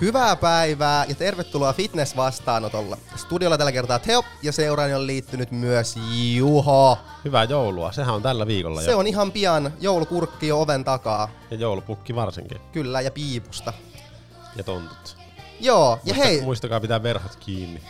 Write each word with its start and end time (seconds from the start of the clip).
Hyvää 0.00 0.36
päivää 0.36 1.04
ja 1.08 1.14
tervetuloa 1.14 1.72
Fitness-vastaanotolle. 1.72 2.96
Studiolla 3.16 3.58
tällä 3.58 3.72
kertaa 3.72 3.98
Teo 3.98 4.22
ja 4.42 4.52
seuraani 4.52 4.94
on 4.94 5.06
liittynyt 5.06 5.50
myös 5.50 5.94
Juho. 6.36 6.98
Hyvää 7.24 7.44
joulua, 7.44 7.92
sehän 7.92 8.14
on 8.14 8.22
tällä 8.22 8.46
viikolla 8.46 8.80
Se 8.82 8.90
jo. 8.90 8.98
on 8.98 9.06
ihan 9.06 9.32
pian 9.32 9.72
joulukurkki 9.80 10.48
jo 10.48 10.60
oven 10.60 10.84
takaa. 10.84 11.28
Ja 11.50 11.56
joulupukki 11.56 12.14
varsinkin. 12.14 12.60
Kyllä, 12.72 13.00
ja 13.00 13.10
piipusta. 13.10 13.72
Ja 14.56 14.64
tontut. 14.64 15.16
Joo, 15.60 15.98
ja 16.04 16.14
Muista, 16.14 16.24
hei, 16.24 16.40
Muistakaa 16.40 16.80
pitää 16.80 17.02
verhot 17.02 17.36
kiinni. 17.36 17.82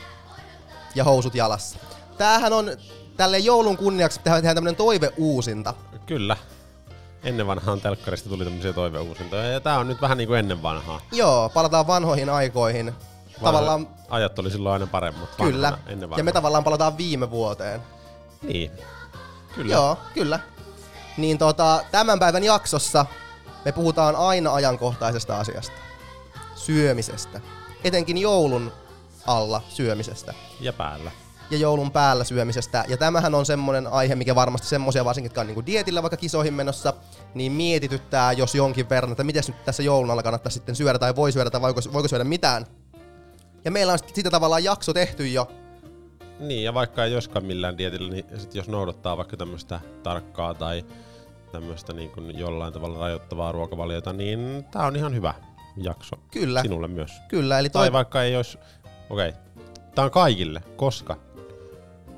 ja 0.95 1.05
housut 1.05 1.35
jalassa. 1.35 1.79
Tämähän 2.19 2.53
on 2.53 2.71
tälle 3.17 3.39
joulun 3.39 3.77
kunniaksi 3.77 4.21
tehdään 4.25 4.55
tämmönen 4.55 4.77
toiveuusinta. 4.77 5.75
Kyllä. 6.07 6.37
Ennen 7.25 7.47
vanhaan 7.47 7.81
telkkarista 7.81 8.29
tuli 8.29 8.45
tämmöisiä 8.45 8.73
toiveuusintoja. 8.73 9.45
Ja 9.45 9.61
tää 9.61 9.79
on 9.79 9.89
nyt 9.89 10.01
vähän 10.01 10.19
niinku 10.19 10.35
ennen 10.35 10.63
vanhaa. 10.63 11.01
Joo, 11.13 11.49
palataan 11.49 11.87
vanhoihin 11.87 12.31
aikoihin. 12.31 12.95
Tavallaan, 13.45 13.81
Vanha- 13.87 14.07
Ajat 14.11 14.39
oli 14.39 14.51
silloin 14.51 14.73
aina 14.73 14.87
paremmat. 14.87 15.29
kyllä. 15.37 15.71
vanhana, 15.71 15.91
Ennen 15.93 16.11
vanhaa. 16.11 16.21
Ja 16.21 16.25
me 16.25 16.33
tavallaan 16.33 16.65
palataan 16.65 16.97
viime 16.99 17.31
vuoteen. 17.31 17.81
Niin. 18.43 18.71
Kyllä. 19.55 19.73
Joo, 19.75 19.99
kyllä. 20.15 20.41
Niin 21.17 21.39
tota, 21.39 21.85
tämän 21.91 22.19
päivän 22.19 22.45
jaksossa 22.45 23.07
me 23.65 23.73
puhutaan 23.73 24.17
aina 24.17 24.55
ajankohtaisesta 24.55 25.37
asiasta. 25.39 25.73
Syömisestä. 26.55 27.41
Etenkin 27.85 28.19
joulun 28.19 28.73
alla 29.27 29.63
syömisestä. 29.69 30.35
Ja 30.61 30.73
päällä. 30.73 31.11
Ja 31.55 31.61
joulun 31.61 31.91
päällä 31.91 32.25
syömisestä. 32.25 32.85
Ja 32.89 32.97
tämähän 32.97 33.35
on 33.35 33.47
semmonen 33.47 33.87
aihe, 33.87 34.15
mikä 34.15 34.35
varmasti 34.35 34.67
semmosia 34.67 35.05
varsinkin, 35.05 35.27
jotka 35.27 35.41
on 35.41 35.47
niinku 35.47 35.67
dietillä 35.67 36.03
vaikka 36.03 36.17
kisoihin 36.17 36.55
menossa, 36.55 36.95
niin 37.35 37.53
mietityttää 37.53 38.33
jos 38.33 38.55
jonkin 38.55 38.89
verran, 38.89 39.13
että 39.13 39.25
miten 39.25 39.43
nyt 39.49 39.65
tässä 39.65 39.83
joulun 39.83 40.11
alla 40.11 40.23
kannattaa 40.23 40.51
sitten 40.51 40.75
syödä 40.75 40.99
tai 40.99 41.17
voi 41.17 41.33
syödä 41.33 41.51
tai 41.51 41.61
voiko, 41.61 41.81
voiko 41.93 42.09
syödä 42.09 42.25
mitään. 42.25 42.67
Ja 43.65 43.71
meillä 43.71 43.93
on 43.93 43.99
sit- 43.99 44.15
siitä 44.15 44.31
tavallaan 44.31 44.65
jakso 44.65 44.93
tehty 44.93 45.29
jo. 45.29 45.51
Niin, 46.39 46.65
ja 46.65 46.75
vaikka 46.75 47.05
ei 47.05 47.13
joskaan 47.13 47.45
millään 47.45 47.79
dietillä, 47.79 48.11
niin 48.11 48.25
sit 48.37 48.55
jos 48.55 48.69
noudattaa 48.69 49.17
vaikka 49.17 49.37
tämmöistä 49.37 49.81
tarkkaa 50.03 50.55
tai 50.55 50.85
tämmöistä 51.53 51.93
niin 51.93 52.11
kuin 52.11 52.39
jollain 52.39 52.73
tavalla 52.73 52.99
rajoittavaa 52.99 53.53
ruokavaliota, 53.53 54.13
niin 54.13 54.65
tää 54.71 54.87
on 54.87 54.97
ihan 54.97 55.15
hyvä 55.15 55.35
jakso. 55.77 56.17
Kyllä. 56.31 56.63
Sinulle 56.63 56.89
myös. 56.89 57.13
Kyllä, 57.29 57.59
eli 57.59 57.71
toi... 57.71 57.83
Tai 57.83 57.93
vaikka 57.93 58.23
ei 58.23 58.37
olisi... 58.37 58.59
Okei. 59.11 59.29
Okay. 59.29 59.45
Tämä 59.95 60.05
on 60.05 60.11
kaikille, 60.11 60.63
koska 60.77 61.17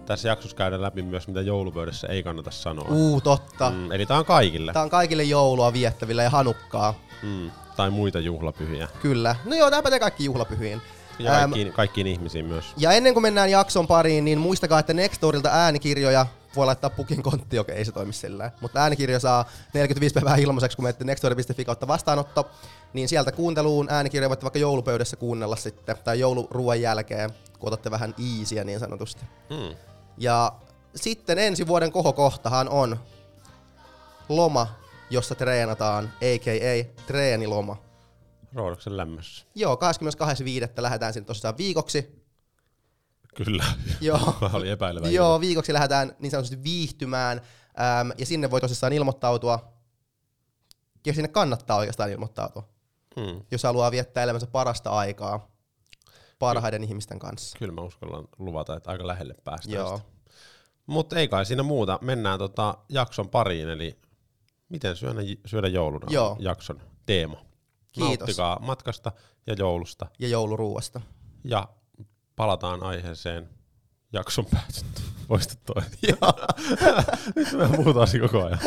tässä 0.06 0.28
jaksossa 0.28 0.56
käydään 0.56 0.82
läpi 0.82 1.02
myös, 1.02 1.28
mitä 1.28 1.40
joulupöydässä 1.40 2.06
ei 2.06 2.22
kannata 2.22 2.50
sanoa. 2.50 2.88
Uu, 2.90 3.20
totta. 3.20 3.70
Mm, 3.70 3.92
eli 3.92 4.06
tämä 4.06 4.18
on 4.18 4.26
kaikille. 4.26 4.72
Tää 4.72 4.82
on 4.82 4.90
kaikille 4.90 5.22
joulua 5.22 5.72
viettävillä 5.72 6.22
ja 6.22 6.30
hanukkaa. 6.30 6.94
Mm, 7.22 7.50
tai 7.76 7.90
muita 7.90 8.20
juhlapyhiä. 8.20 8.88
Kyllä. 9.02 9.36
No 9.44 9.56
joo, 9.56 9.70
tää 9.70 9.82
pätee 9.82 10.00
kaikki 10.00 10.24
juhlapyhiin. 10.24 10.82
Ja 11.18 11.30
kaikkiin, 11.30 11.72
kaikkiin 11.72 12.06
ihmisiin 12.06 12.44
myös. 12.44 12.64
Ja 12.76 12.92
ennen 12.92 13.12
kuin 13.12 13.22
mennään 13.22 13.50
jakson 13.50 13.86
pariin, 13.86 14.24
niin 14.24 14.38
muistakaa, 14.38 14.78
että 14.78 14.94
Nextorilta 14.94 15.48
äänikirjoja 15.52 16.26
voi 16.56 16.66
laittaa 16.66 16.90
pukin 16.90 17.22
kontti, 17.22 17.58
okei 17.58 17.76
ei 17.76 17.84
se 17.84 17.92
toimi 17.92 18.12
sillä. 18.12 18.50
Mutta 18.60 18.80
äänikirja 18.80 19.20
saa 19.20 19.44
45 19.74 20.14
päivää 20.14 20.36
ilmaiseksi, 20.36 20.76
kun 20.76 20.84
menette 20.84 21.04
nextori.fi 21.04 21.64
kautta 21.64 21.88
vastaanotto. 21.88 22.50
Niin 22.92 23.08
sieltä 23.08 23.32
kuunteluun 23.32 23.86
äänikirjoja 23.90 24.28
voitte 24.28 24.44
vaikka 24.44 24.58
joulupöydässä 24.58 25.16
kuunnella 25.16 25.56
sitten, 25.56 25.96
tai 26.04 26.20
jouluruoan 26.20 26.80
jälkeen, 26.80 27.30
kun 27.58 27.68
otatte 27.68 27.90
vähän 27.90 28.14
iisiä 28.18 28.64
niin 28.64 28.80
sanotusti. 28.80 29.24
Mm. 29.50 29.76
Ja 30.18 30.52
sitten 30.94 31.38
ensi 31.38 31.66
vuoden 31.66 31.92
kohokohtahan 31.92 32.68
on 32.68 32.96
loma, 34.28 34.66
jossa 35.10 35.34
treenataan, 35.34 36.04
a.k.a. 36.04 37.02
treeniloma. 37.06 37.76
Roodoksen 38.54 38.96
lämmössä. 38.96 39.46
Joo, 39.54 39.74
22.5. 39.74 39.80
lähdetään 40.82 41.12
sinne 41.12 41.26
tosissaan 41.26 41.56
viikoksi. 41.58 42.26
Kyllä. 43.36 43.64
Joo. 44.00 44.18
Mä 44.40 44.50
olin 44.52 44.70
epäilevä. 44.70 45.08
Joo, 45.08 45.40
viikoksi 45.40 45.72
lähdetään 45.72 46.16
niin 46.18 46.30
sanotusti 46.30 46.62
viihtymään, 46.62 47.40
äm, 48.00 48.12
ja 48.18 48.26
sinne 48.26 48.50
voi 48.50 48.60
tosissaan 48.60 48.92
ilmoittautua, 48.92 49.72
ja 51.06 51.12
sinne 51.12 51.28
kannattaa 51.28 51.76
oikeastaan 51.76 52.10
ilmoittautua, 52.10 52.68
Mm. 53.16 53.40
jos 53.50 53.62
haluaa 53.62 53.90
viettää 53.90 54.22
elämänsä 54.22 54.46
parasta 54.46 54.90
aikaa 54.90 55.48
parhaiden 56.38 56.84
ihmisten 56.84 57.18
kanssa. 57.18 57.58
Kyllä 57.58 57.72
mä 57.72 57.80
uskallan 57.80 58.28
luvata, 58.38 58.76
että 58.76 58.90
aika 58.90 59.06
lähelle 59.06 59.34
päästään. 59.44 59.74
Joo. 59.74 60.00
Mutta 60.86 61.16
ei 61.16 61.28
kai 61.28 61.46
siinä 61.46 61.62
muuta. 61.62 61.98
Mennään 62.02 62.38
tota 62.38 62.78
jakson 62.88 63.28
pariin, 63.28 63.68
eli 63.68 63.98
miten 64.68 64.96
syödä, 64.96 65.20
syödä 65.46 65.68
jouluna 65.68 66.06
Joo. 66.10 66.30
on 66.30 66.36
jakson 66.38 66.80
teema. 67.06 67.36
Kiitos. 67.92 68.18
Nauttikaa 68.18 68.58
matkasta 68.60 69.12
ja 69.46 69.54
joulusta. 69.58 70.06
Ja 70.18 70.28
jouluruuasta. 70.28 71.00
Ja 71.44 71.68
palataan 72.36 72.82
aiheeseen 72.82 73.48
jakson 74.12 74.46
päätyttä. 74.46 75.00
Voista 75.28 75.54
toi. 75.66 75.82
Nyt 77.36 77.52
me 77.52 77.76
puhutaan 77.76 78.08
siinä 78.08 78.28
koko 78.28 78.44
ajan. 78.46 78.58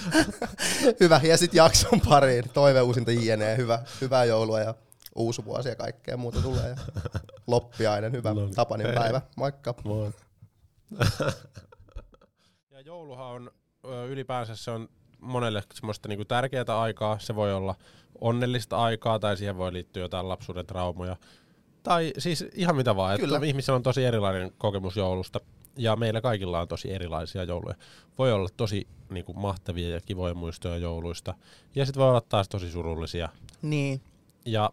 Hyvä, 1.00 1.20
ja 1.22 1.36
sitten 1.36 1.56
jakson 1.58 2.00
pariin. 2.00 2.44
Toive 2.54 2.80
uusinta 2.80 3.12
jne. 3.12 3.56
Hyvä, 3.56 3.82
hyvää 4.00 4.24
joulua 4.24 4.60
ja 4.60 4.74
uusi 5.16 5.44
vuosi 5.44 5.68
ja 5.68 5.76
kaikkea 5.76 6.16
muuta 6.16 6.42
tulee. 6.42 6.68
Ja 6.68 6.76
loppiainen, 7.46 8.12
hyvä 8.12 8.34
No 8.34 8.40
niin. 8.40 8.54
Tapanin 8.54 8.86
Hei. 8.86 8.96
päivä. 8.96 9.20
Moikka. 9.36 9.74
Moi. 9.84 10.10
ja 12.70 12.80
jouluhan 12.80 13.26
on 13.26 13.50
ylipäänsä 14.08 14.56
se 14.56 14.70
on 14.70 14.88
monelle 15.20 15.62
semmoista 15.74 16.08
niinku 16.08 16.24
tärkeää 16.24 16.80
aikaa. 16.80 17.18
Se 17.18 17.34
voi 17.34 17.54
olla 17.54 17.74
onnellista 18.20 18.76
aikaa 18.76 19.18
tai 19.18 19.36
siihen 19.36 19.56
voi 19.56 19.72
liittyä 19.72 20.02
jotain 20.02 20.28
lapsuuden 20.28 20.66
traumoja. 20.66 21.16
Tai 21.82 22.12
siis 22.18 22.44
ihan 22.54 22.76
mitä 22.76 22.96
vaan. 22.96 23.20
Kyllä. 23.20 23.36
Että 23.36 23.46
ihmisillä 23.46 23.76
on 23.76 23.82
tosi 23.82 24.04
erilainen 24.04 24.52
kokemus 24.58 24.96
joulusta. 24.96 25.40
Ja 25.76 25.96
meillä 25.96 26.20
kaikilla 26.20 26.60
on 26.60 26.68
tosi 26.68 26.92
erilaisia 26.92 27.44
jouluja. 27.44 27.74
Voi 28.18 28.32
olla 28.32 28.48
tosi 28.56 28.86
niinku, 29.10 29.32
mahtavia 29.32 29.88
ja 29.88 30.00
kivoja 30.00 30.34
muistoja 30.34 30.76
jouluista. 30.76 31.34
Ja 31.74 31.86
sitten 31.86 32.00
voi 32.00 32.08
olla 32.08 32.20
taas 32.20 32.48
tosi 32.48 32.70
surullisia. 32.70 33.28
Niin. 33.62 34.00
Ja 34.44 34.70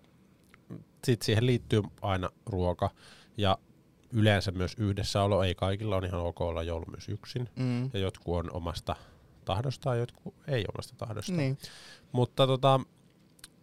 sitten 1.06 1.26
siihen 1.26 1.46
liittyy 1.46 1.82
aina 2.02 2.30
ruoka. 2.46 2.90
Ja 3.38 3.58
yleensä 4.14 4.52
myös 4.52 4.74
yhdessäolo. 4.78 5.44
Ei 5.44 5.56
kaikilla 5.56 5.96
on 5.96 6.06
ihan 6.06 6.22
ok 6.22 6.42
olla 6.42 6.64
joulu 6.64 6.86
myös 6.92 7.10
yksin. 7.10 7.50
Mm. 7.56 7.90
Ja 7.94 8.00
jotkut 8.00 8.36
on 8.38 8.52
omasta 8.54 8.96
tahdostaan, 9.46 10.00
jotkut 10.00 10.34
ei 10.48 10.66
omasta 10.74 10.96
tahdostaan. 10.98 11.38
Niin. 11.38 11.58
Mutta 12.12 12.48
tota, 12.48 12.80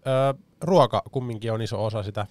ö, 0.06 0.34
ruoka 0.60 1.02
kumminkin 1.12 1.52
on 1.52 1.62
iso 1.62 1.84
osa 1.84 2.02
sitä. 2.02 2.26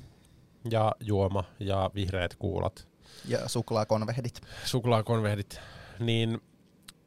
Ja 0.70 0.92
juoma 1.00 1.44
ja 1.60 1.92
vihreät 1.96 2.36
kuulat, 2.40 2.88
Ja 3.28 3.50
suklaakonvehdit. 3.50 4.42
suklaakonvehdit. 4.66 5.60
Niin, 6.00 6.42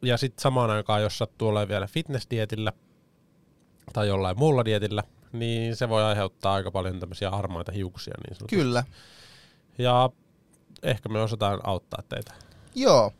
ja 0.01 0.17
sitten 0.17 0.41
samaan 0.41 0.69
aikaan, 0.69 1.01
jos 1.01 1.17
sattuu 1.17 1.47
olemaan 1.47 1.67
vielä 1.69 1.87
fitnessdietillä 1.87 2.73
tai 3.93 4.07
jollain 4.07 4.39
muulla 4.39 4.65
dietillä, 4.65 5.03
niin 5.31 5.75
se 5.75 5.89
voi 5.89 6.03
aiheuttaa 6.03 6.53
aika 6.53 6.71
paljon 6.71 6.99
tämmöisiä 6.99 7.31
harmaita 7.31 7.71
hiuksia 7.71 8.13
niin 8.17 8.35
sanotusti. 8.35 8.55
Kyllä. 8.55 8.83
Ja 9.77 10.09
ehkä 10.83 11.09
me 11.09 11.21
osataan 11.21 11.59
auttaa 11.63 12.03
teitä. 12.09 12.33
Joo. 12.75 13.11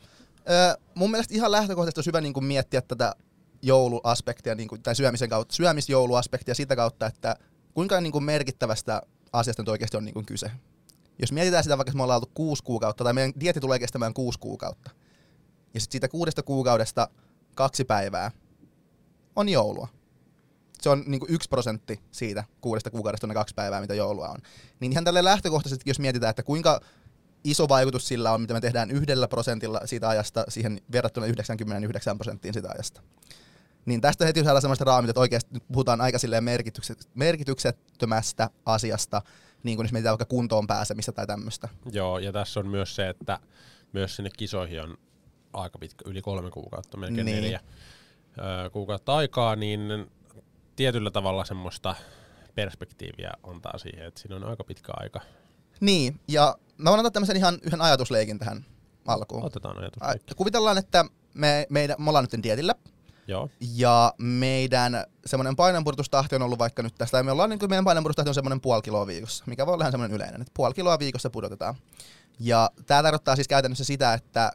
Ö, 0.49 0.77
mun 0.95 1.11
mielestä 1.11 1.33
ihan 1.33 1.51
lähtökohtaisesti 1.51 1.99
olisi 1.99 2.09
hyvä 2.09 2.21
niin 2.21 2.33
kuin 2.33 2.45
miettiä 2.45 2.81
tätä 2.81 3.13
jouluaspektia, 3.61 4.55
niin 4.55 4.67
kuin, 4.67 4.83
tai 4.83 4.95
syömisen 4.95 5.29
kautta, 5.29 5.55
syömisjouluaspektia 5.55 6.55
sitä 6.55 6.75
kautta, 6.75 7.05
että 7.05 7.35
kuinka 7.73 8.01
niin 8.01 8.11
kuin 8.11 8.23
merkittävästä 8.23 9.01
asiasta 9.33 9.61
nyt 9.61 9.69
oikeasti 9.69 9.97
on 9.97 10.05
niin 10.05 10.13
kuin 10.13 10.25
kyse. 10.25 10.51
Jos 11.19 11.31
mietitään 11.31 11.63
sitä, 11.63 11.77
vaikka 11.77 11.93
me 11.93 12.03
ollaan 12.03 12.17
oltu 12.17 12.31
kuusi 12.33 12.63
kuukautta, 12.63 13.03
tai 13.03 13.13
meidän 13.13 13.33
dietti 13.39 13.59
tulee 13.59 13.79
kestämään 13.79 14.13
kuusi 14.13 14.39
kuukautta, 14.39 14.91
ja 15.73 15.79
sitten 15.79 15.91
siitä 15.91 16.07
kuudesta 16.07 16.43
kuukaudesta 16.43 17.09
kaksi 17.55 17.85
päivää 17.85 18.31
on 19.35 19.49
joulua. 19.49 19.87
Se 20.81 20.89
on 20.89 21.03
niin 21.07 21.19
kuin 21.19 21.33
yksi 21.33 21.49
prosentti 21.49 21.99
siitä 22.11 22.43
kuudesta 22.61 22.89
kuukaudesta 22.89 23.27
on 23.27 23.29
ne 23.29 23.33
kaksi 23.33 23.55
päivää, 23.55 23.81
mitä 23.81 23.93
joulua 23.93 24.27
on. 24.27 24.39
Niin 24.79 24.91
ihan 24.91 25.03
tälle 25.03 25.23
lähtökohtaisesti, 25.23 25.89
jos 25.89 25.99
mietitään, 25.99 26.29
että 26.29 26.43
kuinka 26.43 26.79
iso 27.43 27.69
vaikutus 27.69 28.07
sillä 28.07 28.31
on, 28.31 28.41
mitä 28.41 28.53
me 28.53 28.61
tehdään 28.61 28.91
yhdellä 28.91 29.27
prosentilla 29.27 29.81
siitä 29.85 30.09
ajasta 30.09 30.45
siihen 30.47 30.81
verrattuna 30.91 31.25
99 31.25 32.17
prosenttiin 32.17 32.53
sitä 32.53 32.69
ajasta. 32.69 33.01
Niin 33.85 34.01
tästä 34.01 34.25
heti 34.25 34.43
saadaan 34.43 34.61
semmoista 34.61 34.85
raamit, 34.85 35.09
että 35.09 35.19
oikeasti 35.19 35.53
nyt 35.53 35.63
puhutaan 35.71 36.01
aika 36.01 36.17
merkityksettömästä 37.15 38.49
asiasta, 38.65 39.21
niin 39.63 39.75
kuin 39.75 39.85
jos 39.85 39.91
mietitään 39.91 40.13
vaikka 40.13 40.35
kuntoon 40.35 40.67
pääsemistä 40.67 41.11
tai 41.11 41.27
tämmöistä. 41.27 41.69
Joo, 41.91 42.19
ja 42.19 42.31
tässä 42.31 42.59
on 42.59 42.67
myös 42.67 42.95
se, 42.95 43.09
että 43.09 43.39
myös 43.93 44.15
sinne 44.15 44.29
kisoihin 44.37 44.81
on 44.81 44.97
aika 45.53 45.79
pitkä, 45.79 46.09
yli 46.09 46.21
kolme 46.21 46.51
kuukautta, 46.51 46.97
melkein 46.97 47.25
Niin. 47.25 47.43
neljä 47.43 47.59
kuukautta 48.71 49.15
aikaa, 49.15 49.55
niin 49.55 50.11
tietyllä 50.79 51.11
tavalla 51.11 51.45
semmoista 51.45 51.95
perspektiiviä 52.55 53.31
antaa 53.43 53.77
siihen, 53.77 54.07
että 54.07 54.21
siinä 54.21 54.35
on 54.35 54.43
aika 54.43 54.63
pitkä 54.63 54.91
aika. 54.95 55.21
Niin, 55.79 56.19
ja 56.27 56.55
mä 56.77 56.89
voin 56.89 56.99
antaa 56.99 57.11
tämmöisen 57.11 57.37
ihan 57.37 57.59
yhden 57.63 57.81
ajatusleikin 57.81 58.39
tähän 58.39 58.65
alkuun. 59.07 59.45
Otetaan 59.45 59.79
ajatus. 59.79 60.03
Ai, 60.03 60.15
Kuvitellaan, 60.35 60.77
että 60.77 61.05
me, 61.33 61.67
meidän, 61.69 61.95
me 61.99 62.09
ollaan 62.09 62.27
nyt 62.31 62.43
dietillä, 62.43 62.75
Joo. 63.27 63.49
Ja 63.59 64.13
meidän 64.17 65.05
semmoinen 65.25 65.55
painonpurtustahti 65.55 66.35
on 66.35 66.41
ollut 66.41 66.59
vaikka 66.59 66.83
nyt 66.83 66.95
tästä, 66.97 67.17
ja 67.17 67.23
me 67.23 67.31
ollaan 67.31 67.49
niin 67.49 67.59
kuin 67.59 67.69
meidän 67.69 67.85
painonpurtustahti 67.85 68.29
on 68.29 68.35
semmoinen 68.35 68.61
puoli 68.61 68.81
kiloa 68.81 69.07
viikossa, 69.07 69.43
mikä 69.47 69.65
voi 69.65 69.73
olla 69.73 69.83
ihan 69.83 69.91
semmoinen 69.91 70.15
yleinen, 70.15 70.41
että 70.41 70.51
puoli 70.55 70.73
kiloa 70.73 70.99
viikossa 70.99 71.29
pudotetaan. 71.29 71.75
Ja 72.39 72.69
tämä 72.85 73.03
tarkoittaa 73.03 73.35
siis 73.35 73.47
käytännössä 73.47 73.83
sitä, 73.83 74.13
että 74.13 74.51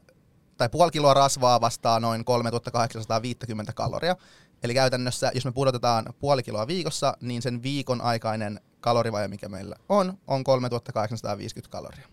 tai 0.57 0.69
puoli 0.69 0.91
kiloa 0.91 1.15
rasvaa 1.15 1.61
vastaa 1.61 2.01
noin 2.01 2.25
3850 2.25 3.73
kaloria. 3.73 4.17
Eli 4.65 4.75
käytännössä, 4.75 5.31
jos 5.35 5.45
me 5.45 5.53
pudotetaan 5.53 6.05
puoli 6.19 6.43
kiloa 6.43 6.67
viikossa, 6.67 7.17
niin 7.21 7.43
sen 7.43 7.63
viikon 7.63 8.01
aikainen 8.01 8.61
kalorivaje, 8.81 9.29
mikä 9.29 9.49
meillä 9.49 9.77
on, 9.89 10.19
on 10.27 10.45
3850 10.45 11.73
kaloria. 11.73 12.07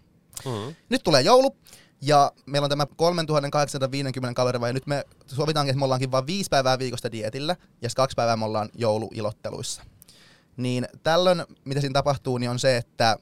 Mm. 0.46 0.76
Nyt 0.90 1.04
tulee 1.04 1.22
joulu, 1.22 1.56
ja 2.02 2.32
meillä 2.46 2.66
on 2.66 2.70
tämä 2.70 2.86
3850 2.96 4.36
kaloria, 4.36 4.68
ja 4.68 4.74
nyt 4.74 4.88
me 4.88 5.06
sovitaankin, 5.28 5.70
että 5.72 5.80
me 5.80 5.86
ollaankin 5.86 6.12
vain 6.12 6.28
viisi 6.28 6.50
päivää 6.50 6.80
viikosta 6.80 7.12
dietillä, 7.12 7.56
ja 7.82 7.90
kaksi 7.96 8.16
päivää 8.16 8.38
me 8.38 8.46
ollaan 8.46 8.70
jouluilotteluissa. 8.76 9.84
Niin 10.58 10.88
tällöin, 11.04 11.44
mitä 11.66 11.82
siinä 11.82 11.94
tapahtuu, 11.94 12.38
niin 12.38 12.50
on 12.50 12.60
se, 12.60 12.78
että 12.78 13.18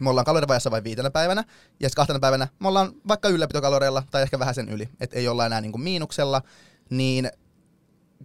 me 0.00 0.10
ollaan 0.10 0.24
kalorivajassa 0.24 0.70
vain 0.70 0.84
viitenä 0.84 1.10
päivänä, 1.10 1.44
ja 1.80 1.88
kahtena 1.96 2.20
päivänä 2.20 2.48
me 2.58 2.68
ollaan 2.68 2.92
vaikka 3.08 3.28
ylläpitokaloreilla, 3.28 4.02
tai 4.10 4.22
ehkä 4.22 4.38
vähän 4.38 4.54
sen 4.54 4.68
yli, 4.68 4.88
että 5.00 5.16
ei 5.16 5.28
olla 5.28 5.46
enää 5.46 5.60
niin 5.60 5.72
kuin 5.72 5.82
miinuksella, 5.82 6.42
niin 6.90 7.30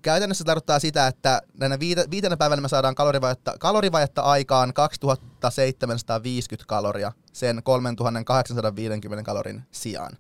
käytännössä 0.02 0.44
tarkoittaa 0.44 0.80
sitä, 0.80 1.08
että 1.08 1.42
näinä 1.58 1.80
viite, 1.80 2.06
viitenä 2.12 2.38
päivänä 2.38 2.62
me 2.62 2.68
saadaan 2.68 2.96
kalorivajetta, 2.96 3.56
kalorivajetta 3.60 4.22
aikaan 4.22 4.74
2750 4.74 6.68
kaloria 6.68 7.12
sen 7.34 7.62
3850 7.64 9.26
kalorin 9.26 9.64
sijaan. 9.72 10.18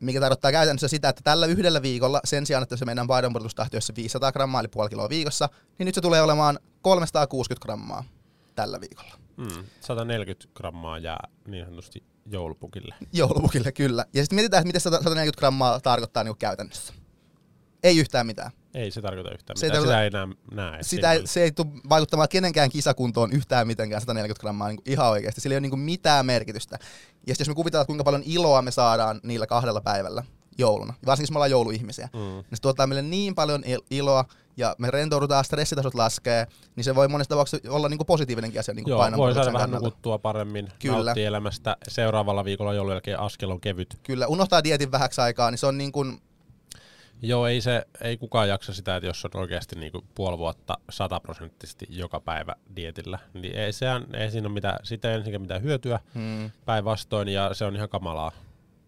Mikä 0.00 0.20
tarkoittaa 0.20 0.52
käytännössä 0.52 0.88
sitä, 0.88 1.08
että 1.08 1.22
tällä 1.24 1.46
yhdellä 1.46 1.82
viikolla 1.82 2.20
sen 2.24 2.46
sijaan, 2.46 2.62
että 2.62 2.76
se 2.76 2.84
meidän 2.84 3.06
painonpudotustahti 3.06 3.76
olisi 3.76 3.92
500 3.96 4.32
grammaa 4.32 4.60
eli 4.60 4.68
puoli 4.68 4.88
kiloa 4.88 5.08
viikossa, 5.08 5.48
niin 5.78 5.86
nyt 5.86 5.94
se 5.94 6.00
tulee 6.00 6.22
olemaan 6.22 6.58
360 6.82 7.64
grammaa 7.64 8.04
tällä 8.54 8.80
viikolla. 8.80 9.14
Mm. 9.36 9.64
140 9.80 10.48
grammaa 10.54 10.98
jää 10.98 11.28
niin 11.46 11.64
sanotusti 11.64 12.04
joulupukille. 12.26 12.94
Joulupukille, 13.12 13.72
kyllä. 13.72 14.04
Ja 14.14 14.22
sitten 14.22 14.36
mietitään, 14.36 14.60
että 14.60 14.66
miten 14.66 14.80
140 14.80 15.38
grammaa 15.38 15.80
tarkoittaa 15.80 16.24
niin 16.24 16.36
käytännössä. 16.38 16.92
Ei 17.82 17.98
yhtään 17.98 18.26
mitään. 18.26 18.50
Ei 18.74 18.90
se 18.90 19.02
tarkoita 19.02 19.30
yhtään 19.30 19.56
Se 19.56 19.66
mitään. 19.66 19.82
tarkoita- 19.82 19.92
Sitä 19.98 20.02
ei 20.02 20.06
enää 20.06 20.70
näe. 20.70 20.82
Sitä 20.82 21.12
ei, 21.12 21.26
se 21.26 21.42
ei 21.42 21.52
tule 21.52 21.68
vaikuttamaan 21.88 22.28
kenenkään 22.28 22.70
kisakuntoon 22.70 23.32
yhtään 23.32 23.66
mitenkään 23.66 24.00
140 24.02 24.40
grammaa 24.40 24.68
niin 24.68 24.80
ihan 24.86 25.08
oikeasti. 25.10 25.40
Sillä 25.40 25.54
ei 25.54 25.58
ole 25.58 25.68
niin 25.68 25.78
mitään 25.78 26.26
merkitystä. 26.26 26.78
Ja 27.26 27.34
jos 27.38 27.48
me 27.48 27.54
kuvitellaan, 27.54 27.86
kuinka 27.86 28.04
paljon 28.04 28.22
iloa 28.26 28.62
me 28.62 28.70
saadaan 28.70 29.20
niillä 29.22 29.46
kahdella 29.46 29.80
päivällä 29.80 30.22
jouluna, 30.58 30.94
varsinkin 31.06 31.24
jos 31.24 31.30
me 31.30 31.36
ollaan 31.36 31.50
jouluihmisiä, 31.50 32.08
Mm. 32.12 32.18
niin 32.20 32.44
se 32.54 32.62
tuottaa 32.62 32.86
meille 32.86 33.02
niin 33.02 33.34
paljon 33.34 33.62
il- 33.64 33.84
iloa 33.90 34.24
ja 34.56 34.74
me 34.78 34.90
rentoudutaan, 34.90 35.44
stressitasot 35.44 35.94
laskee, 35.94 36.46
niin 36.76 36.84
se 36.84 36.94
voi 36.94 37.08
monessa 37.08 37.28
tapauksessa 37.28 37.70
olla 37.72 37.88
niin 37.88 37.98
kuin 37.98 38.06
positiivinenkin 38.06 38.60
asia 38.60 38.74
niin 38.74 38.84
kuin 38.84 38.90
Joo, 38.92 39.10
voi 39.16 39.34
saada 39.34 39.52
vähän 39.52 39.60
kannalta. 39.70 39.86
nukuttua 39.86 40.18
paremmin, 40.18 40.68
Kyllä. 40.82 41.12
elämästä. 41.16 41.76
Seuraavalla 41.88 42.44
viikolla 42.44 42.74
joulun 42.74 42.92
jälkeen 42.92 43.20
askel 43.20 43.50
on 43.50 43.60
kevyt. 43.60 43.98
Kyllä, 44.02 44.26
unohtaa 44.26 44.64
dietin 44.64 44.92
vähäksi 44.92 45.20
aikaa, 45.20 45.50
niin 45.50 45.58
se 45.58 45.66
on 45.66 45.78
niin 45.78 45.92
kuin, 45.92 46.20
Joo, 47.22 47.46
ei, 47.46 47.60
se, 47.60 47.86
ei 48.00 48.16
kukaan 48.16 48.48
jaksa 48.48 48.74
sitä, 48.74 48.96
että 48.96 49.06
jos 49.06 49.24
on 49.24 49.30
oikeasti 49.40 49.76
niinku 49.76 50.04
puoli 50.14 50.38
vuotta 50.38 50.78
sataprosenttisesti 50.90 51.86
joka 51.90 52.20
päivä 52.20 52.54
dietillä, 52.76 53.18
niin 53.34 53.56
ei, 53.56 53.72
sehän, 53.72 54.06
ei 54.14 54.30
siinä 54.30 54.48
ole 54.48 54.54
mitään, 54.54 54.78
sitä 54.82 55.08
ei 55.08 55.14
ensinnäkään 55.14 55.42
mitään 55.42 55.62
hyötyä 55.62 56.00
hmm, 56.14 56.50
päinvastoin, 56.64 57.28
ja 57.28 57.54
se 57.54 57.64
on 57.64 57.76
ihan 57.76 57.88
kamalaa. 57.88 58.32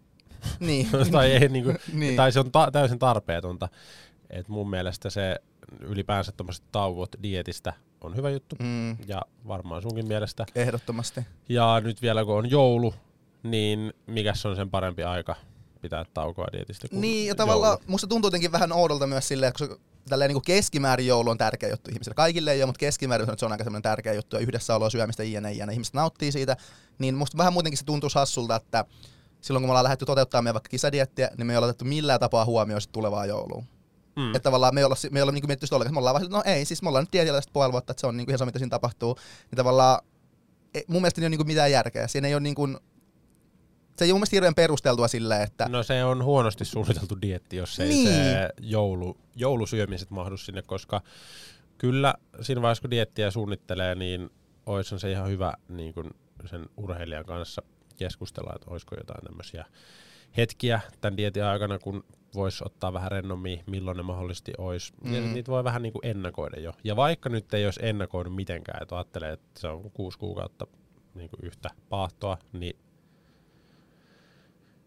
niin, 0.61 0.89
tai, 1.13 1.33
ei, 1.33 1.49
niinku, 1.49 1.73
Niin. 1.93 2.17
tai 2.17 2.33
se 2.33 2.41
on 2.41 2.53
ta- 2.53 2.71
täysin 2.71 2.99
tarpeetonta. 2.99 3.69
Et 4.31 4.49
mun 4.49 4.71
mielestä 4.71 5.11
se 5.11 5.37
ylipäänsä 5.81 6.33
tuommoiset 6.33 6.65
tauot 6.73 7.17
dietistä 7.23 7.73
on 8.01 8.17
hyvä 8.17 8.31
juttu, 8.31 8.57
hmm, 8.63 8.97
ja 9.07 9.23
varmaan 9.49 9.83
sunkin 9.83 10.09
mielestä. 10.09 10.47
ehdottomasti. 10.55 11.21
Ja 11.49 11.81
nyt 11.85 12.03
vielä 12.03 12.25
kun 12.25 12.37
on 12.39 12.51
joulu, 12.51 12.95
niin 13.43 13.93
mikä 14.07 14.33
on 14.45 14.57
sen 14.57 14.71
parempi 14.71 15.03
aika 15.03 15.37
pitää 15.83 16.05
taukoa 16.15 16.47
dietistä 16.53 16.89
Niin, 16.91 17.29
ja 17.29 17.35
tavallaan 17.35 17.73
joulu. 17.73 17.85
musta 17.87 18.07
tuntuu 18.07 18.27
jotenkin 18.27 18.53
vähän 18.53 18.73
oudolta 18.73 19.07
myös 19.07 19.29
silleen, 19.29 19.53
koska 19.59 19.79
tälleen 20.09 20.29
niin 20.29 20.35
kuin 20.35 20.45
keskimäärin 20.45 21.07
joulu 21.07 21.31
on 21.31 21.39
tärkeä 21.39 21.69
juttu 21.69 21.91
ihmisille. 21.91 22.15
Kaikille 22.15 22.53
ei 22.53 22.63
ole, 22.63 22.67
mutta 22.67 22.79
keskimäärin 22.79 23.29
se 23.39 23.47
on 23.47 23.53
aika 23.53 23.65
semmoinen 23.65 23.83
tärkeä 23.83 24.13
juttu, 24.13 24.37
ja 24.37 24.43
yhdessä 24.43 24.77
oloa 24.77 24.91
syömistä 24.91 25.25
jne, 25.25 25.53
jne. 25.53 25.73
Ihmiset 25.73 25.95
nauttii 25.95 26.33
siitä, 26.33 26.57
niin 26.99 27.15
musta 27.15 27.39
vähän 27.39 27.53
muutenkin 27.53 27.79
se 27.79 27.85
tuntuu 27.85 28.11
hassulta, 28.15 28.57
että 28.57 28.85
silloin 29.41 29.63
kun 29.63 29.69
me 29.69 29.71
ollaan 29.71 29.85
lähdetty 29.85 30.07
toteuttamaan 30.07 30.45
meidän 30.45 30.55
vaikka 30.55 30.69
kisadiettiä, 30.69 31.31
niin 31.37 31.47
me 31.47 31.53
ei 31.53 31.57
olla 31.57 31.67
otettu 31.67 31.85
millään 31.85 32.21
tapaa 32.21 32.45
huomioon 32.45 32.81
tulevaa 32.93 33.27
joulua. 33.27 33.63
Mm. 34.17 34.27
Että 34.27 34.41
tavallaan 34.41 34.75
me 34.75 34.81
ei 34.81 34.85
olla, 34.85 34.97
me 35.11 35.19
ei 35.19 35.23
olla 35.23 35.33
niinku 35.33 35.47
mietitty 35.47 35.67
sitä 35.67 35.77
ollenkaan, 35.77 35.95
me 35.95 35.99
ollaan 35.99 36.15
vaan, 36.15 36.31
no 36.31 36.43
ei, 36.45 36.65
siis 36.65 36.83
me 36.83 36.89
ollaan 36.89 37.03
nyt 37.03 37.13
dietillä 37.13 37.37
tästä 37.37 37.53
puoli 37.53 37.73
vuotta, 37.73 37.91
että 37.91 38.01
se 38.01 38.07
on 38.07 38.17
niinku 38.17 38.31
ihan 38.31 38.39
sama, 38.39 38.47
mitä 38.47 38.59
siinä 38.59 38.71
tapahtuu. 38.71 39.15
Niin 39.51 39.57
tavallaan 39.57 39.99
ei, 40.75 40.85
mun 40.89 41.03
mielestä 41.03 41.21
ei 41.21 41.25
ole 41.25 41.29
niinku 41.31 41.45
mitään 41.45 41.71
järkeä. 41.73 42.09
Siinä 42.09 42.29
ei 42.29 42.35
ole 42.35 42.41
niinku, 42.41 42.69
se 43.97 44.05
ei 44.05 44.11
ole 44.11 44.15
mun 44.15 44.19
mielestä 44.21 44.37
hirveän 44.37 44.55
perusteltua 44.55 45.09
silleen, 45.09 45.43
että 45.43 45.69
No 45.69 45.83
se 45.83 46.05
on 46.05 46.25
huonosti 46.25 46.65
suunniteltu 46.65 47.23
dietti, 47.23 47.57
jos 47.57 47.81
ei 47.81 47.89
Niin. 47.89 48.09
se 48.09 48.49
joulu, 48.61 49.17
joulusyömiset 49.37 50.11
mahdu 50.11 50.37
sinne, 50.37 50.63
koska 50.63 51.01
kyllä 51.79 52.15
siinä 52.41 52.63
vaiheessa 52.63 52.83
kun 52.83 52.91
diettiä 52.91 53.31
suunnittelee, 53.31 53.95
niin 53.95 54.31
olisi 54.67 54.99
se 54.99 55.11
ihan 55.11 55.29
hyvä 55.29 55.53
niin 55.69 55.95
kun 55.95 56.11
sen 56.51 56.67
urheilijan 56.77 57.25
kanssa 57.25 57.63
keskustella, 57.97 58.53
että 58.55 58.71
olisiko 58.71 58.97
jotain 58.97 59.25
tämmöisiä 59.25 59.65
hetkiä 60.37 60.81
tämän 61.01 61.17
dietin 61.17 61.45
aikana, 61.45 61.79
kun 61.79 62.05
voisi 62.35 62.65
ottaa 62.67 62.93
vähän 62.93 63.11
rennommin, 63.13 63.63
milloin 63.67 63.97
ne 63.97 64.03
mahdollisesti 64.03 64.53
olisi. 64.59 64.93
Mm. 65.05 65.15
Ja 65.15 65.21
niitä 65.21 65.51
voi 65.51 65.65
vähän 65.65 65.83
niin 65.83 65.93
kuin 65.93 66.07
ennakoida 66.07 66.61
jo. 66.61 66.73
Ja 66.85 66.97
vaikka 66.97 67.29
nyt 67.29 67.55
ei 67.55 67.65
olisi 67.65 67.81
ennakoinut 67.83 68.35
mitenkään, 68.35 68.83
että 68.83 68.97
ajattelee, 68.97 69.33
että 69.33 69.61
se 69.61 69.69
on 69.69 69.91
kuusi 69.91 70.19
kuukautta 70.19 70.67
niin 71.15 71.31
kuin 71.31 71.41
yhtä 71.43 71.71
paahtoa, 71.89 72.39
niin 72.53 72.77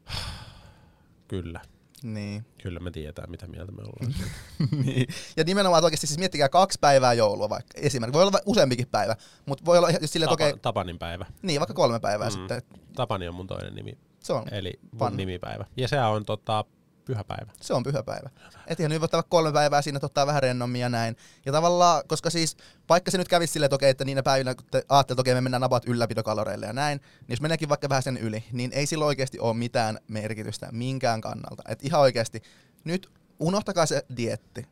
kyllä. 1.28 1.62
niin. 2.04 2.46
Kyllä 2.64 2.80
me 2.80 2.92
tietää, 2.92 3.28
mitä 3.28 3.48
mieltä 3.48 3.72
me 3.72 3.82
ollaan. 3.84 4.16
niin. 4.86 5.08
Ja 5.38 5.44
nimenomaan 5.44 5.80
että 5.80 5.86
oikeasti 5.86 6.08
siis 6.08 6.20
miettikää 6.20 6.50
kaksi 6.50 6.78
päivää 6.82 7.14
joulua 7.14 7.50
vaikka 7.50 7.72
esimerkiksi. 7.76 8.14
Voi 8.14 8.24
olla 8.24 8.40
useampikin 8.46 8.88
päivä, 8.88 9.16
mutta 9.46 9.66
voi 9.66 9.78
olla 9.78 9.90
just 9.90 10.14
silleen, 10.14 10.30
Tapa, 10.30 10.34
okei, 10.46 10.60
Tapanin 10.62 11.00
päivä. 11.00 11.26
niin 11.42 11.60
vaikka 11.60 11.74
kolme 11.74 12.00
päivää 12.00 12.30
Mm. 12.30 12.34
sitten. 12.34 12.62
Tapani 12.96 13.28
on 13.28 13.36
mun 13.36 13.48
toinen 13.48 13.76
nimi, 13.76 13.98
Se 14.20 14.34
on, 14.34 14.44
eli 14.54 14.74
mun 14.92 15.18
nimipäivä. 15.18 15.66
Ja 15.78 15.88
se 15.88 16.02
on 16.02 16.26
tota, 16.26 16.66
pyhäpäivä. 17.06 17.52
se 17.62 17.74
on 17.74 17.84
pyhäpäivä. 17.84 18.30
Et 18.68 18.80
ihan 18.80 18.90
nyt 18.92 19.00
voi 19.02 19.06
ottaa 19.06 19.18
vaikka 19.18 19.30
kolme 19.30 19.52
päivää 19.52 19.82
siinä, 19.82 20.00
ottaa 20.04 20.28
vähän 20.28 20.44
rennommin 20.44 20.82
ja 20.82 20.90
näin. 20.90 21.16
Ja 21.46 21.52
tavallaan, 21.52 22.04
koska 22.08 22.30
siis, 22.30 22.58
vaikka 22.90 23.12
se 23.12 23.18
nyt 23.18 23.28
kävisi 23.28 23.54
silleen, 23.54 23.66
että 23.68 23.76
okei, 23.76 23.90
että 23.90 24.06
niinä 24.06 24.24
päivinä, 24.24 24.56
kun 24.56 24.66
te 24.72 24.78
ajattelee, 24.90 25.16
että 25.16 25.22
okei, 25.22 25.34
me 25.34 25.42
mennään 25.42 25.62
napat 25.62 25.86
ylläpitokaloreille 25.88 26.66
ja 26.66 26.74
näin, 26.74 26.98
niin 26.98 27.26
jos 27.30 27.42
meneekin 27.42 27.70
vaikka 27.70 27.90
vähän 27.90 28.04
sen 28.04 28.18
yli, 28.18 28.44
niin 28.52 28.72
ei 28.74 28.86
sillä 28.86 29.06
oikeasti 29.06 29.40
ole 29.40 29.54
mitään 29.54 30.00
merkitystä 30.08 30.70
minkään 30.72 31.22
kannalta. 31.22 31.64
Et 31.68 31.80
ihan 31.84 32.02
oikeasti, 32.02 32.42
nyt 32.84 33.10
unohtakaa 33.40 33.86
se 33.86 34.06
dietti. 34.18 34.68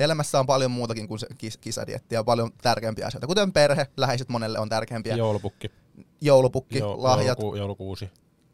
Elämässä 0.00 0.40
on 0.40 0.46
paljon 0.46 0.70
muutakin 0.70 1.08
kuin 1.08 1.18
se 1.18 1.26
kis- 1.38 1.58
kisadietti 1.60 2.14
ja 2.14 2.24
paljon 2.24 2.50
tärkeämpiä 2.62 3.06
asioita, 3.06 3.26
kuten 3.26 3.52
perhe, 3.52 3.86
läheiset 3.96 4.28
monelle 4.28 4.58
on 4.58 4.68
tärkeämpiä. 4.68 5.16
Joulupukki, 5.16 5.70
Joulupukki, 6.20 6.78
jo, 6.78 7.02
lahjat, 7.02 7.38
jouluku, 7.38 7.56
joulukuusi. 7.56 8.10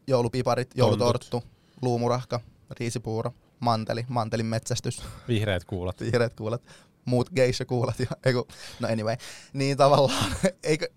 joulupiparit, 0.07 0.71
joulutorttu, 0.75 1.43
luumurahka, 1.81 2.39
riisipuuro, 2.79 3.33
manteli, 3.59 4.05
mantelin 4.07 4.45
metsästys, 4.45 5.01
Vihreät 5.27 5.65
kuulat. 5.65 5.99
vihreät 5.99 6.33
kuulat, 6.33 6.61
muut 7.05 7.29
geisha 7.35 7.65
kuulat 7.65 7.99
ja 7.99 8.07
eiku, 8.25 8.47
no 8.79 8.87
anyway, 8.87 9.15
niin 9.53 9.77
tavallaan, 9.77 10.35
eikö, 10.63 10.87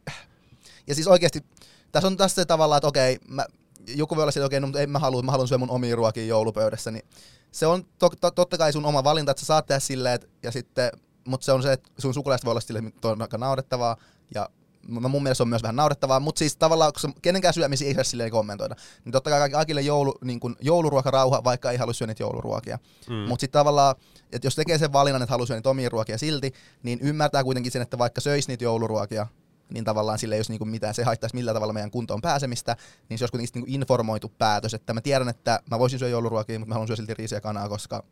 ja 0.87 0.95
siis 0.95 1.07
oikeasti, 1.07 1.45
tässä 1.93 2.07
on 2.07 2.17
tässä 2.17 2.35
se 2.35 2.45
tavallaan, 2.45 2.79
että 2.79 2.89
okei, 2.89 3.19
mä, 3.29 3.47
joku 3.87 4.17
voi 4.17 4.23
olla 4.23 4.31
että 4.31 4.45
okei, 4.45 4.61
no, 4.61 4.67
mutta 4.67 4.81
en 4.81 4.91
mä 4.91 4.99
halua, 4.99 5.23
mä 5.23 5.33
haluan 5.33 5.49
syödä 5.49 5.59
mun 5.59 5.71
omia 5.71 5.97
ruokia 5.97 6.27
joulupöydässä, 6.27 6.91
niin 6.91 7.05
se 7.53 7.67
on 7.67 7.85
to, 7.99 8.09
to, 8.21 8.31
totta 8.31 8.59
kai 8.59 8.73
sun 8.73 8.87
oma 8.87 9.05
valinta, 9.05 9.31
että 9.31 9.41
sä 9.41 9.47
saat 9.47 9.67
tehdä 9.67 9.81
silleen, 9.81 10.21
ja 10.43 10.53
sitten, 10.53 10.91
mutta 11.27 11.45
se 11.45 11.53
on 11.53 11.63
se, 11.63 11.73
että 11.73 11.91
sun 11.99 12.15
sukulaiset 12.15 12.45
voi 12.45 12.53
olla 12.53 12.61
silleen, 12.61 12.87
että 12.87 13.09
on 13.09 13.23
aika 13.23 13.39
naurettavaa, 13.39 13.97
ja 14.35 14.49
mun 14.89 15.23
mielestä 15.23 15.37
se 15.37 15.43
on 15.43 15.49
myös 15.49 15.63
vähän 15.63 15.77
naurettavaa, 15.77 16.21
mutta 16.21 16.39
siis 16.39 16.57
tavallaan, 16.57 16.93
kun 17.01 17.15
kenenkään 17.23 17.55
syömisiä 17.55 17.89
ei 17.89 17.95
saa 17.95 18.05
silleen 18.05 18.31
kommentoida, 18.31 18.75
niin 19.05 19.13
totta 19.13 19.31
kai 19.31 19.51
kaikille 19.51 19.81
joulu, 19.81 20.15
niin 20.25 20.41
kuin 20.41 20.57
jouluruokarauha, 20.61 21.45
vaikka 21.45 21.71
ei 21.71 21.77
halua 21.77 21.93
syödä 21.93 22.11
niitä 22.11 22.23
jouluruokia. 22.23 22.79
Mm. 23.09 23.15
Mutta 23.15 23.41
sitten 23.41 23.61
tavallaan, 23.61 23.95
että 24.33 24.47
jos 24.47 24.55
tekee 24.55 24.79
sen 24.79 24.93
valinnan, 24.93 25.23
että 25.23 25.33
haluaa 25.33 25.47
syödä 25.47 25.59
niitä 25.59 25.71
omia 25.71 25.89
ruokia 25.89 26.19
silti, 26.19 26.53
niin 26.83 26.99
ymmärtää 27.03 27.45
kuitenkin 27.45 27.73
sen, 27.73 27.83
että 27.83 27.99
vaikka 27.99 28.21
söisi 28.21 28.49
niitä 28.49 28.65
jouluruokia, 28.65 29.27
niin 29.71 29.85
tavallaan 29.85 30.19
sille 30.19 30.35
ei 30.35 30.39
olisi 30.39 30.53
niinku 30.53 30.65
mitään, 30.65 30.95
se 30.95 31.05
haittaisi 31.05 31.37
millään 31.37 31.57
tavalla 31.57 31.73
meidän 31.73 31.91
kuntoon 31.91 32.21
pääsemistä, 32.21 32.77
niin 33.09 33.19
se 33.19 33.25
olisi 33.25 33.33
kuitenkin 33.33 33.61
niinku 33.61 33.75
informoitu 33.75 34.33
päätös, 34.39 34.75
että 34.75 34.95
mä 34.95 35.01
tiedän, 35.01 35.29
että 35.29 35.61
mä 35.71 35.79
voisin 35.79 35.99
syödä 35.99 36.11
jouluruokia, 36.11 36.59
mutta 36.59 36.69
mä 36.69 36.75
haluan 36.75 36.87
syödä 36.87 36.97
silti 36.97 37.15
riisiä 37.15 37.41
kanaa, 37.41 37.69
koska 37.69 38.05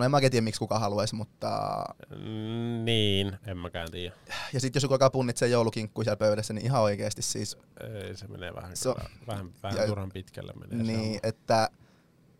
no 0.00 0.04
en 0.04 0.10
mä 0.10 0.20
tiedä, 0.20 0.40
miksi 0.40 0.58
kukaan 0.58 0.80
haluaisi, 0.80 1.14
mutta 1.14 1.84
Mm, 2.10 2.84
Niin, 2.84 3.38
en 3.46 3.56
mäkään 3.56 3.90
tiedä. 3.90 4.14
ja 4.52 4.60
sitten 4.60 4.78
jos 4.78 4.82
joku 4.82 4.94
alkaa 4.94 5.10
punnitsee 5.10 5.48
joulukinkkuja 5.48 6.04
siellä 6.04 6.16
pöydässä, 6.16 6.54
niin 6.54 6.64
ihan 6.64 6.82
oikeasti 6.82 7.22
siis 7.22 7.58
Ei, 8.04 8.16
se 8.16 8.26
menee 8.28 8.54
vähän, 8.54 8.76
Se 8.76 8.88
kyllä, 8.94 9.08
vähän, 9.26 9.50
vähän 9.62 9.78
ja- 9.78 9.86
turhan 9.86 10.10
pitkälle 10.12 10.52
menee. 10.52 10.78
se 10.86 10.92
niin, 10.92 10.98
homma. 11.00 11.18
että 11.22 11.68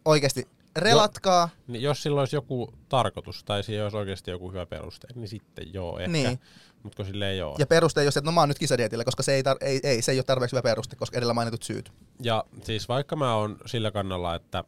oikeasti 0.05 0.49
relatkaa. 0.77 1.49
Niin 1.67 1.83
jos 1.83 2.03
sillä 2.03 2.21
olisi 2.21 2.37
joku 2.37 2.73
tarkoitus 2.89 3.45
tai 3.45 3.63
siinä 3.63 3.83
olisi 3.83 3.97
oikeasti 3.97 4.31
joku 4.31 4.51
hyvä 4.53 4.67
peruste, 4.67 5.09
niin 5.15 5.29
sitten 5.29 5.75
joo 5.75 5.99
ehkä. 5.99 6.13
Niin. 6.13 6.41
Mutta 6.83 6.97
kun 6.97 7.05
sille 7.07 7.31
ei 7.31 7.43
ole. 7.43 7.57
Ja 7.59 7.67
peruste 7.67 8.01
ei 8.01 8.05
ole 8.07 8.11
se, 8.13 8.19
että 8.19 8.29
no 8.31 8.33
mä 8.35 8.41
oon 8.41 8.49
nyt 8.49 8.59
kisadietillä, 8.59 9.05
koska 9.05 9.23
se 9.23 9.35
ei, 9.35 9.43
tar- 9.43 9.59
ei, 9.67 9.81
ei, 9.83 10.03
se 10.03 10.13
ei 10.13 10.19
ole 10.19 10.25
tarpeeksi 10.25 10.57
hyvä 10.57 10.63
peruste, 10.63 10.97
koska 10.97 11.19
edellä 11.19 11.35
mainitut 11.35 11.63
syyt. 11.63 11.93
Ja 12.23 12.45
siis 12.65 12.89
vaikka 12.89 13.17
mä 13.17 13.35
oon 13.35 13.57
sillä 13.67 13.91
kannalla, 13.91 14.35
että 14.35 14.65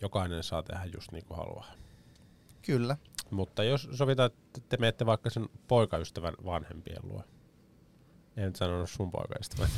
jokainen 0.00 0.42
saa 0.42 0.62
tehdä 0.62 0.84
just 0.94 1.12
niin 1.12 1.24
kuin 1.24 1.38
haluaa. 1.38 1.66
Kyllä. 2.66 2.96
Mutta 3.30 3.64
jos 3.64 3.88
sovitaan, 3.92 4.26
että 4.26 4.60
te 4.68 4.76
menette 4.76 5.06
vaikka 5.06 5.30
sen 5.30 5.48
poikaystävän 5.68 6.34
vanhempien 6.44 7.00
luo. 7.02 7.22
En 8.36 8.44
nyt 8.44 8.56
sanonut 8.56 8.90
sun 8.90 9.10
poikaystävän. 9.10 9.68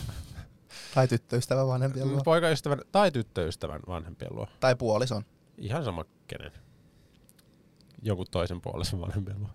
Tai 0.95 1.09
tyttöystävä 1.09 1.67
vanhempien 1.67 2.09
luo. 2.09 2.21
Poikaystävän 2.25 2.81
tai 2.93 3.11
tyttöystävän 3.11 3.81
vanhempien 3.89 4.37
luo. 4.37 4.47
Tai 4.61 4.77
puolison. 4.77 5.25
Ihan 5.59 5.85
sama 5.85 6.05
kenen. 6.27 6.53
Joku 8.03 8.25
toisen 8.25 8.61
puolisen 8.61 9.01
vanhempien 9.01 9.41
luo. 9.41 9.49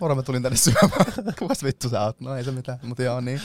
Moro, 0.00 0.14
mä 0.14 0.22
tulin 0.22 0.42
tänne 0.42 0.56
syömään. 0.56 1.06
Kuvas 1.38 1.64
vittu 1.64 1.88
sä 1.88 2.02
oot? 2.02 2.20
No 2.20 2.36
ei 2.36 2.44
se 2.44 2.50
mitään, 2.50 2.78
mutta 2.82 3.02
joo 3.02 3.20
niin. 3.20 3.40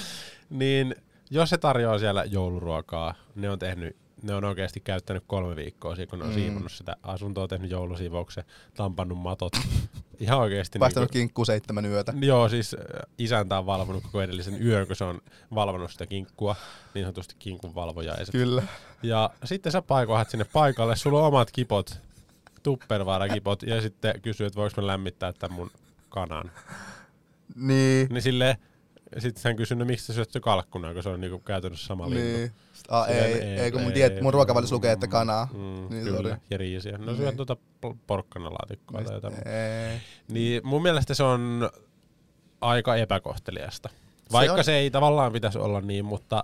Niin 0.50 0.96
jos 1.30 1.50
se 1.50 1.58
tarjoaa 1.58 2.00
siellä 2.00 2.24
jouluruokaa, 2.24 3.16
ne 3.36 3.50
on 3.50 3.60
tehnyt 3.60 3.98
ne 4.24 4.36
on 4.36 4.44
oikeasti 4.44 4.80
käyttänyt 4.80 5.24
kolme 5.28 5.56
viikkoa 5.56 5.96
siinä, 5.96 6.10
kun 6.10 6.20
ne 6.20 6.26
on 6.26 6.32
mm. 6.32 6.36
siivonnut 6.36 6.72
sitä 6.72 6.96
asuntoa, 7.04 7.48
tehnyt 7.48 7.72
joulusiivouksen, 7.72 8.44
tampannut 8.74 9.18
matot. 9.18 9.54
Ihan 10.20 10.40
oikeasti. 10.40 10.80
Vaihtanut 10.80 11.14
niin 11.14 11.22
kinkkuu 11.22 11.46
seitsemän 11.46 11.86
yötä. 11.86 12.14
Joo, 12.22 12.50
siis 12.50 12.76
isäntä 13.18 13.58
on 13.58 13.66
valvonut 13.66 14.04
koko 14.04 14.22
edellisen 14.22 14.66
yön, 14.66 14.88
kun 14.88 14.96
se 14.96 15.04
on 15.04 15.22
valvonut 15.56 15.92
sitä 15.92 16.06
kinkkua, 16.06 16.56
niin 16.94 17.06
sanotusti 17.06 17.36
kinkun 17.40 17.76
valvoja. 17.76 18.16
Kyllä. 18.32 18.64
Ja 19.04 19.30
sitten 19.44 19.72
sä 19.72 19.82
paikohat 19.82 20.30
sinne 20.30 20.46
paikalle, 20.54 20.96
sulla 20.96 21.20
on 21.20 21.28
omat 21.28 21.52
kipot, 21.52 22.00
tuppervaara-kipot, 22.64 23.64
ja 23.64 23.82
sitten 23.82 24.22
kysyy, 24.22 24.48
että 24.48 24.58
voiko 24.58 24.82
mä 24.82 24.88
lämmittää 24.88 25.34
tämän 25.34 25.56
mun 25.56 25.72
kanan. 26.10 26.52
Niin. 27.56 28.08
Niin 28.10 28.22
silleen, 28.22 28.58
sitten 29.18 29.42
hän 29.44 29.56
kysyi, 29.56 29.78
no 29.78 29.86
miksi 29.86 30.06
sä 30.06 30.13
syöt 30.13 30.32
se 30.32 30.39
kalkkuna, 30.39 30.94
kun 30.94 31.04
se 31.04 31.10
on 31.10 31.22
niinku 31.22 31.39
käytännössä 31.39 31.88
sama 31.88 32.08
niin. 32.08 32.42
lintu. 32.42 32.56
Ah, 32.89 33.10
ei, 33.10 33.16
ei, 33.18 33.42
ei, 33.60 33.72
kun 33.72 33.82
mun, 33.82 33.94
diet, 33.96 34.22
mun 34.22 34.34
ruokavaliossa 34.34 34.75
lukee, 34.75 34.92
että 34.92 35.08
kanaa. 35.08 35.48
Mm, 35.54 35.60
niin, 35.89 36.04
kyllä, 36.04 36.18
sorry. 36.18 36.36
ja 36.50 36.58
riisiä. 36.58 36.98
No 36.98 37.06
Niin. 37.06 37.18
syöt 37.18 37.36
tuota 37.36 37.58
porkkanalaatikkoa 38.08 39.01
tai 39.04 39.13
jotain. 39.13 39.34
Ei. 39.34 39.98
Niin 40.28 40.62
mun 40.68 40.82
mielestä 40.82 41.13
se 41.13 41.24
on 41.24 41.70
aika 42.62 42.96
epäkohteliasta. 42.96 43.89
Vaikka 44.32 44.54
on- 44.54 44.63
se, 44.63 44.75
ei 44.75 44.92
tavallaan 44.92 45.32
pitäisi 45.34 45.58
olla 45.60 45.82
niin, 45.82 46.06
mutta 46.06 46.44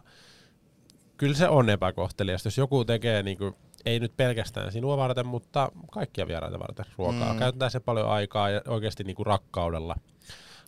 kyllä 1.17 1.35
se 1.35 1.47
on 1.47 1.69
epäkohteliasta. 1.69 2.47
Jos 2.47 2.57
joku 2.57 2.85
tekee 2.85 3.23
niinku, 3.23 3.55
ei 3.85 3.99
nyt 3.99 4.17
pelkästään 4.17 4.71
sinua 4.71 4.97
varten, 4.97 5.27
mutta 5.27 5.71
kaikkia 5.91 6.27
vieraita 6.27 6.59
varten 6.59 6.85
ruokaa. 6.97 7.33
Mm. 7.33 7.39
Käyttää 7.39 7.69
se 7.69 7.79
paljon 7.79 8.09
aikaa 8.09 8.49
ja 8.49 8.61
oikeasti 8.67 9.03
niinku 9.03 9.23
rakkaudella 9.23 9.95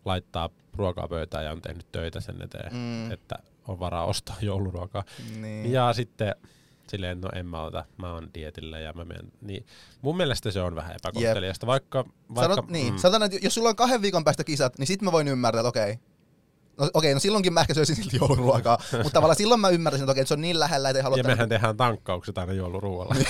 laittaa 0.06 0.50
ruokaa 0.74 1.08
pöytään 1.08 1.46
ja 1.46 1.52
on 1.52 1.62
tehnyt 1.62 1.92
töitä 1.92 2.20
sen 2.20 2.42
eteen, 2.42 2.74
Mm. 2.74 3.12
että 3.12 3.36
on 3.68 3.80
varaa 3.80 4.06
ostaa 4.06 4.36
jouluruokaa. 4.42 5.04
Niin. 5.42 5.72
Ja 5.72 5.94
sitten 5.94 6.36
silleen, 6.90 7.22
no 7.22 7.30
en 7.36 7.46
mä 7.46 7.62
ota, 7.64 7.86
mä 7.98 8.14
oon 8.14 8.30
dietillä 8.34 8.80
ja 8.80 8.94
mä 8.94 9.06
menen. 9.06 9.32
Niin 9.42 9.66
mun 10.02 10.18
mielestä 10.18 10.52
se 10.52 10.62
on 10.62 10.76
vähän 10.76 10.96
epäkohteliasta, 10.96 11.68
vaikka... 11.68 12.06
vaikka 12.36 12.56
Sanot, 12.56 12.70
niin, 12.72 12.94
mm. 12.94 12.98
sanotaan, 12.98 13.32
että 13.32 13.46
jos 13.46 13.54
sulla 13.54 13.70
on 13.70 13.76
kahden 13.76 14.02
viikon 14.02 14.24
päästä 14.24 14.44
kisat, 14.44 14.78
niin 14.78 14.88
sit 14.88 15.02
mä 15.02 15.12
voin 15.12 15.28
ymmärtää, 15.28 15.60
että 15.62 15.70
okei. 15.70 16.00
No 16.80 16.90
okei, 16.94 17.14
no 17.14 17.20
silloinkin 17.20 17.54
mä 17.54 17.62
ehkä 17.62 17.74
söisin 17.74 17.96
silti 17.96 18.18
jouluruokaa, 18.18 18.78
mutta 19.04 19.10
tavallaan 19.10 19.36
silloin 19.36 19.62
mä 19.62 19.70
ymmärtäisin, 19.70 20.04
että 20.04 20.12
okei, 20.12 20.22
että 20.22 20.28
se 20.28 20.34
on 20.34 20.42
niin 20.42 20.60
lähellä, 20.60 20.90
että 20.90 21.00
ei 21.00 21.04
halua... 21.04 21.18
ja 21.18 21.24
mehän 21.24 21.50
tehdään 21.50 21.78
tankkaukset 21.78 22.38
aina 22.38 22.54
jouluruualla. 22.54 23.16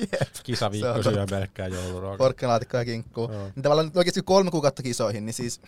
Jep. 0.00 0.28
Kisaviikko 0.42 1.02
Se 1.02 1.08
on 1.08 1.14
syö 1.14 1.26
pelkkää 1.30 1.68
jouluruokaa. 1.68 2.18
Porkkanalaatikko 2.18 2.76
ja 2.76 2.84
kinkku. 2.84 3.20
Joo. 3.32 3.42
Niin 3.54 3.62
tavallaan 3.62 3.86
nyt 3.86 3.96
oikeasti 3.96 4.22
kolme 4.22 4.50
kuukautta 4.50 4.82
kisoihin, 4.82 5.26
niin 5.26 5.34
siis 5.34 5.60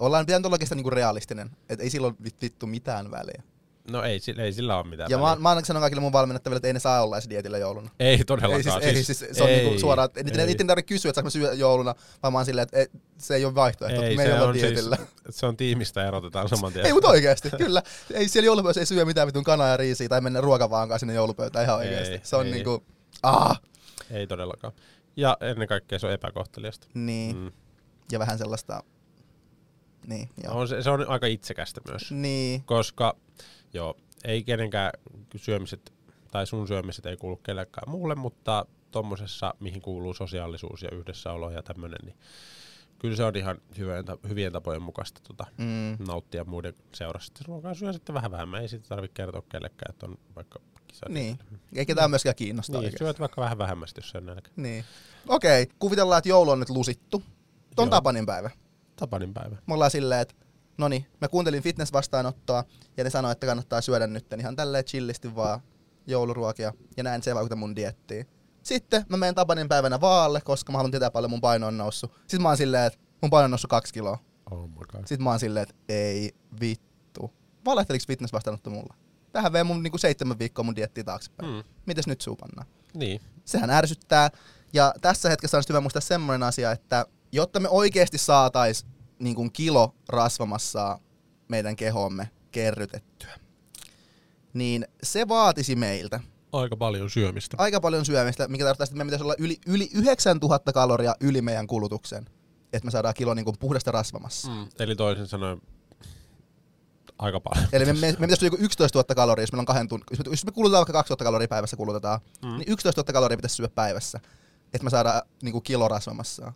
ollaan 0.00 0.26
pitänyt 0.26 0.46
olla 0.46 0.54
oikeastaan 0.54 0.76
niinku 0.76 0.90
realistinen. 0.90 1.50
Että 1.68 1.82
ei 1.82 1.90
silloin 1.90 2.16
vit- 2.24 2.40
vittu 2.42 2.66
mitään 2.66 3.10
väliä. 3.10 3.42
No 3.90 4.02
ei, 4.02 4.20
ei 4.38 4.52
sillä 4.52 4.76
ole 4.78 4.86
mitään 4.86 5.10
Ja 5.10 5.20
väliä. 5.20 5.36
mä, 5.36 5.54
mä 5.54 5.60
sanon 5.64 5.80
kaikille 5.80 6.00
mun 6.00 6.12
valmennettaville, 6.12 6.56
että 6.56 6.66
ei 6.68 6.72
ne 6.72 6.80
saa 6.80 7.02
olla 7.02 7.16
edes 7.16 7.28
dietillä 7.28 7.58
jouluna. 7.58 7.90
Ei 8.00 8.24
todellakaan. 8.24 8.82
Ei 8.82 8.94
siis, 8.94 8.96
ei, 8.96 9.04
siis 9.04 9.36
se 9.36 9.42
on 9.42 9.48
ei, 9.48 9.64
niinku 9.64 9.78
suoraan, 9.80 10.06
että 10.06 10.22
niitä 10.22 10.42
ei. 10.42 10.48
ei 10.48 10.54
tarvitse 10.54 10.88
kysyä, 10.88 11.08
että 11.08 11.14
saanko 11.14 11.30
syödä 11.30 11.52
jouluna, 11.52 11.94
vaan 12.22 12.32
mä 12.32 12.38
oon 12.38 12.46
silleen, 12.46 12.62
että 12.62 12.78
ei, 12.78 12.86
se 13.18 13.34
ei 13.34 13.44
ole 13.44 13.54
vaihtoehto, 13.54 14.02
ei, 14.02 14.16
me 14.16 14.24
ei 14.24 14.32
olla 14.32 14.46
on 14.48 14.54
dietillä. 14.54 14.96
Siis, 14.96 15.36
se 15.40 15.46
on 15.46 15.56
tiimistä 15.56 16.08
erotetaan 16.08 16.48
saman 16.48 16.72
tien. 16.72 16.86
Ei, 16.86 16.92
mutta 16.92 17.08
oikeesti, 17.08 17.50
kyllä. 17.50 17.82
Ei 18.14 18.28
siellä 18.28 18.46
joulupöydässä 18.46 18.80
ei 18.80 18.86
syö 18.86 19.04
mitään 19.04 19.26
vitun 19.26 19.44
kanaa 19.44 19.68
ja 19.68 19.76
riisiä 19.76 20.08
tai 20.08 20.20
mennä 20.20 20.40
ruokavaankaan 20.40 21.00
sinne 21.00 21.14
joulupöytään 21.14 21.64
ihan 21.64 21.82
Ei, 21.82 21.88
oikeesti. 21.88 22.28
Se 22.28 22.36
on 22.36 22.46
ei. 22.46 22.52
niinku, 22.52 22.84
ah, 23.26 23.60
ei 24.10 24.26
todellakaan. 24.26 24.72
Ja 25.16 25.36
ennen 25.40 25.68
kaikkea 25.68 25.98
se 25.98 26.06
on 26.06 26.12
epäkohteliasta. 26.12 26.86
niin. 26.94 27.36
Mm. 27.36 27.52
Ja 28.12 28.18
vähän 28.18 28.38
sellaista, 28.38 28.82
niin, 30.06 30.28
joo. 30.44 30.58
On 30.58 30.68
se, 30.68 30.82
se 30.82 30.90
on 30.90 31.08
aika 31.08 31.26
itsekästä 31.26 31.80
myös. 31.88 32.12
Niin, 32.12 32.64
Koska 32.64 33.16
joo, 33.72 33.96
ei 34.24 34.44
kenenkään 34.44 34.92
syömiset 35.36 35.92
tai 36.30 36.46
sun 36.46 36.68
syömiset 36.68 37.06
ei 37.06 37.16
kuulu 37.16 37.36
kellekään 37.36 37.90
muulle, 37.90 38.14
mutta 38.14 38.66
tommosessa, 38.90 39.54
mihin 39.60 39.82
kuuluu 39.82 40.14
sosiaalisuus 40.14 40.82
ja 40.82 40.88
yhdessäolo 40.92 41.50
ja 41.50 41.62
tämmönen, 41.62 41.98
niin 42.04 42.16
kyllä 42.98 43.16
se 43.16 43.24
on 43.24 43.36
ihan 43.36 43.58
hyvien, 43.78 44.04
hyvien 44.28 44.52
tapojen 44.52 44.82
mukaista 44.82 45.20
tota, 45.28 45.46
mm, 45.58 46.06
nauttia 46.06 46.44
muiden 46.44 46.74
seurassa. 46.94 47.26
Sitten 47.26 47.46
ruokaa 47.46 47.74
syö 47.74 47.92
sitten 47.92 48.14
vähän 48.14 48.30
vähemmän, 48.30 48.62
ei 48.62 48.68
sitten 48.68 48.88
tarvitse 48.88 49.14
kertoa 49.14 49.42
kellekään, 49.48 49.90
että 49.94 50.06
on 50.06 50.18
vaikka 50.36 50.60
niin. 51.08 51.38
Eikä 51.74 51.94
tää 51.94 52.08
myöskään 52.08 52.36
kiinnosta 52.36 52.80
Niin, 52.80 52.92
syöt 52.98 53.20
vaikka 53.20 53.40
vähän 53.40 53.58
vähemmän, 53.58 53.88
sit, 53.88 53.96
jos 53.96 54.10
se 54.10 54.18
on 54.18 54.26
nälkä. 54.26 54.50
Niin. 54.56 54.84
Okei, 55.28 55.66
kuvitellaan, 55.78 56.18
että 56.18 56.28
joulu 56.28 56.50
on 56.50 56.60
nyt 56.60 56.70
lusittu. 56.70 57.22
On 57.76 57.86
Joo. 57.86 57.90
Tapanin 57.90 58.26
päivä. 58.26 58.50
Tapanin 58.96 59.34
päivä. 59.34 59.56
Me 59.66 59.74
ollaan 59.74 59.90
silleen, 59.90 60.20
että 60.20 60.34
no 60.78 60.88
niin, 60.88 61.06
mä 61.20 61.28
kuuntelin 61.28 61.62
fitness-vastaanottoa 61.62 62.64
ja 62.96 63.04
ne 63.04 63.10
sanoi, 63.10 63.32
että 63.32 63.46
kannattaa 63.46 63.80
syödä 63.80 64.06
nyt 64.06 64.26
ihan 64.38 64.56
tälleen 64.56 64.84
chillisti 64.84 65.34
vaan 65.36 65.60
jouluruokia 66.06 66.72
ja 66.96 67.02
näin 67.02 67.22
se 67.22 67.30
ei 67.30 67.34
vaikuta 67.34 67.56
mun 67.56 67.76
diettiin. 67.76 68.26
Sitten 68.62 69.04
mä 69.08 69.16
menen 69.16 69.34
Tapanin 69.34 69.68
päivänä 69.68 70.00
vaalle, 70.00 70.40
koska 70.40 70.72
mä 70.72 70.78
haluan 70.78 70.90
tietää 70.90 71.10
paljon 71.10 71.30
mun 71.30 71.40
paino 71.40 71.66
on 71.66 71.78
noussut. 71.78 72.12
Sitten 72.20 72.42
mä 72.42 72.48
oon 72.48 72.56
silleen, 72.56 72.86
että 72.86 72.98
mun 73.22 73.30
paino 73.30 73.44
on 73.44 73.50
noussut 73.50 73.70
kaksi 73.70 73.94
kiloa. 73.94 74.18
Oh 74.50 74.68
my 74.68 74.74
god. 74.92 75.00
Sitten 75.06 75.22
mä 75.22 75.30
oon 75.30 75.40
silleen, 75.40 75.62
että 75.62 75.74
ei 75.88 76.34
vittu. 76.60 77.32
Valehteliks 77.64 78.06
fitness 78.06 78.32
vastaanotto 78.32 78.70
mulla? 78.70 78.94
Tähän 79.36 79.52
vei 79.52 79.64
mun 79.64 79.82
niinku 79.82 79.98
seitsemän 79.98 80.38
viikkoa 80.38 80.62
mun 80.62 80.76
diettiä 80.76 81.04
taaksepäin. 81.04 81.52
Mm. 81.52 81.62
Mites 81.86 82.06
nyt 82.06 82.20
suupannaan? 82.20 82.66
Niin. 82.94 83.20
Sehän 83.44 83.70
ärsyttää. 83.70 84.30
Ja 84.72 84.94
tässä 85.00 85.28
hetkessä 85.28 85.56
on 85.56 85.62
hyvä 85.68 85.80
muistaa 85.80 86.00
semmoinen 86.00 86.42
asia, 86.48 86.72
että 86.72 87.06
jotta 87.32 87.60
me 87.60 87.68
oikeasti 87.68 88.18
saatais 88.18 88.86
niin 89.18 89.36
kuin 89.36 89.52
kilo 89.52 89.94
rasvamassaa 90.08 90.98
meidän 91.48 91.76
kehoomme 91.76 92.30
kerrytettyä, 92.50 93.38
niin 94.54 94.86
se 95.02 95.28
vaatisi 95.28 95.76
meiltä 95.76 96.20
Aika 96.52 96.76
paljon 96.76 97.10
syömistä. 97.10 97.56
aika 97.60 97.80
paljon 97.80 98.04
syömistä, 98.04 98.48
mikä 98.48 98.64
tarkoittaa, 98.64 98.84
että 98.84 98.96
meidän 98.96 99.06
pitäisi 99.06 99.24
olla 99.24 99.34
yli, 99.38 99.58
yli 99.66 99.90
9000 99.94 100.72
kaloria 100.72 101.14
yli 101.20 101.42
meidän 101.42 101.66
kulutuksen, 101.66 102.26
että 102.72 102.84
me 102.84 102.90
saadaan 102.90 103.14
kilo 103.14 103.34
niin 103.34 103.44
kuin 103.44 103.58
puhdasta 103.58 103.90
rasvamassaa. 103.90 104.54
Mm. 104.54 104.68
Eli 104.78 104.96
toisin 104.96 105.26
sanoen 105.26 105.62
aika 107.18 107.40
paljon. 107.40 107.68
Eli 107.72 107.84
me, 107.84 107.92
me, 107.92 108.06
me 108.18 108.26
pitäisi 108.26 108.46
joku 108.46 108.56
11 108.60 108.98
000 108.98 109.14
kaloria, 109.14 109.42
jos 109.42 109.52
meillä 109.52 109.60
on 109.62 109.66
kahden 109.66 109.88
tunnin, 109.88 110.06
jos 110.10 110.18
me, 110.18 110.24
jos 110.30 110.44
me 110.44 110.52
kulutetaan 110.52 110.78
vaikka 110.80 110.92
2000 110.92 111.24
kaloria 111.24 111.48
päivässä 111.48 111.76
kulutetaan, 111.76 112.20
Mm. 112.42 112.48
niin 112.58 112.72
11 112.72 113.00
000 113.02 113.12
kaloria 113.12 113.36
pitäisi 113.36 113.56
syödä 113.56 113.68
päivässä, 113.74 114.20
että 114.74 114.84
me 114.84 114.90
saadaan 114.90 115.22
niin 115.42 115.52
kuin 115.52 115.62
kilo 115.62 115.88
rasvamassaa. 115.88 116.52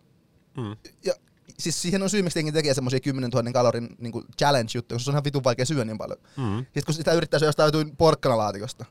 Mm. 0.57 0.75
ja 1.05 1.13
siis 1.59 1.81
siihen 1.81 2.03
on 2.03 2.09
syy, 2.09 2.21
miksi 2.21 2.39
jengi 2.39 2.51
tekee 2.51 2.73
semmoisia 2.73 2.99
10 2.99 3.29
000 3.29 3.51
kalorin 3.51 3.95
niin 3.99 4.13
challenge-juttuja, 4.41 4.95
koska 4.95 5.03
se 5.05 5.09
on 5.11 5.13
ihan 5.13 5.23
vitun 5.23 5.43
vaikea 5.43 5.65
syödä 5.65 5.85
niin 5.85 5.97
paljon. 5.97 6.19
Mm. 6.37 6.57
Sitten 6.57 6.83
kun 6.85 6.93
sitä 6.95 7.13
yrittää 7.13 7.39
syödä 7.39 7.47
jostain 7.49 7.95
porkkanalaatikosta, 7.97 8.85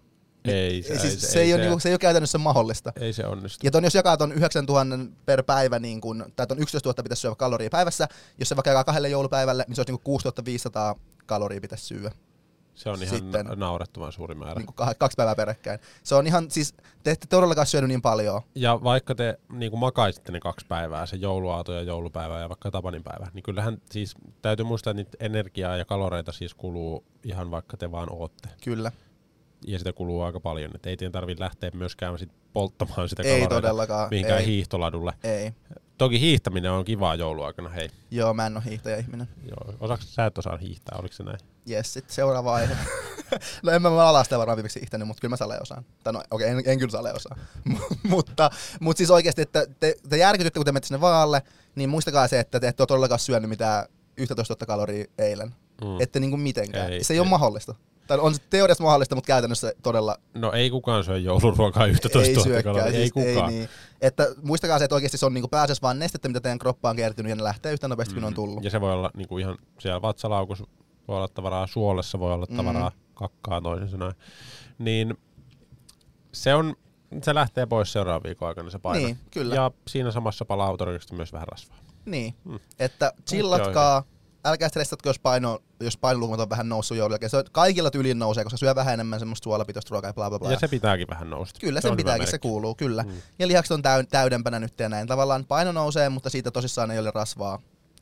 Ei, 0.44 0.54
ei, 0.54 0.82
se, 0.82 0.88
siis, 0.88 1.04
ei, 1.04 1.10
se, 1.10 1.20
se, 1.20 1.32
se, 1.32 1.40
ei 1.40 1.46
ei, 1.46 1.52
ole, 1.54 1.62
se, 1.62 1.66
niinku, 1.68 1.80
se 1.80 1.88
ei 1.88 1.92
ole 1.92 1.98
käytännössä 1.98 2.38
mahdollista. 2.38 2.92
ei 3.00 3.12
se 3.12 3.26
onnistu. 3.26 3.58
Ja 3.66 3.70
ton, 3.70 3.84
jos 3.84 3.94
jakaa 3.94 4.16
ton 4.16 4.32
9000 4.32 4.98
per 5.26 5.42
päivä, 5.42 5.78
niin 5.78 6.00
kun, 6.00 6.32
tai 6.36 6.46
ton 6.46 6.58
11 6.58 6.88
000 6.88 7.02
pitäisi 7.02 7.20
syödä 7.20 7.34
kaloria 7.34 7.70
päivässä, 7.70 8.08
jos 8.38 8.48
se 8.48 8.56
vaikka 8.56 8.70
jakaa 8.70 8.84
kahdelle 8.84 9.08
joulupäivälle, 9.08 9.64
niin 9.68 9.76
se 9.76 9.80
olisi 9.80 9.92
niin 9.92 10.00
6500 10.04 10.94
kaloria 11.30 11.60
pitäisi 11.60 11.84
syödä. 11.84 12.10
Se 12.74 12.90
on 12.90 13.02
ihan 13.02 13.18
Sitten- 13.18 13.46
naurettoman 13.56 14.12
suuri 14.12 14.34
määrä. 14.34 14.54
Niin 14.60 14.66
kaksi 14.98 15.14
päivää 15.16 15.34
peräkkäin. 15.34 15.80
Se 16.02 16.14
on 16.14 16.26
ihan, 16.26 16.50
siis 16.50 16.74
te 17.02 17.10
ette 17.10 17.26
todellakaan 17.26 17.66
syönyt 17.66 17.88
niin 17.88 18.02
paljon. 18.02 18.40
Ja 18.54 18.78
vaikka 18.84 19.14
te 19.14 19.38
niin 19.52 19.70
kuin 19.70 19.80
makaisitte 19.80 20.32
ne 20.32 20.40
kaksi 20.40 20.66
päivää, 20.66 21.06
se 21.06 21.16
jouluaato 21.16 21.72
ja 21.72 21.82
joulupäivä 21.82 22.40
ja 22.40 22.48
vaikka 22.48 22.70
Tapanin 22.70 23.02
päivä, 23.04 23.26
niin 23.34 23.42
kyllähän 23.42 23.78
siis 23.90 24.14
täytyy 24.42 24.64
muistaa, 24.64 24.90
että 24.90 24.96
niitä 25.02 25.16
energiaa 25.20 25.76
ja 25.76 25.84
kaloreita 25.84 26.32
siis 26.32 26.54
kuluu 26.54 27.04
ihan 27.24 27.50
vaikka 27.50 27.76
te 27.76 27.90
vaan 27.90 28.12
ootte. 28.12 28.48
Kyllä. 28.64 28.92
Ja 29.66 29.78
sitä 29.78 29.92
kuluu 29.92 30.22
aika 30.22 30.40
paljon, 30.40 30.70
että 30.74 30.90
ei 30.90 30.96
teidän 30.96 31.12
tarvitse 31.12 31.44
lähteä 31.44 31.70
myöskään 31.74 32.18
sit 32.18 32.30
polttamaan 32.52 33.08
sitä 33.08 33.22
Ei 33.22 33.28
kaloreita 33.28 33.54
todellakaan. 33.54 34.08
mihinkään 34.10 34.40
Ei. 34.40 34.46
hiihtoladulle. 34.46 35.12
Ei. 35.24 35.52
Toki 36.00 36.20
hiihtäminen 36.20 36.70
on 36.70 36.84
kivaa 36.84 37.14
jouluaikana, 37.14 37.68
hei. 37.68 37.90
Joo, 38.10 38.34
mä 38.34 38.46
en 38.46 38.56
ole 38.56 38.64
hiihtäjä 38.64 38.96
ihminen. 38.96 39.28
Joo. 39.48 39.74
Osaksi 39.80 40.14
sä 40.14 40.26
et 40.26 40.38
osaa 40.38 40.56
hiihtää, 40.56 40.98
oliko 40.98 41.14
se 41.14 41.22
näin? 41.22 41.38
Jes, 41.66 41.92
sit 41.92 42.10
seuraava 42.10 42.54
aihe. 42.54 42.76
no 43.62 43.72
en 43.72 43.82
mä, 43.82 43.90
mä 43.90 44.08
ala 44.08 44.24
sitä 44.24 44.38
varmaan 44.38 44.56
viimeksi 44.56 44.78
ihteni, 44.82 45.04
mutta 45.04 45.20
kyllä 45.20 45.32
mä 45.32 45.36
sale 45.36 45.60
osaan. 45.60 45.84
Tai 46.02 46.12
no 46.12 46.22
okei, 46.30 46.52
okay, 46.52 46.58
en, 46.58 46.70
en 46.70 46.78
kyllä 46.78 46.90
sale 46.90 47.12
osaa. 47.12 47.36
mutta, 48.12 48.50
mutta 48.80 48.98
siis 48.98 49.10
oikeasti, 49.10 49.42
että 49.42 49.66
te, 49.80 49.94
te 50.08 50.16
järkytytte, 50.16 50.58
kun 50.58 50.64
te 50.64 50.72
menette 50.72 50.86
sinne 50.86 51.00
vaalle, 51.00 51.42
niin 51.74 51.90
muistakaa 51.90 52.28
se, 52.28 52.40
että 52.40 52.60
te 52.60 52.68
ette 52.68 52.82
ole 52.82 52.86
todellakaan 52.86 53.18
syönyt 53.18 53.50
mitään 53.50 53.86
11 54.16 54.54
000 54.54 54.66
kaloria 54.66 55.04
eilen. 55.18 55.54
Mm. 55.80 56.00
Ette 56.00 56.20
niinku 56.20 56.36
mitenkään. 56.36 56.92
Ei, 56.92 57.04
se 57.04 57.12
ei, 57.12 57.16
ei 57.16 57.20
ole 57.20 57.28
mahdollista. 57.28 57.74
Tai 58.10 58.18
on 58.18 58.34
se 58.34 58.42
teoriassa 58.50 58.84
mahdollista, 58.84 59.14
mutta 59.14 59.26
käytännössä 59.26 59.72
todella... 59.82 60.16
No 60.34 60.52
ei 60.52 60.70
kukaan 60.70 61.04
syö 61.04 61.18
jouluruokaa 61.18 61.86
11 61.86 62.18
000 62.18 62.62
kaloria. 62.62 62.90
Siis 62.90 62.96
ei 62.96 63.10
kukaan. 63.10 63.50
Ei 63.52 63.58
niin. 63.58 63.68
Että 64.00 64.26
muistakaa 64.42 64.78
se, 64.78 64.84
että 64.84 64.94
oikeasti 64.94 65.18
se 65.18 65.26
on 65.26 65.34
niinku 65.34 65.48
pääasiassa 65.48 65.82
vaan 65.82 65.98
nestettä, 65.98 66.28
mitä 66.28 66.40
teidän 66.40 66.58
kroppaan 66.58 66.92
on 66.92 66.96
kertynyt 66.96 67.30
ja 67.30 67.36
ne 67.36 67.42
lähtee 67.42 67.72
yhtä 67.72 67.88
nopeasti, 67.88 68.14
mm. 68.14 68.20
kun 68.20 68.26
on 68.26 68.34
tullut. 68.34 68.64
Ja 68.64 68.70
se 68.70 68.80
voi 68.80 68.92
olla 68.92 69.10
niinku 69.16 69.38
ihan 69.38 69.58
siellä 69.78 70.02
vatsalaukussa, 70.02 70.64
voi 71.08 71.16
olla 71.16 71.28
tavaraa, 71.28 71.66
suolessa 71.66 72.18
voi 72.18 72.32
olla 72.32 72.46
tavaraa, 72.46 72.90
mm. 72.90 72.96
kakkaa 73.14 73.60
toisin 73.60 73.88
sanoen. 73.88 74.14
Niin 74.78 75.18
se 76.32 76.54
on, 76.54 76.76
se 77.22 77.34
lähtee 77.34 77.66
pois 77.66 77.92
seuraavan 77.92 78.22
viikon 78.22 78.48
aikana 78.48 78.70
se 78.70 78.78
paino. 78.78 79.06
Niin, 79.06 79.18
kyllä. 79.30 79.54
Ja 79.54 79.70
siinä 79.88 80.10
samassa 80.10 80.44
palaa 80.44 80.76
myös 81.12 81.32
vähän 81.32 81.48
rasvaa. 81.48 81.78
Niin, 82.04 82.34
mm. 82.44 82.58
että 82.78 83.12
chillatkaa, 83.28 84.04
älkää 84.44 84.68
stressatko, 84.68 85.08
jos, 85.08 85.18
paino, 85.18 85.58
jos 85.80 85.96
painoluvut 85.96 86.40
on 86.40 86.50
vähän 86.50 86.68
noussut 86.68 86.96
joulun 86.96 87.12
jälkeen. 87.12 87.30
Se 87.30 87.36
on, 87.36 87.44
kaikilla 87.52 87.90
tyliin 87.90 88.18
nousee, 88.18 88.44
koska 88.44 88.56
syö 88.56 88.74
vähän 88.74 88.94
enemmän 88.94 89.18
semmoista 89.18 89.44
suolapitoista 89.44 89.90
ruokaa 89.90 90.08
ja 90.08 90.14
bla 90.14 90.28
bla 90.30 90.38
bla. 90.38 90.52
Ja 90.52 90.58
se 90.58 90.68
pitääkin 90.68 91.06
vähän 91.10 91.30
nousta. 91.30 91.60
Kyllä, 91.60 91.80
se 91.80 91.88
sen 91.88 91.96
pitääkin, 91.96 92.26
se 92.26 92.38
kuuluu, 92.38 92.74
kyllä. 92.74 93.02
Mm. 93.02 93.12
Ja 93.38 93.48
lihakset 93.48 93.74
on 93.74 93.82
täy, 93.82 94.04
täydempänä 94.04 94.58
nyt 94.58 94.80
ja 94.80 94.88
näin. 94.88 95.06
Tavallaan 95.06 95.44
paino 95.44 95.72
nousee, 95.72 96.08
mutta 96.08 96.30
siitä 96.30 96.50
tosissaan 96.50 96.90
ei 96.90 96.98
ole 96.98 97.10
rasvaa 97.14 97.58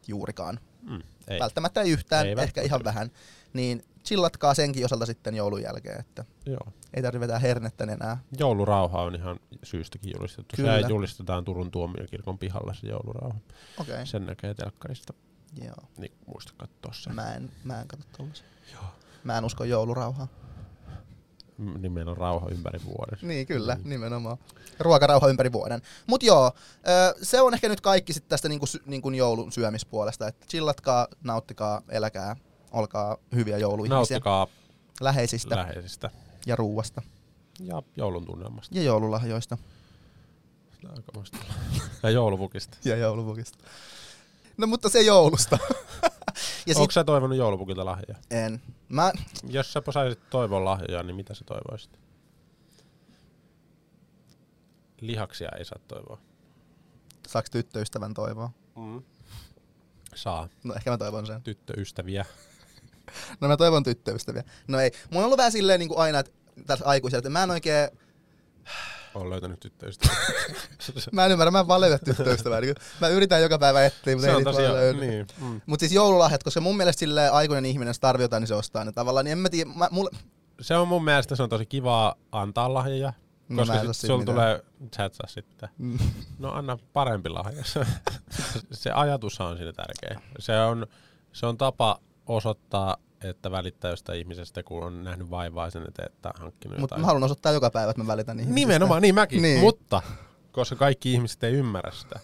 juurikaan. 0.07 0.61
Mm, 0.83 1.03
ei. 1.29 1.41
Välttämättä 1.41 1.81
ei 1.81 1.91
yhtään, 1.91 2.27
ei 2.27 2.35
ehkä 2.39 2.63
ihan 2.63 2.85
vähän. 2.85 3.11
Niin 3.53 3.85
chillatkaa 4.05 4.55
senkin 4.55 4.85
osalta 4.85 5.07
sitten 5.07 5.35
joulun 5.35 5.63
jälkeen, 5.63 6.01
että 6.01 6.25
Joo. 6.47 6.73
ei 6.95 7.03
tarvitse 7.03 7.21
vetää 7.21 7.39
hernettä 7.39 7.85
enää. 7.85 8.19
Joulurauha 8.39 9.03
on 9.03 9.15
ihan 9.15 9.41
syystäkin 9.63 10.13
julistettu. 10.17 10.57
Kyllä. 10.57 10.81
Se 10.81 10.89
julistetaan 10.89 11.45
Turun 11.45 11.71
tuomiokirkon 11.71 12.39
pihalla 12.39 12.75
se 12.75 12.87
joulurauha. 12.87 13.39
Okay. 13.81 14.07
Sen 14.07 14.27
näkee 14.27 14.55
telkkarista. 14.55 15.15
Joo. 15.65 15.89
Niin 15.97 16.13
muista 16.27 16.53
katsoa 16.57 16.93
sen. 16.93 17.15
Mä 17.15 17.35
en, 17.35 17.53
mä 17.65 17.81
en 17.81 17.89
katso 17.89 18.07
tollasia. 18.17 18.47
Joo. 18.73 18.85
Mä 19.25 19.39
en 19.39 19.45
usko 19.45 19.65
joulurauhaa. 19.65 20.29
Niin 21.59 21.93
meillä 21.93 22.11
on 22.11 22.17
rauha 22.17 22.49
ympäri 22.51 22.81
vuoden. 22.85 23.19
Niin, 23.23 23.47
kyllä, 23.47 23.75
mm. 23.75 23.89
nimenomaan. 23.91 24.39
Ruokarauha 24.79 25.29
ympäri 25.29 25.53
vuoden. 25.53 25.83
Mut 26.07 26.23
joo, 26.23 26.53
se 27.23 27.41
on 27.41 27.55
ehkä 27.55 27.69
nyt 27.69 27.81
kaikki 27.81 28.13
sit 28.13 28.29
tästä 28.29 28.49
niinku, 28.49 28.67
niinku 28.87 29.11
joulun 29.11 29.53
syömispuolesta. 29.53 30.29
Että 30.29 30.47
chillatkaa, 30.47 31.09
nauttikaa, 31.25 31.83
eläkää, 31.89 32.37
olkaa 32.71 33.17
hyviä 33.35 33.59
jouluihmisiä. 33.59 33.97
Nauttikaa 33.97 34.47
läheisistä, 35.01 35.57
läheisistä. 35.57 36.11
ja 36.47 36.57
ruuasta. 36.57 37.03
Ja 37.61 37.83
joulun 37.97 38.25
tunnelmasta. 38.27 38.79
Ja 38.79 38.83
joululahjoista. 38.83 39.59
Ja 42.03 42.11
joulupukista. 42.11 42.77
ja 42.85 42.97
joulupukista. 42.97 43.59
No 44.59 44.67
mutta 44.67 44.89
se 44.89 45.03
joulusta. 45.03 45.59
ja 46.67 46.75
Onko 46.77 46.83
sit... 46.83 46.91
sä 46.91 47.05
toivonut 47.05 47.39
joulupukilta 47.39 47.85
lahjoja? 47.85 48.17
En. 48.31 48.63
Mä... 48.89 49.13
Jos 49.49 49.73
sä 49.73 49.83
saisit 49.91 50.31
toivon 50.31 50.65
lahjoja, 50.65 51.03
niin 51.03 51.17
mitä 51.17 51.35
sä 51.35 51.45
toivoisit? 51.45 52.01
Lihaksia 55.01 55.49
ei 55.59 55.65
saa 55.65 55.79
toivoa. 55.89 56.19
Saaks 57.29 57.51
tyttöystävän 57.51 58.15
toivoa? 58.15 58.51
Mm. 58.77 59.03
Saa. 60.15 60.49
No 60.65 60.75
ehkä 60.75 60.91
mä 60.91 60.99
toivon 60.99 61.27
sen. 61.27 61.43
Tyttöystäviä. 61.43 62.25
no 63.41 63.49
mä 63.49 63.57
toivon 63.57 63.83
tyttöystäviä. 63.83 64.45
No 64.69 64.81
ei. 64.81 64.91
Mulla 65.11 65.19
on 65.19 65.25
ollut 65.25 65.39
vähän 65.39 65.53
silleen 65.53 65.81
niin 65.81 65.89
kuin 65.89 65.99
aina, 65.99 66.19
että 66.19 66.33
tässä 66.67 66.85
aikuisella, 66.85 67.19
että 67.19 67.31
mä 67.31 67.43
en 67.43 67.51
oikein 67.51 67.89
olen 69.15 69.31
löytänyt 69.31 69.61
tyttöystävää. 69.61 70.17
mä 71.13 71.27
en 71.27 71.33
ymmärrä, 71.33 71.51
mä 71.51 71.61
en 71.61 71.69
vaan 71.69 71.81
löydä 71.81 71.99
tyttöystävää. 71.99 72.61
Niin 72.61 72.75
mä 73.01 73.09
yritän 73.09 73.43
joka 73.43 73.59
päivä 73.59 73.87
etsiä, 73.87 74.17
mutta 74.17 74.31
se 74.31 74.37
ei 74.37 74.45
tosiaan, 74.45 74.75
löydy. 74.75 75.01
Niin. 75.01 75.27
Mm. 75.41 75.61
Mutta 75.67 75.81
siis 75.81 75.93
joululahjat, 75.93 76.43
koska 76.43 76.61
mun 76.61 76.77
mielestä 76.77 77.01
sille 77.01 77.29
aikuinen 77.29 77.67
ihminen, 77.67 77.91
jos 77.91 78.01
tarvii 78.01 78.25
jotain, 78.25 78.41
niin 78.41 78.49
se 78.49 78.55
ostaa 78.55 78.85
ne 78.85 78.93
tavallaan. 78.93 79.25
Niin 79.25 79.33
en 79.33 79.39
mä 79.39 79.49
tiedä, 79.49 79.71
mä, 79.75 79.89
mulle... 79.91 80.11
Se 80.61 80.77
on 80.77 80.89
mun 80.89 81.05
mielestä 81.05 81.37
se 81.37 81.43
on 81.43 81.49
tosi 81.49 81.67
kivaa 81.67 82.15
antaa 82.33 82.75
lahjoja, 82.75 83.13
no, 83.49 83.57
koska 83.57 83.93
sit 83.93 84.07
sulla 84.07 84.25
tulee 84.25 84.63
chatsa 84.95 85.25
sitten. 85.27 85.69
Mm. 85.79 85.99
No 86.39 86.53
anna 86.53 86.79
parempi 86.93 87.29
lahja. 87.29 87.63
se 88.73 88.91
ajatus 88.91 89.41
on 89.41 89.57
siinä 89.57 89.73
tärkeä. 89.73 90.21
Se 90.39 90.61
on, 90.61 90.87
se 91.33 91.47
on 91.47 91.57
tapa 91.57 92.01
osoittaa 92.27 92.97
että 93.25 93.51
välittää 93.51 93.91
jostain 93.91 94.19
ihmisestä, 94.19 94.63
kun 94.63 94.85
on 94.85 95.05
nähnyt 95.05 95.31
vaivaa 95.31 95.71
sen 95.71 95.83
eteen, 95.89 96.13
että 96.13 96.33
hankkinut 96.39 96.79
Mutta 96.79 96.99
mä 96.99 97.07
haluan 97.07 97.25
osoittaa 97.25 97.53
joka 97.53 97.71
päivä, 97.71 97.91
että 97.91 98.03
mä 98.03 98.07
välitän 98.07 98.41
ihmisistä. 98.41 98.55
Nimenomaan, 98.55 99.03
niin 99.03 99.15
mäkin. 99.15 99.43
niin. 99.43 99.61
Mutta, 99.61 100.03
koska 100.53 100.77
kaikki 100.77 101.13
ihmiset 101.13 101.45
ei 101.45 101.53
ymmärrä 101.53 101.93
sitä. 101.93 102.21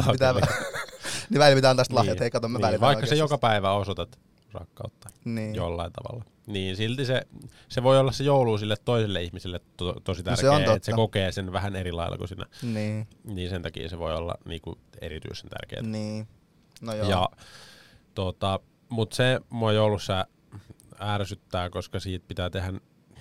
Pitää, 0.12 0.32
niin 1.30 1.38
välillä 1.38 1.56
pitää 1.56 1.70
antaa 1.70 1.84
lahjat, 1.90 2.14
niin. 2.14 2.20
hei 2.20 2.30
kato, 2.30 2.48
mä 2.48 2.58
niin. 2.58 2.80
Vaikka 2.80 3.06
se 3.06 3.14
joka 3.14 3.38
päivä 3.38 3.72
osoitat 3.72 4.18
rakkautta 4.52 5.08
niin. 5.24 5.54
jollain 5.54 5.92
tavalla. 5.92 6.24
Niin 6.46 6.76
silti 6.76 7.04
se, 7.04 7.22
se 7.68 7.82
voi 7.82 7.98
olla 7.98 8.12
se 8.12 8.24
joulu 8.24 8.58
sille 8.58 8.76
toiselle 8.84 9.22
ihmiselle 9.22 9.60
to, 9.76 10.00
tosi 10.04 10.22
tärkeä, 10.22 10.50
no 10.50 10.58
se 10.58 10.72
että 10.72 10.86
se 10.86 10.92
kokee 10.92 11.32
sen 11.32 11.52
vähän 11.52 11.76
eri 11.76 11.92
lailla 11.92 12.18
kuin 12.18 12.28
sinä. 12.28 12.46
Niin. 12.62 13.08
Niin 13.24 13.50
sen 13.50 13.62
takia 13.62 13.88
se 13.88 13.98
voi 13.98 14.14
olla 14.14 14.34
niinku 14.44 14.78
erityisen 15.00 15.50
tärkeää. 15.50 15.82
Niin. 15.82 16.28
No 16.80 16.94
joo. 16.94 17.10
Ja 17.10 17.28
tota, 18.14 18.60
mutta 18.94 19.16
se 19.16 19.40
mua 19.50 19.72
joulussa 19.72 20.26
ärsyttää, 21.00 21.70
koska 21.70 22.00
siitä 22.00 22.24
pitää 22.28 22.50
tehdä 22.50 22.72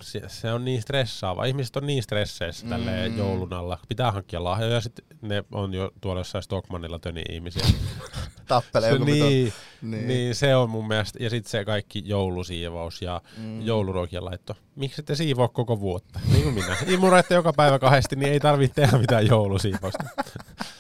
se, 0.02 0.22
se 0.28 0.54
on 0.54 0.66
niin 0.66 0.82
stressaava. 0.82 1.46
Ihmiset 1.46 1.76
on 1.76 1.88
niin 1.88 2.04
stresseissä 2.04 2.68
tälle 2.68 3.10
mm. 3.10 3.18
joulun 3.18 3.54
alla. 3.54 3.80
Pitää 3.88 4.12
hankkia 4.12 4.44
lahjoja, 4.44 4.82
sitten 4.82 5.06
ne 5.22 5.44
on 5.52 5.74
jo 5.74 5.92
tuolla 6.02 6.20
jossain 6.20 6.44
Stockmannilla 6.44 7.00
töni 7.00 7.22
ihmisiä. 7.30 7.66
Tappelee 8.48 8.92
se, 8.92 9.00
niin, 9.00 9.54
niin. 9.82 10.08
niin, 10.08 10.36
se 10.36 10.56
on 10.56 10.70
mun 10.70 10.88
mielestä. 10.88 11.24
Ja 11.24 11.30
sitten 11.30 11.52
se 11.52 11.66
kaikki 11.66 12.02
joulusiivous 12.06 13.02
ja 13.02 13.22
mm. 13.38 13.62
jouluruokien 13.62 14.26
laitto. 14.26 14.56
Miksi 14.76 15.04
te 15.04 15.16
siivoa 15.16 15.48
koko 15.48 15.80
vuotta? 15.80 16.20
Niin 16.32 16.44
kuin 16.44 16.56
minä. 16.56 16.78
Imuroitte 16.88 17.36
joka 17.36 17.54
päivä 17.54 17.80
kahdesti, 17.80 18.16
niin 18.16 18.32
ei 18.32 18.40
tarvitse 18.40 18.82
tehdä 18.82 18.98
mitään 18.98 19.28
joulusiivousta. 19.28 20.04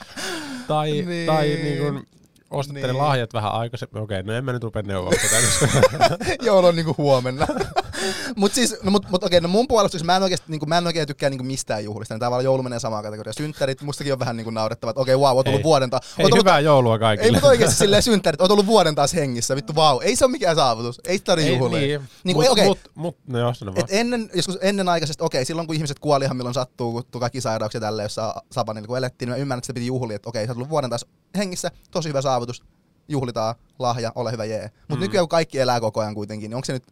tai, 0.67 0.91
niin. 0.91 1.27
tai 1.27 1.47
niin 1.47 1.77
kuin, 1.77 2.07
ostatte 2.53 2.87
niin. 2.87 2.97
lahjat 2.97 3.33
vähän 3.33 3.51
aikaisemmin. 3.51 4.03
Okei, 4.03 4.23
no 4.23 4.33
en 4.33 4.45
mä 4.45 4.53
nyt 4.53 4.63
rupea 4.63 4.81
neuvoa 4.81 5.11
tätä. 5.11 6.17
Joulu 6.45 6.67
on 6.67 6.75
niinku 6.75 6.95
huomenna. 6.97 7.47
mut 8.35 8.53
siis, 8.53 8.75
no, 8.83 8.91
mut, 8.91 9.09
mut 9.09 9.23
okei, 9.23 9.41
no 9.41 9.47
mun 9.47 9.67
puolesta, 9.67 10.03
mä 10.03 10.15
en 10.15 10.23
oikeesti, 10.23 10.45
niinku, 10.51 10.65
mä 10.65 10.77
en 10.77 10.87
oikein 10.87 11.07
tykkää 11.07 11.29
niinku 11.29 11.43
mistään 11.43 11.83
juhlista. 11.83 12.13
Niin 12.13 12.19
tavallaan 12.19 12.43
joulu 12.43 12.63
menee 12.63 12.79
samaan 12.79 13.03
kategoriaan. 13.03 13.33
Synttärit, 13.33 13.81
mustakin 13.81 14.13
on 14.13 14.19
vähän 14.19 14.37
niinku 14.37 14.51
naurettava, 14.51 14.89
että 14.89 15.01
okei, 15.01 15.15
wow, 15.15 15.35
oot 15.35 15.47
ollut 15.47 15.63
vuoden 15.63 15.89
taas. 15.89 16.15
Ei, 16.17 16.25
ollut, 16.25 16.39
hyvää 16.39 16.59
joulua 16.59 16.99
kaikille. 16.99 17.25
Ei, 17.25 17.31
mutta 17.31 17.47
oikeesti 17.47 17.75
silleen 17.75 18.03
synttärit, 18.03 18.41
oot 18.41 18.51
ollut 18.51 18.65
vuoden 18.65 18.95
taas 18.95 19.13
hengissä. 19.13 19.55
Vittu, 19.55 19.73
wow, 19.75 19.97
ei 20.01 20.15
se 20.15 20.25
ole 20.25 20.31
mikään 20.31 20.55
saavutus. 20.55 21.01
Ei 21.07 21.17
sitä 21.17 21.25
tarvitse 21.25 21.53
juhlia. 21.53 21.79
Niin, 21.79 22.01
niin 22.23 22.37
mut, 22.37 22.47
okay. 22.47 22.65
mut, 22.65 22.79
mut, 22.95 23.17
no 23.27 23.39
joo, 23.39 23.53
Et 23.75 23.87
ennen, 23.89 24.29
joskus 24.33 24.57
aikaisesti, 24.91 25.23
okei, 25.23 25.45
silloin 25.45 25.67
kun 25.67 25.75
ihmiset 25.75 25.99
kuoli 25.99 26.25
ihan 26.25 26.37
milloin 26.37 26.53
sattuu, 26.53 27.03
kun 27.11 27.21
kaikki 27.21 27.41
sairauksia 27.41 27.81
tälleen, 27.81 28.05
jossa 28.05 28.35
Sabanilla 28.51 28.87
kun 28.87 28.97
elettiin, 28.97 29.27
niin 29.27 29.37
mä 29.37 29.41
ymmärrän, 29.41 29.57
että 29.57 29.67
se 29.67 29.73
piti 29.73 29.87
juhlia, 29.87 30.15
että 30.15 30.29
okei, 30.29 30.45
sä 30.45 30.51
oot 30.51 30.57
ollut 30.57 30.69
vuoden 30.69 30.89
taas 30.89 31.05
hengissä, 31.37 31.71
tosi 31.91 32.09
hyvä 32.09 32.21
saavutus, 32.21 32.63
juhlitaan, 33.07 33.55
lahja, 33.79 34.11
ole 34.15 34.31
hyvä 34.31 34.45
jee. 34.45 34.71
Mutta 34.79 34.95
mm. 34.95 34.99
nykyään 34.99 35.23
kun 35.23 35.29
kaikki 35.29 35.59
elää 35.59 35.79
koko 35.79 36.01
ajan 36.01 36.15
kuitenkin, 36.15 36.49
niin 36.49 36.55
onko 36.55 36.65
se 36.65 36.73
nyt, 36.73 36.83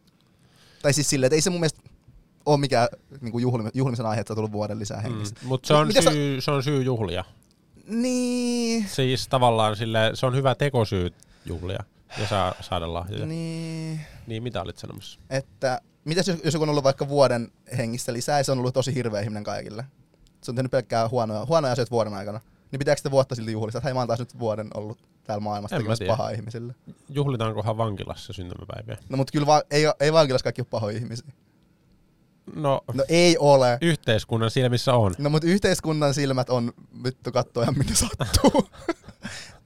tai 0.82 0.94
siis 0.94 1.10
silleen, 1.10 1.28
että 1.28 1.36
ei 1.36 1.41
se 1.41 1.50
mun 1.50 1.60
mielestä 1.60 1.82
ole 2.46 2.58
mikään 2.58 2.88
niin 3.22 3.32
kuin 3.32 3.41
juhlim, 3.41 3.72
juhlimisen 3.74 4.06
aihe, 4.06 4.22
että 4.22 4.34
on 4.34 4.36
tullut 4.36 4.52
vuoden 4.52 4.80
lisää 4.80 5.02
hengistä. 5.02 5.39
Mm. 5.41 5.48
Mutta 5.48 5.67
se, 5.67 5.74
on 5.74 5.94
syy, 5.94 6.41
sä... 6.41 6.46
se 6.46 6.52
on 6.52 6.63
syy 6.63 6.84
juhlia. 6.84 7.24
Niin. 7.88 8.89
Siis 8.89 9.28
tavallaan 9.28 9.76
sille, 9.76 10.12
se 10.13 10.26
on 10.26 10.36
hyvä 10.36 10.56
tekosyy 10.56 11.10
juhlia 11.46 11.84
ja 12.20 12.28
saa, 12.28 12.54
saada 12.62 12.94
lahjoja. 12.94 13.26
Niin. 13.26 14.02
Niin, 14.28 14.44
mitä 14.44 14.62
olit 14.62 14.78
sanomassa? 14.78 15.20
Että, 15.30 15.82
mitäs 16.06 16.28
jos, 16.28 16.38
jos 16.44 16.54
joku 16.54 16.63
on 16.63 16.70
ollut 16.70 16.84
vaikka 16.84 17.08
vuoden 17.08 17.52
hengistä 17.78 18.13
lisää 18.13 18.38
ja 18.38 18.44
se 18.44 18.52
on 18.52 18.60
ollut 18.60 18.74
tosi 18.74 18.96
hirveä 18.96 19.22
ihminen 19.22 19.44
kaikille? 19.44 19.86
Se 20.41 20.52
on 20.52 20.56
tehnyt 20.56 20.72
pelkkää 20.72 21.10
huonoja, 21.10 21.46
huonoja 21.46 21.72
asioita 21.72 21.91
vuoden 21.91 22.13
aikana. 22.13 22.39
Niin 22.72 22.80
pitääkö 22.80 23.00
sitä 23.00 23.12
vuotta 23.12 23.36
silti 23.36 23.52
juhlista, 23.52 23.78
että 23.78 23.88
hei 23.88 23.94
mä 23.94 24.00
oon 24.00 24.08
taas 24.08 24.20
nyt 24.20 24.39
vuoden 24.39 24.67
ollut 24.74 24.98
täällä 25.32 25.44
maailmassa 25.44 25.78
tekemässä 25.78 26.06
pahaa 26.08 26.30
ihmisille. 26.30 26.76
Juhlitaankohan 27.10 27.78
vankilassa 27.78 28.34
syntymäpäiviä? 28.34 28.98
No 29.10 29.17
mutta 29.17 29.32
kyllä 29.32 29.46
va- 29.46 29.63
ei, 29.72 29.84
ei 30.00 30.13
vankilassa 30.13 30.44
kaikki 30.44 30.62
ole 30.62 30.67
pahoja 30.72 30.98
ihmisiä. 30.98 31.32
No, 32.56 32.82
no 32.94 33.04
ei 33.10 33.38
ole. 33.38 33.78
Yhteiskunnan 33.82 34.52
silmissä 34.52 34.94
on. 34.94 35.13
No 35.17 35.30
mutta 35.30 35.48
yhteiskunnan 35.48 36.13
silmät 36.13 36.50
on 36.50 36.74
vittu 37.04 37.30
ihan 37.62 37.78
minne 37.78 37.96
sattuu. 37.96 38.70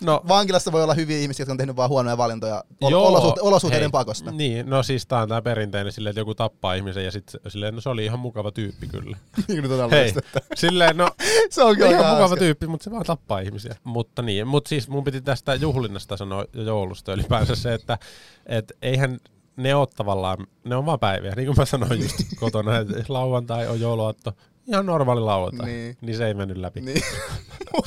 No, 0.00 0.22
Vankilassa 0.28 0.72
voi 0.72 0.82
olla 0.82 0.94
hyviä 0.94 1.18
ihmisiä, 1.18 1.42
jotka 1.42 1.52
on 1.52 1.56
tehnyt 1.58 1.76
vaan 1.76 1.90
huonoja 1.90 2.16
valintoja 2.16 2.64
ol- 2.80 2.90
joo, 2.90 3.10
olosuhte- 3.10 3.40
olosuhteiden 3.40 3.84
hei, 3.86 3.90
pakosta. 3.90 4.30
Niin, 4.30 4.70
no 4.70 4.82
siis 4.82 5.06
tää 5.06 5.22
on 5.22 5.28
tää 5.28 5.42
perinteinen 5.42 5.92
silleen, 5.92 6.10
että 6.10 6.20
joku 6.20 6.34
tappaa 6.34 6.74
ihmisen 6.74 7.04
ja 7.04 7.10
sitten 7.10 7.40
silleen, 7.48 7.74
no 7.74 7.80
se 7.80 7.88
oli 7.88 8.04
ihan 8.04 8.18
mukava 8.18 8.52
tyyppi 8.52 8.86
kyllä. 8.86 9.16
niin 9.48 9.90
hei, 9.90 10.14
silleen, 10.54 10.96
no 10.96 11.10
se 11.50 11.62
on 11.62 11.76
kyllä 11.76 11.90
ihan 11.90 12.06
mukava 12.06 12.24
äsken. 12.24 12.38
tyyppi, 12.38 12.66
mutta 12.66 12.84
se 12.84 12.90
vaan 12.90 13.04
tappaa 13.04 13.38
ihmisiä. 13.40 13.76
Mutta 13.84 14.22
niin, 14.22 14.46
mutta 14.46 14.68
siis 14.68 14.88
mun 14.88 15.04
piti 15.04 15.20
tästä 15.20 15.54
juhlinnasta 15.54 16.16
sanoa 16.16 16.44
joulusta 16.54 17.12
ylipäänsä 17.12 17.54
se, 17.54 17.74
että 17.74 17.98
et 18.46 18.72
eihän 18.82 19.18
ne 19.56 19.74
on 19.74 19.86
tavallaan, 19.96 20.46
ne 20.64 20.76
on 20.76 20.86
vaan 20.86 20.98
päiviä, 20.98 21.34
niin 21.36 21.46
kuin 21.46 21.56
mä 21.58 21.64
sanoin 21.64 22.00
just 22.02 22.16
kotona, 22.40 22.78
että 22.78 23.04
lauantai 23.08 23.66
on 23.66 23.80
jouluaatto, 23.80 24.32
ihan 24.70 24.86
normaali 24.86 25.20
lauantai, 25.20 25.66
Niin. 25.66 25.96
niin, 26.00 26.16
se 26.16 26.26
ei 26.26 26.34
mennyt 26.34 26.56
läpi. 26.56 26.80
Niin. 26.80 27.02
On. 27.74 27.82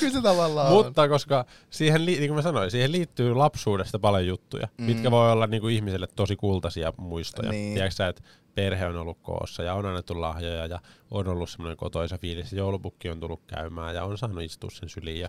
Kyllä 0.00 0.12
se 0.12 0.22
tavallaan 0.22 0.66
on. 0.72 0.84
Mutta 0.84 1.08
koska 1.08 1.44
siihen, 1.70 2.06
niin 2.06 2.18
kuin 2.18 2.34
mä 2.34 2.42
sanoin, 2.42 2.70
siihen 2.70 2.92
liittyy 2.92 3.34
lapsuudesta 3.34 3.98
paljon 3.98 4.26
juttuja, 4.26 4.68
Mm. 4.78 4.84
mitkä 4.84 5.10
voi 5.10 5.32
olla 5.32 5.46
niin 5.46 5.60
kuin 5.60 5.74
ihmiselle 5.74 6.06
tosi 6.16 6.36
kultaisia 6.36 6.92
muistoja. 6.96 7.50
Niin. 7.50 7.74
Tiedätkö 7.74 7.94
sä, 7.94 8.08
että 8.08 8.22
perhe 8.54 8.86
on 8.86 8.96
ollut 8.96 9.18
koossa 9.22 9.62
ja 9.62 9.74
on 9.74 9.86
annettu 9.86 10.20
lahjoja 10.20 10.66
ja 10.66 10.80
on 11.10 11.28
ollut 11.28 11.50
semmoinen 11.50 11.76
kotoisa 11.76 12.18
fiilis. 12.18 12.52
Joulupukki 12.52 13.10
on 13.10 13.20
tullut 13.20 13.40
käymään 13.46 13.94
ja 13.94 14.04
on 14.04 14.18
saanut 14.18 14.42
istua 14.42 14.70
sen 14.72 14.88
syliin. 14.88 15.20
Ja, 15.20 15.28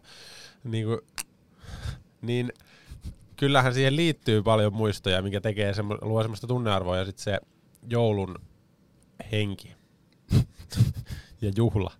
niin, 0.63 0.86
kuin, 0.86 1.00
niin 2.22 2.54
kyllähän 3.36 3.74
siihen 3.74 3.96
liittyy 3.96 4.44
paljon 4.44 4.74
muistoja, 4.74 5.22
mikä 5.22 5.42
tekee 5.42 5.74
semmo, 5.74 5.98
luo 6.02 6.22
semmoista 6.22 6.48
tunnearvoa 6.48 6.98
ja 6.98 7.06
sitten 7.06 7.24
se 7.24 7.39
joulun 7.89 8.36
henki 9.32 9.76
ja 11.42 11.52
juhla, 11.56 11.92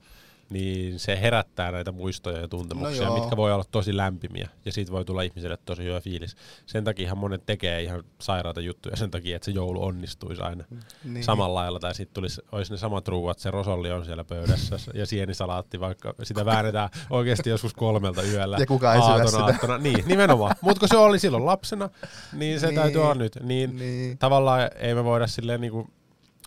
niin 0.50 1.00
se 1.00 1.22
herättää 1.22 1.72
näitä 1.72 1.92
muistoja 1.92 2.38
ja 2.38 2.48
tuntemuksia, 2.48 3.06
No 3.06 3.13
joo. 3.15 3.20
mitkä 3.20 3.38
voi 3.38 3.54
olla 3.54 3.63
tosi 3.72 3.98
lämpimiä. 3.98 4.50
Ja 4.65 4.72
siitä 4.72 4.92
voi 4.92 5.06
tulla 5.06 5.22
ihmiselle 5.22 5.58
tosi 5.65 5.84
hyvä 5.84 6.02
fiilis. 6.02 6.36
Sen 6.65 6.84
takia 6.84 7.15
monet 7.15 7.46
tekee 7.46 7.84
ihan 7.84 8.04
sairaita 8.22 8.62
juttuja 8.62 8.96
sen 8.96 9.12
takia, 9.12 9.36
että 9.36 9.46
se 9.46 9.52
joulu 9.52 9.84
onnistuisi 9.84 10.42
aina 10.42 10.63
niin. 10.70 10.84
niin. 11.13 11.24
samalla 11.24 11.60
lailla. 11.60 11.80
Tai 11.80 11.96
sitten 11.96 12.13
tulisi, 12.13 12.42
olisi 12.52 12.72
ne 12.72 12.78
samat 12.78 13.08
ruuat, 13.08 13.39
se 13.39 13.52
rosolli 13.52 13.92
on 13.92 14.06
siellä 14.06 14.24
pöydässä 14.24 14.78
ja 14.94 15.06
sienisalaatti, 15.06 15.80
vaikka 15.80 16.13
sitä 16.24 16.46
väännetään 16.46 16.89
oikeasti 17.10 17.50
joskus 17.50 17.74
kolmelta 17.74 18.24
yöllä. 18.24 18.58
Ja 18.60 18.65
kukaan 18.65 18.96
ei 18.96 19.02
aatona 19.02 19.28
sitä. 19.30 19.44
aattona. 19.44 19.78
Niin, 19.78 20.04
nimenomaan. 20.08 20.56
Mutta 20.62 20.80
kun 20.80 20.89
se 20.89 20.98
oli 20.98 21.20
silloin 21.20 21.46
lapsena, 21.46 21.89
niin 22.34 22.60
se 22.60 22.65
Niin. 22.68 22.76
niin. 22.76 22.82
täytyy 22.84 23.02
olla 23.02 23.15
nyt. 23.15 23.38
Niin, 23.44 23.76
Niin. 23.78 24.18
tavallaan 24.18 24.70
ei 24.76 24.96
me 24.96 25.04
voida 25.04 25.28
silleen 25.28 25.62
niinku 25.62 25.89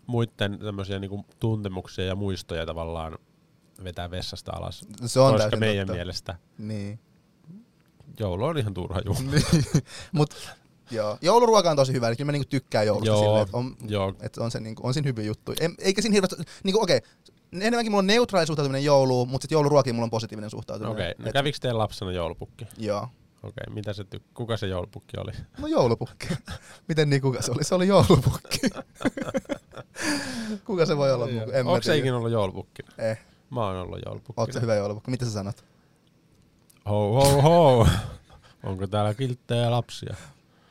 muiden 0.07 0.59
tämmöisiä 0.59 0.99
niinku 0.99 1.27
tuntemuksia 1.41 2.05
ja 2.05 2.15
muistoja 2.15 2.67
tavallaan 2.67 3.19
vetää 3.85 4.11
vessasta 4.11 4.53
alas. 4.53 4.85
Se 5.07 5.21
on 5.21 5.33
koska 5.33 5.39
täysin 5.43 5.59
meidän 5.59 5.87
totta. 5.87 5.97
mielestä 5.97 6.37
Niin. 6.59 6.99
joulu 8.19 8.45
on 8.45 8.59
ihan 8.59 8.75
turha 8.75 9.01
juhla. 9.05 9.31
niin. 9.31 9.65
Mut 10.13 10.35
joo, 10.91 11.19
jouluruoka 11.23 11.71
on 11.71 11.77
tosi 11.77 11.93
hyvä, 11.93 12.09
eli 12.09 12.17
kyllä 12.17 12.29
mä 12.29 12.33
niinku 12.33 12.49
tykkään 12.49 12.87
joulusta 12.87 13.09
Joo, 13.09 13.19
silleen, 13.23 13.43
että 13.43 13.57
on, 13.57 13.77
Joo, 13.87 14.15
että 14.21 14.45
on, 14.45 14.51
se, 14.51 14.61
niinku, 14.61 14.87
on 14.87 14.95
siinä 14.95 15.07
hyviä 15.09 15.25
juttuja. 15.25 15.57
En, 15.61 15.75
eikä 15.79 16.03
siinä 16.03 16.15
hirveästi, 16.15 16.43
niinku 16.65 16.83
okei, 16.83 17.01
enemmänkin 17.53 17.93
mulla 17.93 17.99
on 17.99 18.07
neutraali 18.07 18.47
suhtautuminen 18.47 18.85
jouluun, 18.85 19.29
mutta 19.29 19.45
sitten 19.45 19.57
jouluruokiin 19.57 19.95
mulla 19.95 20.05
on 20.05 20.11
positiivinen 20.11 20.51
suhtautuminen. 20.51 20.93
okei. 20.93 21.11
Okay. 21.11 21.25
No 21.25 21.27
Et- 21.29 21.33
kävikö 21.33 21.59
teidän 21.61 21.79
lapsena 21.79 22.13
joulupukki? 22.13 22.67
Joo. 22.79 23.09
Okei, 23.43 23.63
okay. 23.67 23.75
mitä 23.75 23.93
se 23.93 24.03
tyk- 24.03 24.23
kuka 24.35 24.57
se 24.57 24.67
joulupukki 24.67 25.17
oli? 25.19 25.33
No 25.59 25.67
joulupukki. 25.67 26.29
Miten 26.89 27.11
niin 27.11 27.23
kuka 27.23 27.43
se 27.43 27.53
oli? 27.53 27.65
Se 27.65 27.75
oli 27.75 27.87
joulupukki. 27.89 28.61
kuka 30.65 30.87
se 30.87 30.97
voi 30.97 31.13
olla? 31.13 31.27
En 31.53 31.67
Onko 31.67 31.83
se 31.83 31.97
ikinä 31.97 32.17
ollut 32.17 32.33
joulupukki? 32.33 32.83
Eh, 32.99 33.19
Mä 33.51 33.67
oon 33.67 33.77
ollut 33.77 33.99
joulupukki. 34.07 34.41
ootko 34.41 34.53
se 34.53 34.61
hyvä 34.61 34.75
joulupukki? 34.75 35.11
Mitä 35.11 35.25
sä 35.25 35.31
sanot? 35.31 35.65
Ho 36.89 37.13
ho 37.15 37.43
ho! 37.43 37.87
Onko 38.63 38.87
täällä 38.87 39.15
kilttejä 39.15 39.71
lapsia? 39.71 40.17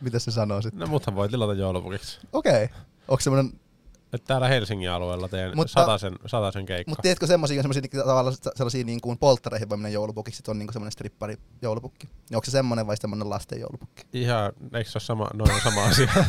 Mitä 0.01 0.19
sä 0.19 0.31
sanoo 0.31 0.61
sitten? 0.61 0.79
No 0.79 0.87
muthan 0.87 1.15
voi 1.15 1.29
tilata 1.29 1.53
joulupukiksi. 1.53 2.19
Okei. 2.33 2.63
Okay. 2.63 2.77
Onko 3.07 3.21
semmoinen, 3.21 3.53
Et 4.13 4.23
täällä 4.23 4.47
Helsingin 4.47 4.91
alueella 4.91 5.27
teen 5.27 5.51
Mutta- 5.55 5.73
satasen, 5.73 6.13
satasen 6.25 6.65
keikka. 6.65 6.91
mutta 6.91 7.01
tiedätkö 7.01 7.27
semmoisia, 7.27 7.61
semmoisia 7.61 7.81
niinku 7.81 7.97
tavallaan 8.07 8.35
sellaisia 8.55 8.83
niin 8.83 9.01
kuin 9.01 9.17
polttareihin 9.17 9.69
voi 9.69 9.77
mennä 9.77 9.89
joulupukiksi, 9.89 10.41
että 10.41 10.51
on 10.51 10.59
niin 10.59 10.67
kuin 10.67 10.73
semmoinen 10.73 10.91
strippari 10.91 11.37
joulupukki. 11.61 12.09
Ja 12.29 12.37
onko 12.37 12.45
se 12.45 12.51
semmoinen 12.51 12.87
vai 12.87 12.97
semmoinen 12.97 13.29
lasten 13.29 13.59
joulupukki? 13.59 14.03
Ihan, 14.13 14.51
eikö 14.73 14.89
se 14.89 14.97
ole 14.97 15.03
sama, 15.03 15.27
noin 15.33 15.61
sama 15.63 15.83
asia? 15.83 16.11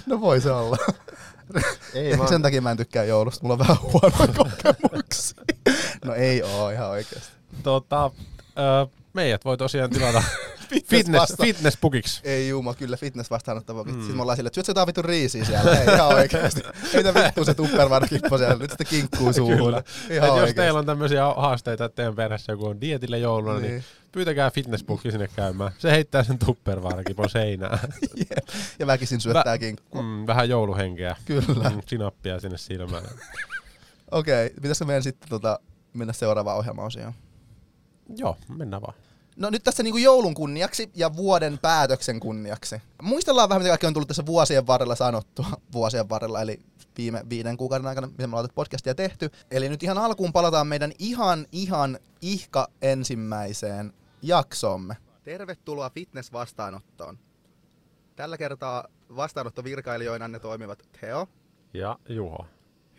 No 0.06 0.20
voi 0.20 0.40
se 0.40 0.50
olla. 0.52 0.76
Ei 1.94 2.12
Ehkä 2.12 2.26
sen 2.26 2.42
takia 2.42 2.60
mä 2.62 2.70
en 2.70 2.76
tykkää 2.76 3.04
joulusta, 3.04 3.42
mulla 3.42 3.52
on 3.52 3.58
vähän 3.58 3.76
huonoja 3.82 4.34
kokemuksia. 4.38 5.42
No 6.04 6.14
ei 6.14 6.42
oo 6.42 6.70
ihan 6.70 6.88
oikeesti. 6.90 7.30
tota, 7.62 8.10
meidät 9.12 9.44
voi 9.44 9.56
tosiaan 9.56 9.90
tilata 9.90 10.22
Fitness 10.70 11.34
fitnesspukiksi. 11.42 12.20
Ei 12.24 12.48
juma, 12.48 12.74
kyllä 12.74 12.96
fitness 12.96 13.30
vastaanottava. 13.30 13.84
Mm. 13.84 13.92
Sitten 13.92 14.16
me 14.16 14.22
ollaan 14.22 14.36
silleen, 14.36 14.48
että 14.48 14.54
syöt 14.54 14.66
sä 14.66 14.70
jotain 14.70 14.86
vittu 14.86 15.02
riisiä 15.02 15.44
siellä. 15.44 15.78
Ei 15.78 15.94
ihan 15.94 16.08
oikeesti. 16.08 16.62
Mitä 16.96 17.14
vittu 17.14 17.44
se 17.44 17.54
tupperware-kippo 17.54 18.38
siellä. 18.38 18.54
Nyt 18.56 18.70
sitten 18.70 18.86
kinkkuu 18.86 19.32
suuhun. 19.32 19.82
Ihan 20.10 20.28
Et 20.30 20.36
jos 20.46 20.54
teillä 20.54 20.78
on 20.78 20.86
tämmöisiä 20.86 21.24
haasteita, 21.24 21.84
että 21.84 21.96
teidän 21.96 22.14
perheessä 22.16 22.52
joku 22.52 22.66
on 22.66 22.80
dietille 22.80 23.18
jouluna, 23.18 23.58
niin, 23.58 23.70
Niin. 23.70 23.84
pyytäkää 24.12 24.50
fitnesspukki 24.50 25.10
sinne 25.10 25.28
käymään. 25.36 25.72
Se 25.78 25.90
heittää 25.90 26.24
sen 26.24 26.38
tupperware-kipon 26.38 27.28
seinään. 27.30 27.78
Ja 28.78 28.86
väkisin 28.86 29.20
syöttää 29.20 29.56
Vä- 29.56 29.58
kinkkua. 29.58 30.02
Mm, 30.02 30.26
vähän 30.26 30.48
jouluhenkeä. 30.48 31.16
Kyllä. 31.24 31.70
Mm, 31.70 31.80
sinappia 31.86 32.40
sinne 32.40 32.58
silmään. 32.58 33.04
Okei, 34.10 34.46
okay. 34.46 34.54
pitäisikö 34.54 34.84
meidän 34.84 35.02
sitten 35.02 35.28
tota, 35.28 35.60
mennä 35.94 36.12
seuraavaan 36.12 36.58
ohjelmaosioon? 36.58 37.12
Joo, 38.16 38.36
mennään 38.48 38.82
vaan. 38.82 38.94
No 39.40 39.50
nyt 39.50 39.64
tässä 39.64 39.82
niinku 39.82 39.98
joulun 39.98 40.34
kunniaksi 40.34 40.90
ja 40.94 41.16
vuoden 41.16 41.58
päätöksen 41.58 42.20
kunniaksi. 42.20 42.82
Muistellaan 43.02 43.48
vähän, 43.48 43.62
mitä 43.62 43.70
kaikki 43.70 43.86
on 43.86 43.94
tullut 43.94 44.08
tässä 44.08 44.26
vuosien 44.26 44.66
varrella 44.66 44.94
sanottua. 44.94 45.46
Vuosien 45.72 46.08
varrella, 46.08 46.42
eli 46.42 46.60
viime 46.98 47.22
viiden 47.30 47.56
kuukauden 47.56 47.86
aikana, 47.86 48.06
miten 48.06 48.30
me 48.30 48.36
ollaan 48.36 48.54
podcastia 48.54 48.94
tehty. 48.94 49.30
Eli 49.50 49.68
nyt 49.68 49.82
ihan 49.82 49.98
alkuun 49.98 50.32
palataan 50.32 50.66
meidän 50.66 50.92
ihan, 50.98 51.46
ihan 51.52 51.98
ihka 52.22 52.68
ensimmäiseen 52.82 53.92
jaksoomme. 54.22 54.96
Tervetuloa 55.22 55.90
fitness-vastaanottoon. 55.90 57.18
Tällä 58.16 58.38
kertaa 58.38 58.84
vastaanottovirkailijoina 59.16 60.28
ne 60.28 60.38
toimivat 60.38 60.88
Teo. 61.00 61.26
Ja 61.74 61.98
Juho, 62.08 62.46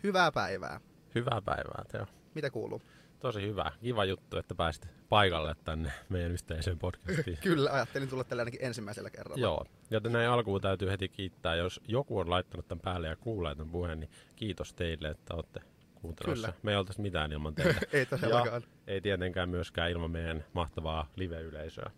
Hyvää 0.02 0.32
päivää. 0.32 0.80
hyvää 1.14 1.42
päivää 1.44 1.84
Teo. 1.92 2.06
Mitä 2.34 2.50
kuuluu? 2.50 2.82
Tosi 3.22 3.42
hyvä. 3.42 3.72
Kiva 3.80 4.04
juttu, 4.04 4.36
että 4.36 4.54
pääsit 4.54 4.88
paikalle 5.08 5.56
tänne 5.64 5.92
meidän 6.08 6.30
yhteiseen 6.30 6.78
podcastiin. 6.78 7.38
Kyllä, 7.42 7.70
ajattelin 7.72 8.08
tulla 8.08 8.24
tällä 8.24 8.40
ainakin 8.40 8.64
ensimmäisellä 8.64 9.10
kerralla. 9.10 9.40
Joo, 9.40 9.64
ja 9.90 10.00
näin 10.00 10.28
alkuun 10.28 10.60
täytyy 10.60 10.90
heti 10.90 11.08
kiittää, 11.08 11.54
jos 11.54 11.80
joku 11.88 12.18
on 12.18 12.30
laittanut 12.30 12.68
tämän 12.68 12.82
päälle 12.82 13.08
ja 13.08 13.16
kuulee 13.16 13.54
tämän 13.54 13.72
puheen, 13.72 14.00
niin 14.00 14.10
kiitos 14.36 14.74
teille, 14.74 15.08
että 15.08 15.34
olette 15.34 15.60
kuuntelussa. 15.94 16.46
Kyllä. 16.46 16.60
Me 16.62 16.70
ei 16.70 16.76
oltaisi 16.76 17.00
mitään 17.00 17.32
ilman 17.32 17.54
teitä. 17.54 17.80
Ei 17.92 18.06
todellakaan. 18.06 18.62
Ja 18.62 18.92
ei 18.92 19.00
tietenkään 19.00 19.48
myöskään 19.48 19.90
ilman 19.90 20.10
meidän 20.10 20.44
mahtavaa 20.52 21.10
live-yleisöä. 21.16 21.90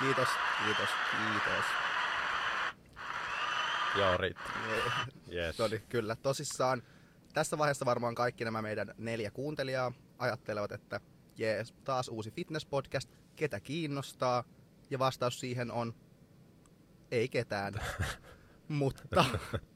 Kiitos, 0.00 0.28
kiitos, 0.64 0.88
kiitos. 1.10 1.64
Joo, 3.98 4.16
riittää. 4.16 4.52
Yes. 5.32 5.56
Todi, 5.56 5.82
kyllä, 5.88 6.16
tosissaan. 6.16 6.82
Tässä 7.36 7.58
vaiheessa 7.58 7.84
varmaan 7.84 8.14
kaikki 8.14 8.44
nämä 8.44 8.62
meidän 8.62 8.94
neljä 8.98 9.30
kuuntelijaa 9.30 9.92
ajattelevat, 10.18 10.72
että 10.72 11.00
jees, 11.38 11.74
taas 11.84 12.08
uusi 12.08 12.30
fitness-podcast, 12.30 13.08
ketä 13.36 13.60
kiinnostaa? 13.60 14.44
Ja 14.90 14.98
vastaus 14.98 15.40
siihen 15.40 15.70
on, 15.70 15.94
ei 17.10 17.28
ketään. 17.28 17.74
Mutta 18.68 19.24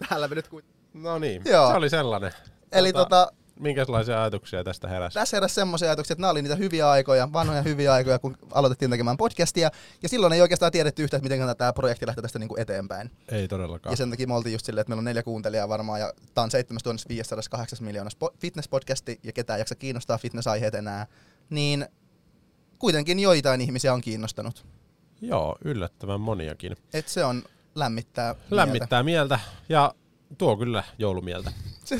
täällä 0.08 0.28
me 0.28 0.34
nyt 0.34 0.48
ku... 0.48 0.60
No 0.94 1.18
niin, 1.18 1.42
Joo. 1.44 1.70
se 1.70 1.76
oli 1.76 1.90
sellainen. 1.90 2.32
Eli 2.72 2.92
tota, 2.92 3.32
Minkälaisia 3.60 4.22
ajatuksia 4.22 4.64
tästä 4.64 4.88
heräsi? 4.88 5.14
tässä 5.14 5.36
heräsi 5.36 5.54
semmoisia 5.54 5.88
ajatuksia, 5.88 6.14
että 6.14 6.20
nämä 6.20 6.30
oli 6.30 6.42
niitä 6.42 6.56
hyviä 6.56 6.90
aikoja, 6.90 7.32
vanhoja 7.32 7.62
hyviä 7.62 7.92
aikoja, 7.92 8.18
kun 8.18 8.36
aloitettiin 8.52 8.90
tekemään 8.90 9.16
podcastia. 9.16 9.70
Ja 10.02 10.08
silloin 10.08 10.32
ei 10.32 10.40
oikeastaan 10.40 10.72
tiedetty 10.72 11.02
yhtään, 11.02 11.18
että 11.18 11.36
miten 11.36 11.56
tämä 11.56 11.72
projekti 11.72 12.06
lähtee 12.06 12.22
tästä 12.22 12.38
niinku 12.38 12.56
eteenpäin. 12.58 13.10
Ei 13.28 13.48
todellakaan. 13.48 13.92
Ja 13.92 13.96
sen 13.96 14.10
takia 14.10 14.26
me 14.26 14.34
oltiin 14.34 14.52
just 14.52 14.66
silleen, 14.66 14.80
että 14.80 14.88
meillä 14.90 15.00
on 15.00 15.04
neljä 15.04 15.22
kuuntelijaa 15.22 15.68
varmaan, 15.68 16.00
ja 16.00 16.12
tää 16.34 16.44
on 16.44 16.50
7508 16.50 17.78
miljoonaa 17.80 18.10
spo- 18.10 18.36
fitness-podcasti, 18.38 19.20
ja 19.22 19.32
ketään 19.32 19.56
ei 19.56 19.60
jaksa 19.60 19.74
kiinnostaa 19.74 20.18
fitness-aiheet 20.18 20.74
enää, 20.74 21.06
niin 21.50 21.86
kuitenkin 22.78 23.20
joitain 23.20 23.60
ihmisiä 23.60 23.94
on 23.94 24.00
kiinnostanut. 24.00 24.66
Joo, 25.20 25.58
yllättävän 25.64 26.20
moniakin. 26.20 26.76
Et 26.94 27.08
se 27.08 27.24
on 27.24 27.42
lämmittää 27.74 28.34
mieltä. 28.34 28.56
Lämmittää 28.56 29.02
mieltä 29.02 29.40
ja 29.68 29.94
tuo 30.38 30.56
kyllä 30.56 30.84
joulumieltä. 30.98 31.52
Se, 31.84 31.98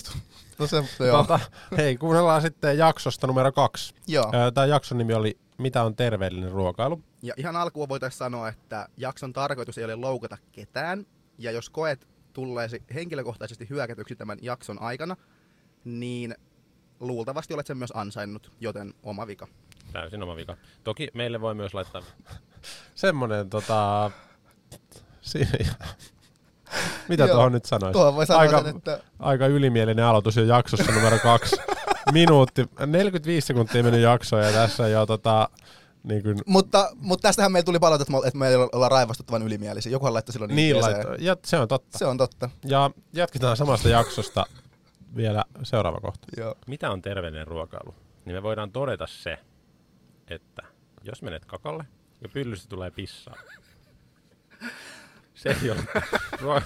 no 0.59 0.67
se, 0.67 0.85
joo. 1.05 1.19
Tota, 1.19 1.41
hei, 1.77 1.97
kuunnellaan 1.97 2.43
sitten 2.43 2.79
jaksosta 2.79 3.27
numero 3.27 3.53
kaksi. 3.53 3.95
joo. 4.07 4.33
Tämä 4.55 4.67
jakson 4.67 4.99
nimi 4.99 5.15
oli 5.15 5.39
Mitä 5.59 5.83
on 5.83 5.97
terveellinen 5.97 6.53
ruokailu? 6.53 7.03
Ja 7.23 7.35
ihan 7.37 7.57
alkuun 7.57 7.89
voitaisiin 7.89 8.19
sanoa, 8.19 8.49
että 8.49 8.89
jakson 8.97 9.33
tarkoitus 9.33 9.79
ei 9.79 9.85
ole 9.85 9.95
loukata 9.97 10.39
ketään, 10.53 11.07
ja 11.39 11.51
jos 11.51 11.71
koet 11.71 12.09
tulleesi 12.33 12.83
henkilökohtaisesti 12.95 13.69
hyökätyksi 13.71 14.17
tämän 14.17 14.39
jakson 14.43 14.83
aikana, 14.83 15.17
niin 15.85 16.35
luultavasti 17.01 17.55
olet 17.55 17.67
sen 17.67 17.79
myös 17.79 17.93
ansainnut, 17.95 18.53
joten 18.61 18.95
oma 19.03 19.27
vika. 19.27 19.49
Täysin 19.93 20.23
oma 20.23 20.37
vika. 20.37 20.57
Toki 20.85 21.09
meille 21.15 21.41
voi 21.41 21.55
myös 21.55 21.75
laittaa 21.75 22.03
semmonen 22.95 23.51
tota... 23.51 24.11
Siinä... 25.21 25.75
Mitä 27.09 27.25
Joo, 27.25 27.35
tuohon 27.35 27.53
nyt 27.53 27.65
sanoisi? 27.65 27.93
Tuohon 27.93 28.15
voi 28.15 28.27
sanoa 28.27 28.41
aika, 28.41 28.63
sen, 28.63 28.77
että 28.77 29.01
aika 29.19 29.47
ylimielinen 29.47 30.05
aloitus 30.05 30.37
jo 30.37 30.45
jaksossa 30.45 30.93
numero 30.93 31.19
kaksi. 31.19 31.57
Minuutti, 32.13 32.67
45 32.87 33.47
sekuntia 33.47 33.83
mennyt 33.83 34.03
jaksoa 34.03 34.41
ja 34.41 34.53
tässä 34.53 34.89
jo 34.89 35.07
tota, 35.07 35.49
Niin, 36.03 36.23
kuin, 36.23 36.39
Mutta, 36.47 36.91
mutta 36.97 37.29
tästähän 37.29 37.53
meillä 37.53 37.65
tuli 37.65 37.79
palautetta, 37.79 38.13
että 38.27 38.39
me 38.39 38.49
ei 38.49 38.57
olla 38.57 38.89
raivostuttavan 38.89 39.43
ylimielisiä. 39.43 39.93
Jokuhan 39.93 40.15
laittoi 40.15 40.33
silloin 40.33 40.57
niin 40.57 40.81
laittoi. 40.81 41.17
Ja 41.21 41.37
se 41.45 41.59
on 41.59 41.69
totta. 41.69 41.99
Se 41.99 42.07
on 42.07 42.19
totta. 42.19 42.51
Ja 42.65 42.91
jatketaan 43.13 43.57
samasta 43.57 43.89
jaksosta 43.89 44.47
vielä 45.17 45.45
seuraava 45.63 46.01
kohta. 46.01 46.27
Joo. 46.37 46.55
Mitä 46.67 46.91
on 46.91 47.03
terveellinen 47.03 47.47
ruokailu? 47.47 47.95
Niin 48.25 48.37
me 48.37 48.43
voidaan 48.43 48.73
todeta 48.73 49.07
se, 49.07 49.39
että 50.29 50.63
jos 51.05 51.23
menet 51.23 51.45
kakalle 51.45 51.85
ja 52.23 52.29
pyllystä 52.29 52.69
tulee 52.69 52.91
pissaa, 52.91 53.37
se 55.43 55.57
ei 55.63 55.71
ole 55.71 55.81
ruo- 56.33 56.63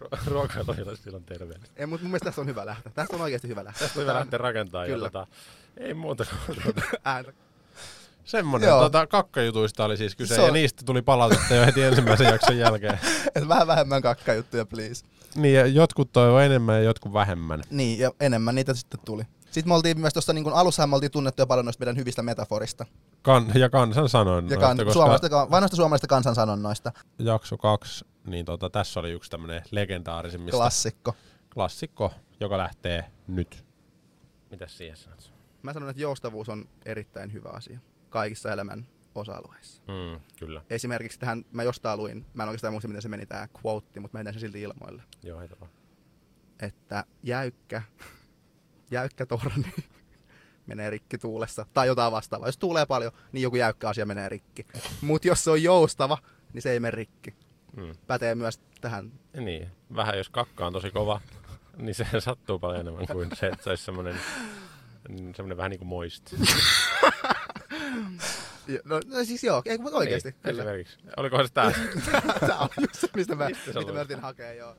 Ruo- 0.00 0.18
ruokailu 0.26 0.72
ei 0.78 0.82
ole 0.82 0.96
silloin 0.96 1.24
terveellistä. 1.24 1.72
Ei, 1.76 1.86
mutta 1.86 2.04
mun 2.04 2.10
mielestä 2.10 2.24
tästä 2.24 2.40
on 2.40 2.46
hyvä 2.46 2.66
lähteä. 2.66 2.92
Tästä 2.94 3.16
on 3.16 3.22
oikeasti 3.22 3.48
hyvä 3.48 3.64
lähteä. 3.64 3.80
Tästä 3.88 4.00
on 4.00 4.02
hyvä 4.06 4.14
lähteä 4.18 4.38
rakentamaan 4.38 4.88
ja 4.88 4.94
Kyllä. 4.94 5.10
tota, 5.10 5.26
ei 5.76 5.94
muuta 5.94 6.24
kuin 6.46 6.58
tuota, 6.62 6.80
Ääntä. 7.04 7.32
Semmonen 8.24 8.68
Joo. 8.68 8.80
tota, 8.80 9.06
kakkajutuista 9.06 9.84
oli 9.84 9.96
siis 9.96 10.16
kyse, 10.16 10.34
Se 10.34 10.40
on- 10.40 10.46
ja 10.46 10.52
niistä 10.52 10.82
tuli 10.86 11.02
palautetta 11.02 11.54
jo 11.54 11.66
heti 11.66 11.82
ensimmäisen 11.82 12.26
jakson 12.26 12.58
jälkeen. 12.58 12.98
Et 13.34 13.48
vähän 13.48 13.66
vähemmän 13.66 14.02
kakkajuttuja, 14.02 14.66
please. 14.66 15.04
Niin, 15.34 15.54
ja 15.54 15.66
jotkut 15.66 16.12
toivoo 16.12 16.40
enemmän 16.40 16.76
ja 16.76 16.82
jotkut 16.82 17.12
vähemmän. 17.12 17.62
Niin, 17.70 17.98
ja 17.98 18.10
enemmän 18.20 18.54
niitä 18.54 18.74
sitten 18.74 19.00
tuli. 19.04 19.22
Sitten 19.54 19.70
me 19.70 19.74
oltiin 19.74 20.00
myös 20.00 20.12
tuossa, 20.12 20.32
niin 20.32 20.52
alussahan 20.52 20.90
me 20.90 20.94
oltiin 20.94 21.12
tunnettu 21.12 21.42
jo 21.42 21.46
paljon 21.46 21.64
noista 21.66 21.80
meidän 21.80 21.96
hyvistä 21.96 22.22
metaforista. 22.22 22.86
Kan, 23.22 23.46
ja 23.54 23.70
kansan 23.70 24.08
sanoin. 24.08 24.48
Ja 24.48 24.56
kan, 24.56 24.76
suomalaisista, 24.92 25.50
vanhoista 25.50 25.76
suomalaisista 25.76 26.06
kansansanonnoista. 26.06 26.92
jakso 27.18 27.56
kaksi, 27.56 28.04
niin 28.26 28.44
tota, 28.44 28.70
tässä 28.70 29.00
oli 29.00 29.10
yksi 29.10 29.30
tämmönen 29.30 29.62
legendaarisimmista 29.70 30.56
Klassikko. 30.56 31.14
klassikko, 31.54 32.12
joka 32.40 32.58
lähtee 32.58 33.04
nyt. 33.28 33.64
mitäs 34.50 34.78
siihen 34.78 34.96
sanot? 34.96 35.32
Mä 35.62 35.72
sanon, 35.72 35.90
että 35.90 36.02
joustavuus 36.02 36.48
on 36.48 36.68
erittäin 36.86 37.32
hyvä 37.32 37.48
asia 37.48 37.78
kaikissa 38.10 38.52
elämän 38.52 38.86
osa-alueissa. 39.14 39.82
Mm, 39.88 40.20
kyllä, 40.38 40.62
Esimerkiksi 40.70 41.18
tähän, 41.18 41.44
mä 41.52 41.62
jostain 41.62 41.98
luin, 41.98 42.26
mä 42.34 42.42
en 42.42 42.48
oikeastaan 42.48 42.72
muista 42.72 42.88
miten 42.88 43.02
se 43.02 43.08
meni 43.08 43.26
tää 43.26 43.48
quote, 43.64 44.00
mutta 44.00 44.16
mä 44.16 44.18
heitän 44.18 44.34
sen 44.34 44.40
silti 44.40 44.62
ilmoille. 44.62 45.02
joo 45.22 45.40
heitä 45.40 45.56
vaan. 45.60 45.70
Että 46.60 47.04
jäykkä, 47.22 47.82
jäykkä 48.94 49.26
torni 49.26 49.72
menee 50.66 50.90
rikki 50.90 51.18
tuulessa 51.18 51.66
tai 51.74 51.86
jotain 51.86 52.12
vastaavaa. 52.12 52.48
Jos 52.48 52.58
tuulee 52.58 52.86
paljon, 52.86 53.12
niin 53.32 53.42
joku 53.42 53.56
jäykkä 53.56 53.88
asia 53.88 54.06
menee 54.06 54.28
rikki. 54.28 54.66
Mutta 55.00 55.28
jos 55.28 55.44
se 55.44 55.50
on 55.50 55.62
joustava, 55.62 56.18
niin 56.52 56.62
se 56.62 56.70
ei 56.70 56.80
mene 56.80 56.90
rikki. 56.90 57.34
Mm. 57.76 57.94
Pätee 58.06 58.34
myös 58.34 58.60
tähän. 58.80 59.12
Niin, 59.36 59.68
vähän 59.96 60.18
jos 60.18 60.30
kakka 60.30 60.66
on 60.66 60.72
tosi 60.72 60.90
kova, 60.90 61.20
niin 61.76 61.94
se 61.94 62.06
sattuu 62.18 62.58
paljon 62.58 62.80
enemmän 62.80 63.06
kuin 63.06 63.30
se, 63.34 63.46
että 63.46 63.64
se 63.64 63.70
olisi 63.70 63.84
semmoinen, 63.84 64.20
semmoinen 65.36 65.56
vähän 65.56 65.70
niin 65.70 65.78
kuin 65.78 65.88
moist. 65.88 66.34
No, 68.84 69.00
no 69.06 69.24
siis 69.24 69.44
joo, 69.44 69.62
ei, 69.64 69.78
mutta 69.78 69.98
oikeasti. 69.98 70.28
Niin, 70.30 70.40
kyllä. 70.42 70.62
esimerkiksi. 70.62 70.98
Olikohan 71.16 71.48
se 71.48 71.52
tää? 71.52 71.72
Tämä 72.40 72.58
on 72.58 72.68
just 72.80 72.94
se, 72.94 73.08
mistä 73.16 73.34
mä, 73.34 73.48
Mistä 73.48 73.78
mitä 73.78 73.92
mä 73.92 73.98
yritin 73.98 74.20
hakea, 74.20 74.52
joo. 74.54 74.76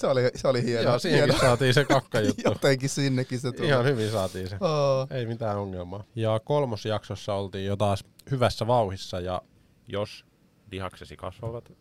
Se 0.00 0.06
oli, 0.06 0.30
se 0.34 0.48
oli 0.48 0.64
hieno. 0.64 0.82
Joo, 0.82 0.98
siihenkin 0.98 1.34
hieno. 1.34 1.48
saatiin 1.48 1.74
se 1.74 1.84
kakkajuttu. 1.84 2.42
Jotenkin 2.50 2.88
sinnekin 2.88 3.40
se 3.40 3.52
tuli. 3.52 3.68
Ihan 3.68 3.84
hyvin 3.84 4.10
saatiin 4.10 4.48
se. 4.48 4.56
Oh. 4.60 5.08
Ei 5.10 5.26
mitään 5.26 5.58
ongelmaa. 5.58 6.04
Ja 6.14 6.40
kolmosjaksossa 6.44 7.34
oltiin 7.34 7.66
jo 7.66 7.76
taas 7.76 8.04
hyvässä 8.30 8.66
vauhissa 8.66 9.20
ja 9.20 9.42
Jos 9.88 10.24
lihaksesi 10.70 11.16
kasvavat, 11.16 11.72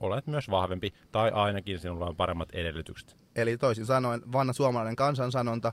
olet 0.00 0.26
myös 0.26 0.50
vahvempi, 0.50 0.94
tai 1.12 1.30
ainakin 1.30 1.78
sinulla 1.78 2.06
on 2.06 2.16
paremmat 2.16 2.48
edellytykset. 2.52 3.16
Eli 3.36 3.58
toisin 3.58 3.86
sanoen, 3.86 4.22
vanha 4.32 4.52
suomalainen 4.52 4.96
kansansanonta, 4.96 5.72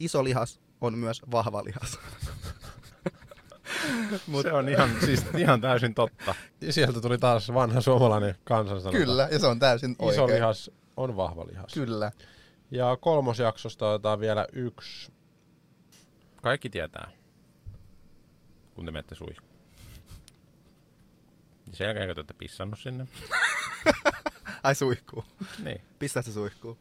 iso 0.00 0.24
lihas 0.24 0.60
on 0.80 0.98
myös 0.98 1.22
vahva 1.30 1.64
lihas. 1.64 1.98
Mut, 4.26 4.42
se 4.42 4.52
on 4.52 4.68
ihan, 4.68 4.90
siis 5.04 5.26
ihan 5.36 5.60
täysin 5.60 5.94
totta. 5.94 6.34
sieltä 6.70 7.00
tuli 7.00 7.18
taas 7.18 7.54
vanha 7.54 7.80
suomalainen 7.80 8.34
kansansanonta. 8.44 8.98
Kyllä, 8.98 9.28
ja 9.32 9.38
se 9.38 9.46
on 9.46 9.58
täysin 9.58 9.96
oikein. 9.98 10.12
Iso 10.12 10.26
lihas 10.26 10.70
on 10.96 11.16
vahva 11.16 11.46
lihas. 11.46 11.74
Kyllä. 11.74 12.12
Ja 12.70 12.96
kolmosjaksosta 13.00 13.90
otetaan 13.90 14.20
vielä 14.20 14.46
yksi. 14.52 15.12
Kaikki 16.42 16.70
tietää, 16.70 17.10
kun 18.74 18.84
te 18.84 18.90
menette 18.90 19.14
suihkuun. 19.14 19.52
Sen 21.72 21.84
jälkeen, 21.84 22.06
kun 22.08 22.14
te 22.14 22.18
olette 22.20 22.34
pissannut 22.38 22.78
sinne, 22.78 23.06
Ai 24.62 24.74
suihkuu. 24.74 25.24
niin. 25.64 25.80
Pistää 25.98 26.22
se 26.22 26.32
suihkuu. 26.32 26.78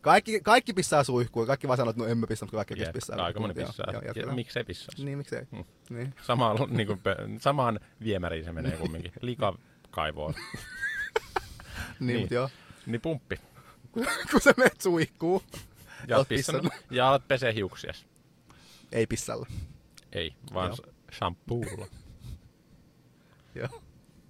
Kaikki, 0.00 0.40
kaikki 0.40 0.72
pissaa 0.72 1.04
suihkuun. 1.04 1.46
Kaikki 1.46 1.68
vaan 1.68 1.76
sanoo, 1.76 1.90
että 1.90 2.02
no 2.02 2.08
emme 2.08 2.26
pistä, 2.26 2.44
mutta 2.44 2.56
kaikki 2.56 2.80
Jep, 2.82 2.92
pissaa. 2.92 3.24
aika 3.24 3.40
moni 3.40 3.54
Joo, 3.56 3.66
pissaa. 3.66 3.86
joo, 3.92 4.02
Ja 4.02 4.06
jatketaan. 4.08 4.34
miksei 4.34 4.64
pissaisi? 4.64 5.04
Niin, 5.04 5.18
miksei. 5.18 5.42
Hmm. 5.56 5.64
Niin. 5.90 6.14
Samaan, 6.22 6.56
niin 6.70 6.86
kuin, 6.86 7.00
samaan 7.40 7.80
viemäriin 8.04 8.44
se 8.44 8.52
menee 8.52 8.76
kumminkin. 8.76 9.12
Likakaivoon. 9.20 10.34
Niin, 12.00 12.06
Niin. 12.06 12.20
mutta 12.20 12.34
joo. 12.34 12.50
Niin 12.86 13.00
pumppi. 13.00 13.36
Kun 14.30 14.40
sä 14.40 14.54
menet 14.56 14.80
suihkuun, 14.80 15.42
Ja 16.08 16.16
Oot 16.16 16.20
oot 16.20 16.28
pissannut. 16.28 16.62
pissannut. 16.62 16.90
Ja 16.90 17.08
alat 17.08 17.28
pesee 17.28 17.54
hiuksias. 17.54 18.06
ei 18.92 19.06
pissalla. 19.06 19.46
Ei, 20.12 20.34
vaan 20.54 20.66
Joo. 20.68 20.92
shampoolla. 21.12 21.86
Joo. 23.54 23.82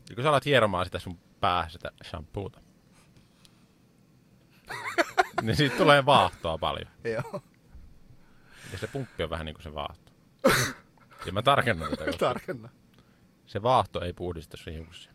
Ja 0.09 0.15
kun 0.15 0.25
sä 0.25 0.29
alat 0.31 0.45
hieromaan 0.45 0.85
sitä 0.87 0.99
sun 0.99 1.19
päähän 1.41 1.71
sitä 1.71 1.91
shampoota, 2.05 2.61
niin 5.43 5.57
siitä 5.57 5.77
tulee 5.77 6.07
vaahtoa 6.07 6.59
paljon. 6.59 6.91
Joo. 7.05 7.43
Ja 8.73 8.79
se 8.79 8.87
pumppi 8.87 9.23
on 9.23 9.31
vähän 9.31 9.47
niin 9.47 9.55
kuin 9.55 9.63
se 9.63 9.75
vaahto. 9.75 10.13
Ja 11.27 11.33
mä 11.33 11.43
tarkennan 11.43 11.91
tätä. 11.91 12.05
koska 12.05 12.19
Tarkenna. 12.27 12.69
Se 13.47 13.63
vaahto 13.63 14.01
ei 14.05 14.13
puhdista 14.13 14.57
sun 14.57 14.73
hiuksia. 14.73 15.13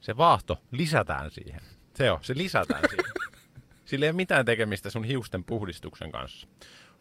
Se 0.00 0.16
vaahto 0.16 0.62
lisätään 0.70 1.30
siihen. 1.30 1.60
Se 1.94 2.10
on, 2.10 2.18
se 2.22 2.34
lisätään 2.36 2.82
siihen. 2.90 3.12
Sillä 3.84 4.06
ei 4.06 4.10
ole 4.10 4.16
mitään 4.16 4.44
tekemistä 4.44 4.90
sun 4.90 5.04
hiusten 5.04 5.44
puhdistuksen 5.44 6.12
kanssa. 6.12 6.48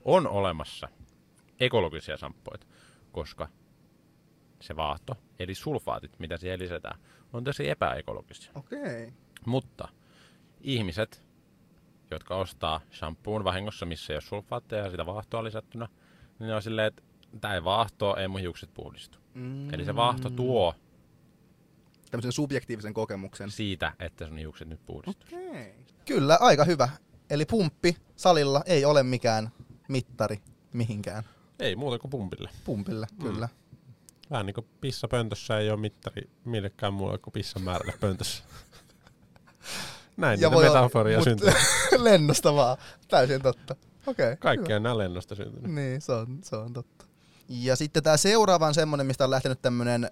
On 0.05 0.27
olemassa 0.27 0.87
ekologisia 1.59 2.17
samppoita, 2.17 2.67
koska 3.11 3.47
se 4.61 4.75
vaahto, 4.75 5.17
eli 5.39 5.55
sulfaatit, 5.55 6.19
mitä 6.19 6.37
siihen 6.37 6.59
lisätään, 6.59 6.99
on 7.33 7.43
tosi 7.43 7.69
epäekologisia. 7.69 8.51
Okei. 8.55 8.79
Okay. 8.79 9.11
Mutta 9.45 9.87
ihmiset, 10.61 11.23
jotka 12.11 12.35
ostaa 12.35 12.81
shampoon 12.93 13.43
vahingossa, 13.43 13.85
missä 13.85 14.13
ei 14.13 14.15
ole 14.15 14.21
sulfaatteja 14.21 14.83
ja 14.83 14.89
sitä 14.91 15.05
vaahtoa 15.05 15.43
lisättynä, 15.43 15.87
niin 16.39 16.47
ne 16.47 16.55
on 16.55 16.61
silleen, 16.61 16.87
että 16.87 17.03
tämä 17.41 17.53
ei 17.53 17.63
vaahtoa, 17.63 18.17
ei 18.17 18.27
mun 18.27 18.39
hiukset 18.39 18.69
puhdistu. 18.73 19.17
Mm. 19.33 19.73
Eli 19.73 19.85
se 19.85 19.95
vaahto 19.95 20.29
tuo 20.29 20.75
Tämmöisen 22.11 22.31
subjektiivisen 22.31 22.93
kokemuksen. 22.93 23.51
siitä, 23.51 23.93
että 23.99 24.27
sun 24.27 24.37
hiukset 24.37 24.67
nyt 24.67 24.85
puhdistuu. 24.85 25.39
Okay. 25.49 25.65
Kyllä, 26.05 26.37
aika 26.41 26.63
hyvä. 26.63 26.89
Eli 27.29 27.45
pumppi 27.45 27.97
salilla 28.15 28.63
ei 28.65 28.85
ole 28.85 29.03
mikään 29.03 29.49
mittari 29.87 30.41
mihinkään. 30.73 31.23
Ei 31.59 31.75
muuta 31.75 31.99
kuin 31.99 32.11
pumpille. 32.11 32.49
Pumpille, 32.65 33.07
Mm. 33.11 33.17
kyllä. 33.23 33.49
Vähän 34.31 34.45
niin 34.45 34.53
kuin 34.53 34.67
pissa 34.81 35.07
pöntössä 35.07 35.57
ei 35.59 35.69
ole 35.69 35.79
mittari 35.79 36.29
millekään 36.45 36.93
muulle 36.93 37.17
kuin 37.17 37.31
pissan 37.33 37.61
määrälle 37.63 37.93
pöntössä. 37.99 38.43
Näin 40.17 40.37
niitä 40.37 40.51
voi 40.51 40.67
olla- 40.67 40.77
metaforia 40.81 41.17
mut- 41.17 41.23
syntyy. 41.23 41.49
Lennosta 41.97 42.53
vaan. 42.55 42.77
Täysin 43.07 43.41
totta. 43.41 43.75
Okei. 44.07 44.25
Okay, 44.25 44.35
Kaikki 44.37 44.73
on 44.73 44.83
nää 44.83 44.97
lennosta 44.97 45.35
syntynyt. 45.35 45.71
Niin, 45.71 46.01
se 46.01 46.11
on, 46.11 46.39
se 46.43 46.55
on 46.55 46.73
totta. 46.73 47.05
Ja 47.49 47.75
sitten 47.75 48.03
tämä 48.03 48.17
seuraava 48.17 48.67
on 48.67 48.73
semmoinen, 48.73 49.07
mistä 49.07 49.23
on 49.23 49.29
lähtenyt 49.31 49.61
tämmöinen 49.61 50.11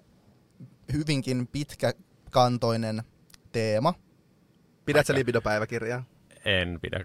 hyvinkin 0.92 1.46
pitkäkantoinen 1.46 3.02
teema. 3.52 3.94
Pidät 4.84 5.06
sä 5.06 5.14
libidopäiväkirjaa? 5.14 6.04
En 6.44 6.78
pidä. 6.82 7.04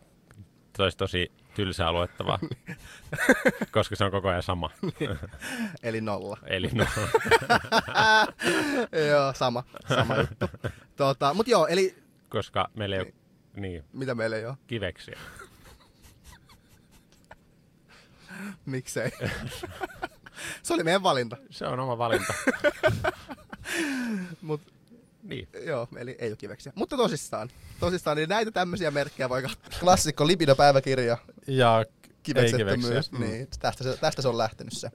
Se 0.77 0.83
olisi 0.83 0.97
tosi 0.97 1.31
tylsää 1.55 1.91
luettavaa, 1.91 2.39
koska 3.71 3.95
se 3.95 4.05
on 4.05 4.11
koko 4.11 4.29
ajan 4.29 4.43
sama. 4.43 4.69
Eli 5.83 6.01
nolla. 6.01 6.37
Eli 6.47 6.69
no, 6.73 6.85
joo, 9.09 9.33
sama, 9.33 9.63
sama 9.87 10.15
juttu. 10.15 10.45
Tota, 10.95 11.33
mut 11.33 11.47
joo, 11.47 11.67
eli 11.67 11.95
koska 12.29 12.69
meillä 12.75 12.95
ei 12.95 13.01
ole 13.01 13.13
niin, 13.55 13.83
mitä 13.93 14.15
meillä 14.15 14.37
ei 14.37 14.45
ole? 14.45 14.57
kiveksiä. 14.67 15.19
Miksei? 18.65 19.11
se 20.63 20.73
oli 20.73 20.83
meidän 20.83 21.03
valinta. 21.03 21.37
Se 21.49 21.65
on 21.65 21.79
oma 21.79 21.97
valinta. 21.97 22.33
Mut 24.41 24.61
Niin. 25.23 25.47
joo, 25.65 25.87
eli 25.97 26.15
ei 26.19 26.29
ole 26.29 26.35
kiveksiä. 26.37 26.71
Mutta 26.75 26.97
tosissaan, 26.97 27.49
tosissaan, 27.79 28.17
niin 28.17 28.29
näitä 28.29 28.51
tämmöisiä 28.51 28.91
merkkejä 28.91 29.29
voi 29.29 29.41
katsoa. 29.41 29.79
Klassikko 29.79 30.27
libidopäiväkirja, 30.27 31.17
Ja 31.47 31.85
kiveksettömyys. 32.23 32.85
kiveksiä. 33.09 33.19
Niin, 33.19 33.47
tästä, 33.59 33.83
se, 33.83 33.97
tästä 33.97 34.21
se 34.21 34.27
on 34.27 34.37
lähtenyt 34.37 34.73
se 34.73 34.91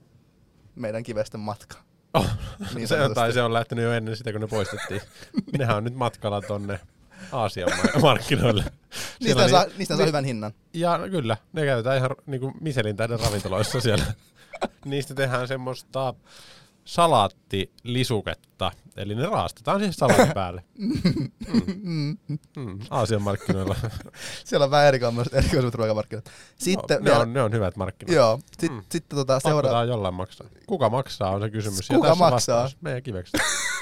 meidän 0.74 1.02
kivesten 1.02 1.40
matka. 1.40 1.76
Oh, 2.14 2.26
Niin 2.74 2.88
se 2.88 3.00
on, 3.02 3.14
tai 3.14 3.32
se 3.32 3.42
on 3.42 3.52
lähtenyt 3.52 3.84
jo 3.84 3.92
ennen 3.92 4.16
sitä, 4.16 4.32
kun 4.32 4.40
ne 4.40 4.46
poistettiin. 4.46 5.00
Nehän 5.58 5.76
on 5.76 5.84
nyt 5.84 5.94
matkalla 5.94 6.40
tonne 6.42 6.80
Aasian 7.32 7.70
ma- 7.76 8.00
markkinoille. 8.08 8.64
Niistä 9.20 9.48
saa, 9.48 9.64
ni- 9.64 9.72
niistä 9.78 9.94
saa 9.96 10.04
ni- 10.04 10.08
hyvän 10.08 10.24
hinnan. 10.24 10.52
Ja 10.74 10.98
no 10.98 11.08
kyllä, 11.08 11.36
ne 11.52 11.64
käytetään 11.64 11.96
ihan 11.96 12.10
niinku 12.26 12.52
Michelin 12.60 12.96
tähden 12.96 13.20
ravintoloissa 13.20 13.80
siellä. 13.80 14.04
Niistä 14.84 15.14
tehdään 15.14 15.48
semmoista 15.48 16.14
salaattilisuketta, 16.84 18.72
eli 18.96 19.14
ne 19.14 19.26
raastetaan 19.26 19.78
siihen 19.80 19.92
salaatin 19.92 20.32
päälle. 20.40 20.64
Mm. 20.78 22.18
Mm. 22.56 22.78
Aasian 22.90 23.22
markkinoilla. 23.22 23.76
Siellä 24.44 24.64
on 24.64 24.70
vähän 24.70 24.86
erikoiset, 24.86 25.34
erikoiset 25.34 25.74
ruokamarkkinat. 25.74 26.24
Sitten 26.58 26.96
no, 26.96 27.04
ne, 27.04 27.10
vielä, 27.10 27.20
on, 27.22 27.32
ne 27.32 27.42
on 27.42 27.52
hyvät 27.52 27.76
markkinat. 27.76 28.14
joo, 28.14 28.40
sit, 28.60 28.72
Mm. 28.72 28.82
sitten 28.90 29.16
tota 29.18 29.40
seuraava, 29.40 29.84
jollain 29.84 30.14
maksaa. 30.14 30.46
Kuka 30.66 30.88
maksaa 30.90 31.30
on 31.30 31.40
se 31.42 31.50
kysymys. 31.50 31.88
Kuka 31.88 32.06
ja 32.06 32.12
tässä 32.12 32.30
maksaa? 32.30 32.62
Vastaus. 32.62 32.82
Meidän 32.82 33.02
kiveksi. 33.02 33.36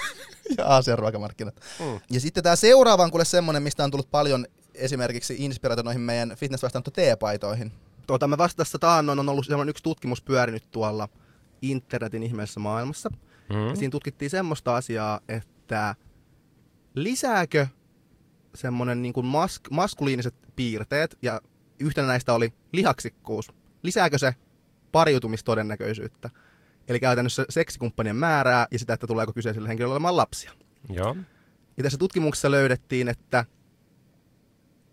ja 0.58 0.66
Aasian 0.66 0.98
ruokamarkkinat. 0.98 1.54
Mm. 1.80 2.00
Ja 2.10 2.20
sitten 2.20 2.42
tämä 2.42 2.56
seuraava 2.56 3.02
on 3.04 3.10
kuule 3.10 3.24
semmonen, 3.24 3.62
mistä 3.62 3.84
on 3.84 3.90
tullut 3.90 4.10
paljon 4.10 4.46
esimerkiksi 4.74 5.34
inspiraatio 5.38 5.82
noihin 5.84 6.00
meidän 6.00 6.32
fitness 6.36 6.62
vastaanotto 6.62 6.90
T-paitoihin. 6.90 7.72
Tuota, 8.06 8.28
me 8.28 8.38
vasta 8.38 8.56
tässä 8.56 8.78
taannoin 8.78 9.18
on 9.18 9.28
ollut 9.28 9.46
semmoinen 9.46 9.70
yksi 9.70 9.82
tutkimus 9.82 10.22
pyörinyt 10.22 10.64
tuolla 10.70 11.08
internetin 11.62 12.22
ihmeessä 12.22 12.60
maailmassa. 12.60 13.10
Mm. 13.50 13.68
Ja 13.68 13.76
siinä 13.76 13.90
tutkittiin 13.90 14.30
semmoista 14.30 14.76
asiaa, 14.76 15.20
että 15.28 15.94
lisääkö 16.94 17.66
semmoinen 18.54 19.02
niin 19.02 19.14
mask- 19.14 19.70
maskuliiniset 19.70 20.34
piirteet, 20.56 21.18
ja 21.22 21.40
yhtenä 21.80 22.06
näistä 22.06 22.34
oli 22.34 22.52
lihaksikkuus, 22.72 23.52
lisääkö 23.82 24.18
se 24.18 24.34
pariutumistodennäköisyyttä? 24.92 26.30
Eli 26.88 27.00
käytännössä 27.00 27.44
seksikumppanien 27.48 28.16
määrää 28.16 28.66
ja 28.70 28.78
sitä, 28.78 28.94
että 28.94 29.06
tuleeko 29.06 29.32
kyseiselle 29.32 29.68
henkilölle 29.68 29.94
olemaan 29.94 30.16
lapsia. 30.16 30.52
Joo. 30.88 31.16
Ja 31.76 31.82
tässä 31.82 31.98
tutkimuksessa 31.98 32.50
löydettiin, 32.50 33.08
että 33.08 33.44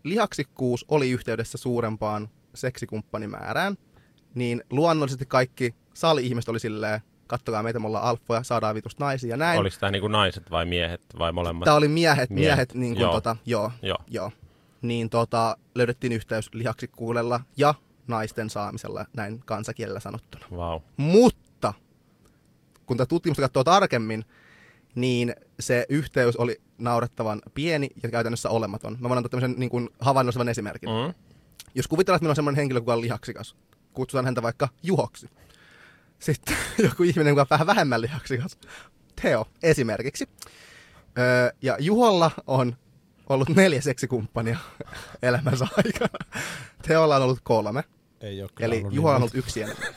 lihaksikkuus 0.04 0.86
oli 0.88 1.12
yhteydessä 1.12 1.58
suurempaan 1.58 2.30
seksikumppanimäärään, 2.54 3.76
niin 4.36 4.64
luonnollisesti 4.70 5.26
kaikki 5.26 5.76
sali-ihmiset 5.96 6.50
oli 6.50 6.60
silleen, 6.60 7.02
kattokaa 7.28 7.64
meitä, 7.64 7.80
me 7.80 7.88
ollaan 7.88 8.04
alfoja, 8.04 8.44
saadaan 8.44 8.76
vitusta 8.76 9.06
naisia 9.06 9.30
ja 9.30 9.38
näin. 9.38 9.60
Oliko 9.60 9.76
tämä 9.80 9.92
niinku 9.92 10.08
naiset 10.08 10.52
vai 10.52 10.66
miehet 10.66 11.02
vai 11.20 11.32
molemmat? 11.32 11.66
Tämä 11.66 11.78
oli 11.78 11.88
miehet, 11.88 12.30
Miehet, 12.30 12.50
miehet, 12.50 12.74
niin 12.74 12.94
kuin 12.94 13.02
joo. 13.02 13.12
tota, 13.12 13.36
joo, 13.46 13.72
Joo. 13.82 13.98
joo. 14.08 14.32
Niin 14.82 15.10
tota, 15.10 15.58
löydettiin 15.76 16.14
yhteys 16.14 16.50
lihaksikkuudella 16.54 17.42
ja 17.58 17.74
naisten 18.08 18.50
saamisella, 18.50 19.06
näin 19.14 19.42
kansakielellä 19.46 20.00
sanottuna. 20.00 20.46
Wow. 20.52 20.82
Mutta 20.98 21.74
kun 22.86 22.98
tätä 22.98 23.10
tutkimusta 23.10 23.42
katsoo 23.42 23.64
tarkemmin, 23.64 24.26
niin 24.96 25.36
se 25.60 25.86
yhteys 25.90 26.36
oli 26.36 26.62
naurettavan 26.78 27.42
pieni 27.54 27.90
ja 28.04 28.10
käytännössä 28.10 28.50
olematon. 28.50 28.98
Mä 29.00 29.10
voin 29.10 29.18
antaa 29.18 29.30
tämmöisen 29.30 29.60
niin 29.60 29.70
kuin 29.70 29.90
havainnollisevan 30.00 30.50
esimerkin. 30.50 30.90
Mm. 30.90 30.96
Mm. 30.96 31.14
Jos 31.76 31.88
kuvitellaan, 31.88 32.16
että 32.18 32.24
meillä 32.24 32.32
on 32.32 32.36
semmoinen 32.36 32.58
henkilö, 32.58 32.78
joka 32.78 32.94
on 32.94 33.02
lihaksikas, 33.02 33.56
kutsutaan 33.94 34.26
häntä 34.26 34.42
vaikka 34.42 34.70
Juhoksi. 34.84 35.30
Sitten 36.20 36.58
joku 36.90 37.04
ihminen, 37.04 37.32
joka 37.32 37.42
on 37.42 37.48
vähän 37.50 37.68
vähemmän 37.68 38.02
lihaksikas, 38.02 38.58
Teo 39.22 39.46
esimerkiksi. 39.64 40.30
Öö, 41.18 41.52
ja 41.62 41.78
Juholla 41.80 42.32
on 42.48 42.76
ollut 43.30 43.50
neljä 43.50 43.82
seksikumppania 43.82 44.58
elämänsä 45.22 45.68
aikana. 45.78 46.26
Teolla 46.88 47.16
on 47.16 47.22
ollut 47.22 47.40
kolme. 47.44 47.84
Ei 48.22 48.42
ole 48.42 48.50
Eli 48.60 48.78
ollut 48.78 48.94
Juha 48.94 49.10
on 49.10 49.16
ollut 49.18 49.36
yksi 49.36 49.62
enemmän. 49.62 49.94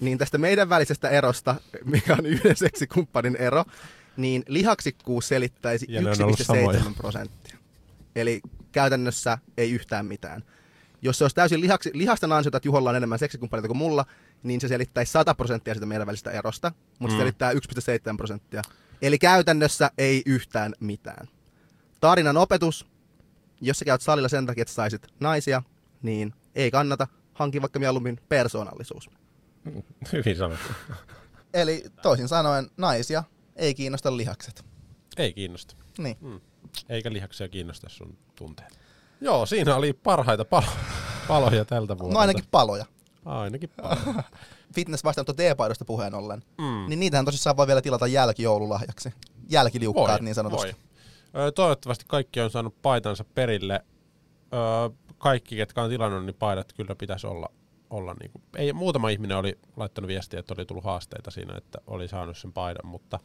Niin 0.00 0.18
tästä 0.18 0.38
meidän 0.38 0.68
välisestä 0.68 1.08
erosta, 1.08 1.54
mikä 1.84 2.16
on 2.18 2.26
yhden 2.26 2.56
seksikumppanin 2.56 3.36
ero, 3.36 3.64
niin 4.16 4.42
lihaksikkuus 4.48 5.28
selittäisi 5.28 5.86
Ja 5.88 6.02
ne 6.02 6.10
on 6.10 6.22
ollut 6.22 6.40
1,7 6.40 6.44
samoja. 6.44 6.80
prosenttia. 6.96 7.58
Eli 8.16 8.40
käytännössä 8.72 9.38
ei 9.56 9.72
yhtään 9.72 10.06
mitään. 10.06 10.44
Jos 11.02 11.18
se 11.18 11.24
olisi 11.24 11.36
täysin 11.36 11.60
lihaksi, 11.60 11.90
lihasta 11.94 12.36
ansiota, 12.36 12.56
että 12.56 12.68
Juholla 12.68 12.90
on 12.90 12.96
enemmän 12.96 13.18
seksikumppaneita 13.18 13.68
kuin 13.68 13.78
mulla, 13.78 14.04
niin 14.44 14.60
se 14.60 14.68
selittäisi 14.68 15.12
100 15.12 15.34
prosenttia 15.34 15.74
siitä 15.74 15.86
meidän 15.86 16.06
välisestä 16.06 16.30
erosta, 16.30 16.72
mutta 16.98 17.12
se 17.12 17.16
Mm. 17.16 17.20
selittää 17.20 17.52
1,7 17.52 18.16
prosenttia. 18.16 18.62
Eli 19.02 19.18
käytännössä 19.18 19.90
ei 19.98 20.22
yhtään 20.26 20.72
mitään. 20.80 21.28
Tarinan 22.00 22.36
opetus, 22.36 22.86
jos 23.60 23.78
sä 23.78 23.84
käyt 23.84 24.00
salilla 24.00 24.28
sen 24.28 24.46
takia, 24.46 24.62
että 24.62 24.74
saisit 24.74 25.06
naisia, 25.20 25.62
niin 26.02 26.34
ei 26.54 26.70
kannata. 26.70 27.06
Hankin 27.34 27.62
vaikka 27.62 27.78
mieluummin 27.78 28.20
persoonallisuus. 28.28 29.10
Hyvin 30.12 30.36
sanottu. 30.36 30.72
Eli 31.54 31.84
toisin 32.02 32.28
sanoen, 32.28 32.70
naisia 32.76 33.24
ei 33.56 33.74
kiinnosta 33.74 34.16
lihakset. 34.16 34.64
Ei 35.16 35.32
kiinnosta. 35.32 35.76
Niin. 35.98 36.16
Mm. 36.20 36.40
Eikä 36.88 37.12
lihaksia 37.12 37.48
kiinnosta 37.48 37.88
sun 37.88 38.18
tunteet. 38.36 38.78
Joo, 39.20 39.46
siinä 39.46 39.76
oli 39.76 39.92
parhaita 39.92 40.42
palo- 40.44 40.76
paloja 41.28 41.64
tältä 41.64 41.98
vuodelta. 41.98 42.14
No 42.14 42.20
ainakin 42.20 42.44
paloja. 42.50 42.86
Ainakin 43.24 43.70
paloja. 43.82 44.22
Fitness 44.74 45.04
vastaanotto 45.04 45.32
T-paidosta 45.32 45.84
puheen 45.84 46.14
ollen. 46.14 46.42
Mm. 46.58 46.84
Niin 46.88 47.00
niitähän 47.00 47.24
tosissaan 47.24 47.56
voi 47.56 47.66
vielä 47.66 47.82
tilata 47.82 48.06
jälkijoululahjaksi. 48.06 49.12
Jälkiliukkaat 49.50 50.08
Voi, 50.10 50.20
niin 50.24 50.34
sanotusti. 50.34 50.76
Voi. 51.34 51.52
Toivottavasti 51.52 52.04
kaikki 52.08 52.40
on 52.40 52.50
saanut 52.50 52.82
paitansa 52.82 53.24
perille. 53.34 53.84
Kaikki, 55.18 55.56
ketkä 55.56 55.82
on 55.82 55.90
tilannut, 55.90 56.24
niin 56.24 56.34
paidat 56.38 56.72
kyllä 56.72 56.94
pitäisi 56.94 57.26
olla. 57.26 57.48
olla 57.90 58.14
niin 58.20 58.30
kuin. 58.30 58.42
Ei, 58.56 58.72
muutama 58.72 59.08
ihminen 59.08 59.36
oli 59.36 59.58
laittanut 59.76 60.08
viestiä, 60.08 60.40
että 60.40 60.54
oli 60.58 60.64
tullut 60.66 60.84
haasteita 60.84 61.30
siinä, 61.30 61.56
että 61.56 61.78
oli 61.86 62.08
saanut 62.08 62.38
sen 62.38 62.52
paidan, 62.52 62.86
mutta 62.86 63.18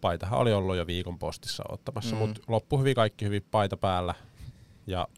paitahan 0.00 0.38
oli 0.38 0.52
ollut 0.52 0.76
jo 0.76 0.86
viikon 0.86 1.18
postissa 1.18 1.64
ottamassa, 1.68 2.16
Mm. 2.16 2.18
mutta 2.18 2.40
loppu 2.48 2.78
hyvin, 2.78 2.94
kaikki 2.94 3.24
hyvin 3.24 3.44
paita 3.50 3.76
päällä 3.76 4.14
ja 4.86 5.08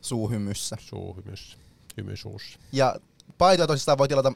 Suuhymyssä. 0.00 0.76
suu 0.80 1.16
hymys, 1.16 1.58
hymy 1.96 2.16
suussa. 2.16 2.58
Ja 2.72 2.96
paitoja 3.42 3.66
tosissaan 3.66 3.98
voi 3.98 4.08
tilata 4.08 4.32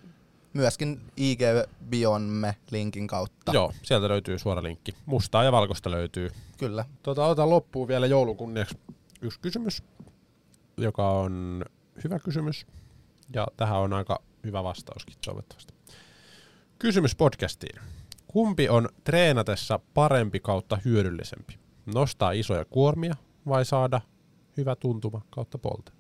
myöskin 0.53 1.01
IG 1.17 1.41
Bionme 1.89 2.57
linkin 2.71 3.07
kautta. 3.07 3.53
Joo, 3.53 3.73
sieltä 3.83 4.09
löytyy 4.09 4.39
suora 4.39 4.63
linkki. 4.63 4.95
Mustaa 5.07 5.45
ja 5.45 5.53
valkoista 5.53 5.91
löytyy. 5.91 6.31
Kyllä. 6.59 6.85
Tota, 7.03 7.27
otan 7.27 7.51
loppuun 7.51 7.89
vielä 7.89 8.07
joulukunniaksi 8.07 8.79
yksi 9.23 9.41
kysymys, 9.41 9.83
joka 10.77 11.11
on 11.11 11.65
hyvä 12.05 12.19
kysymys. 12.19 12.67
Ja 13.35 13.47
tähän 13.57 13.79
on 13.79 13.93
aika 13.93 14.23
hyvä 14.45 14.65
vastauskin 14.65 15.17
toivottavasti. 15.25 15.75
Kysymys 16.79 17.17
podcastiin. 17.17 17.81
Kumpi 18.27 18.69
on 18.69 18.89
treenatessa 19.05 19.81
parempi 19.95 20.41
kautta 20.41 20.79
hyödyllisempi? 20.85 21.59
Nostaa 21.95 22.33
isoja 22.33 22.65
kuormia 22.65 23.15
vai 23.49 23.65
saada 23.65 24.01
hyvä 24.57 24.77
tuntuma 24.77 25.21
kautta 25.31 25.59
polte? 25.59 25.93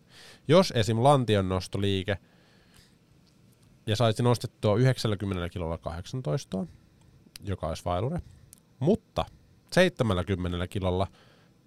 Jos 0.48 0.72
esim. 0.76 1.02
lantion 1.02 1.48
nostoliike 1.48 2.18
ja 3.86 3.96
saisi 3.96 4.22
nostettua 4.22 4.76
90 4.76 5.48
kilolla 5.48 5.78
18, 5.78 6.66
joka 7.44 7.66
olisi 7.66 7.84
vailure, 7.84 8.22
mutta 8.78 9.24
70 9.72 10.66
kilolla 10.66 11.06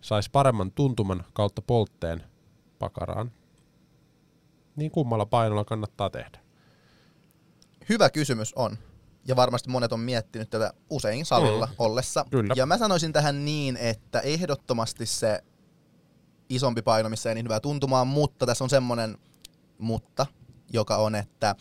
saisi 0.01 0.29
paremman 0.31 0.71
tuntuman 0.71 1.23
kautta 1.33 1.61
poltteen 1.61 2.23
pakaraan, 2.79 3.31
niin 4.75 4.91
kummalla 4.91 5.25
painolla 5.25 5.65
kannattaa 5.65 6.09
tehdä? 6.09 6.39
Hyvä 7.89 8.09
kysymys 8.09 8.53
on. 8.53 8.77
Ja 9.27 9.35
varmasti 9.35 9.69
monet 9.69 9.93
on 9.93 9.99
miettinyt 9.99 10.49
tätä 10.49 10.73
usein 10.89 11.25
salilla 11.25 11.65
Mm. 11.65 11.73
ollessa. 11.79 12.25
Kyllä. 12.31 12.53
Ja 12.57 12.65
mä 12.65 12.77
sanoisin 12.77 13.13
tähän 13.13 13.45
niin, 13.45 13.77
että 13.77 14.19
ehdottomasti 14.19 15.05
se 15.05 15.43
isompi 16.49 16.81
paino, 16.81 17.09
missä 17.09 17.29
ei 17.29 17.35
niin 17.35 17.45
hyvää 17.45 17.59
tuntumaan, 17.59 18.07
mutta 18.07 18.45
tässä 18.45 18.63
on 18.63 18.69
semmoinen 18.69 19.17
mutta, 19.77 20.25
joka 20.73 20.97
on, 20.97 21.15
että 21.15 21.55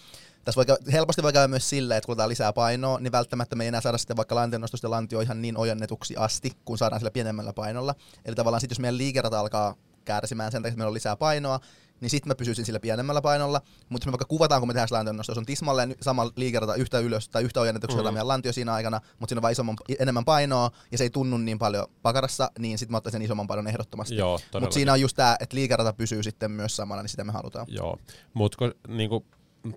tässä 0.49 0.57
voi, 0.59 0.67
käydä- 0.67 0.93
helposti 0.93 1.23
voi 1.23 1.33
käydä 1.33 1.49
myös 1.49 1.69
silleen, 1.71 1.99
että 1.99 2.07
kun 2.07 2.13
otetaan 2.13 2.29
lisää 2.29 2.53
painoa, 2.53 3.01
niin 3.01 3.13
välttämättä 3.13 3.57
me 3.57 3.65
ei 3.65 3.69
enää 3.69 3.81
saada 3.81 3.99
sitten 3.99 4.17
vaikka 4.17 4.35
lantionnostosta 4.35 4.91
lantio 4.91 5.21
ihan 5.21 5.43
niin 5.43 5.57
ojennetuksi 5.57 6.17
asti, 6.17 6.53
kun 6.65 6.79
saadaan 6.79 7.01
sillä 7.01 7.11
pienemmällä 7.11 7.53
painolla. 7.53 7.95
Eli 8.25 8.35
tavallaan 8.35 8.61
sitten 8.61 8.75
jos 8.75 8.81
meidän 8.81 8.99
liikerata 8.99 9.41
alkaa 9.41 9.75
kärsimään 10.05 10.53
sen 10.53 10.63
takia, 10.63 10.69
että 10.73 10.79
meillä 10.79 10.89
on 10.89 10.95
lisää 10.95 11.17
painoa, 11.17 11.61
niin 12.01 12.11
sitten 12.11 12.29
mä 12.31 12.35
pysyisin 12.35 12.65
sillä 12.67 12.81
pienemmällä 12.81 13.21
painolla. 13.23 13.61
Mutta 13.89 14.03
jos 14.03 14.07
me 14.07 14.13
vaikka 14.13 14.25
kuvataan, 14.27 14.61
kun 14.61 14.69
me 14.69 14.73
tehdään 14.75 14.89
lantionnosto, 14.91 15.31
jos 15.31 15.39
on 15.39 15.47
tismalleen 15.47 15.95
sama 16.01 16.31
liikerata 16.37 16.75
yhtä 16.75 16.99
ylös 16.99 17.29
tai 17.29 17.43
yhtä 17.43 17.61
ojennetuksi 17.61 17.97
Mhm. 17.97 18.07
mm. 18.07 18.13
meidän 18.13 18.29
lantio 18.29 18.53
siinä 18.53 18.75
aikana, 18.75 19.01
mutta 19.19 19.31
siinä 19.31 19.39
on 19.39 19.43
vaan 19.43 19.53
isomman, 19.53 19.77
enemmän 19.99 20.25
painoa 20.25 20.71
ja 20.93 20.99
se 20.99 21.05
ei 21.05 21.11
tunnu 21.11 21.37
niin 21.39 21.59
paljon 21.59 21.87
pakarassa, 22.03 22.51
niin 22.59 22.79
sitten 22.79 22.93
mä 22.93 22.97
ottaisin 22.97 23.23
isomman 23.23 23.47
painon 23.47 23.67
ehdottomasti. 23.69 24.15
Mutta 24.61 24.75
siinä 24.75 24.93
on 24.93 25.01
just 25.01 25.17
tämä, 25.17 25.37
että 25.41 25.57
liikerata 25.57 25.93
pysyy 25.93 26.23
sitten 26.23 26.51
myös 26.51 26.77
samana, 26.77 27.03
niin 27.03 27.11
sitä 27.11 27.25
me 27.25 27.33
halutaan. 27.33 27.67
Joo, 27.71 27.99
mutta 28.35 28.57
niinku, 28.89 29.27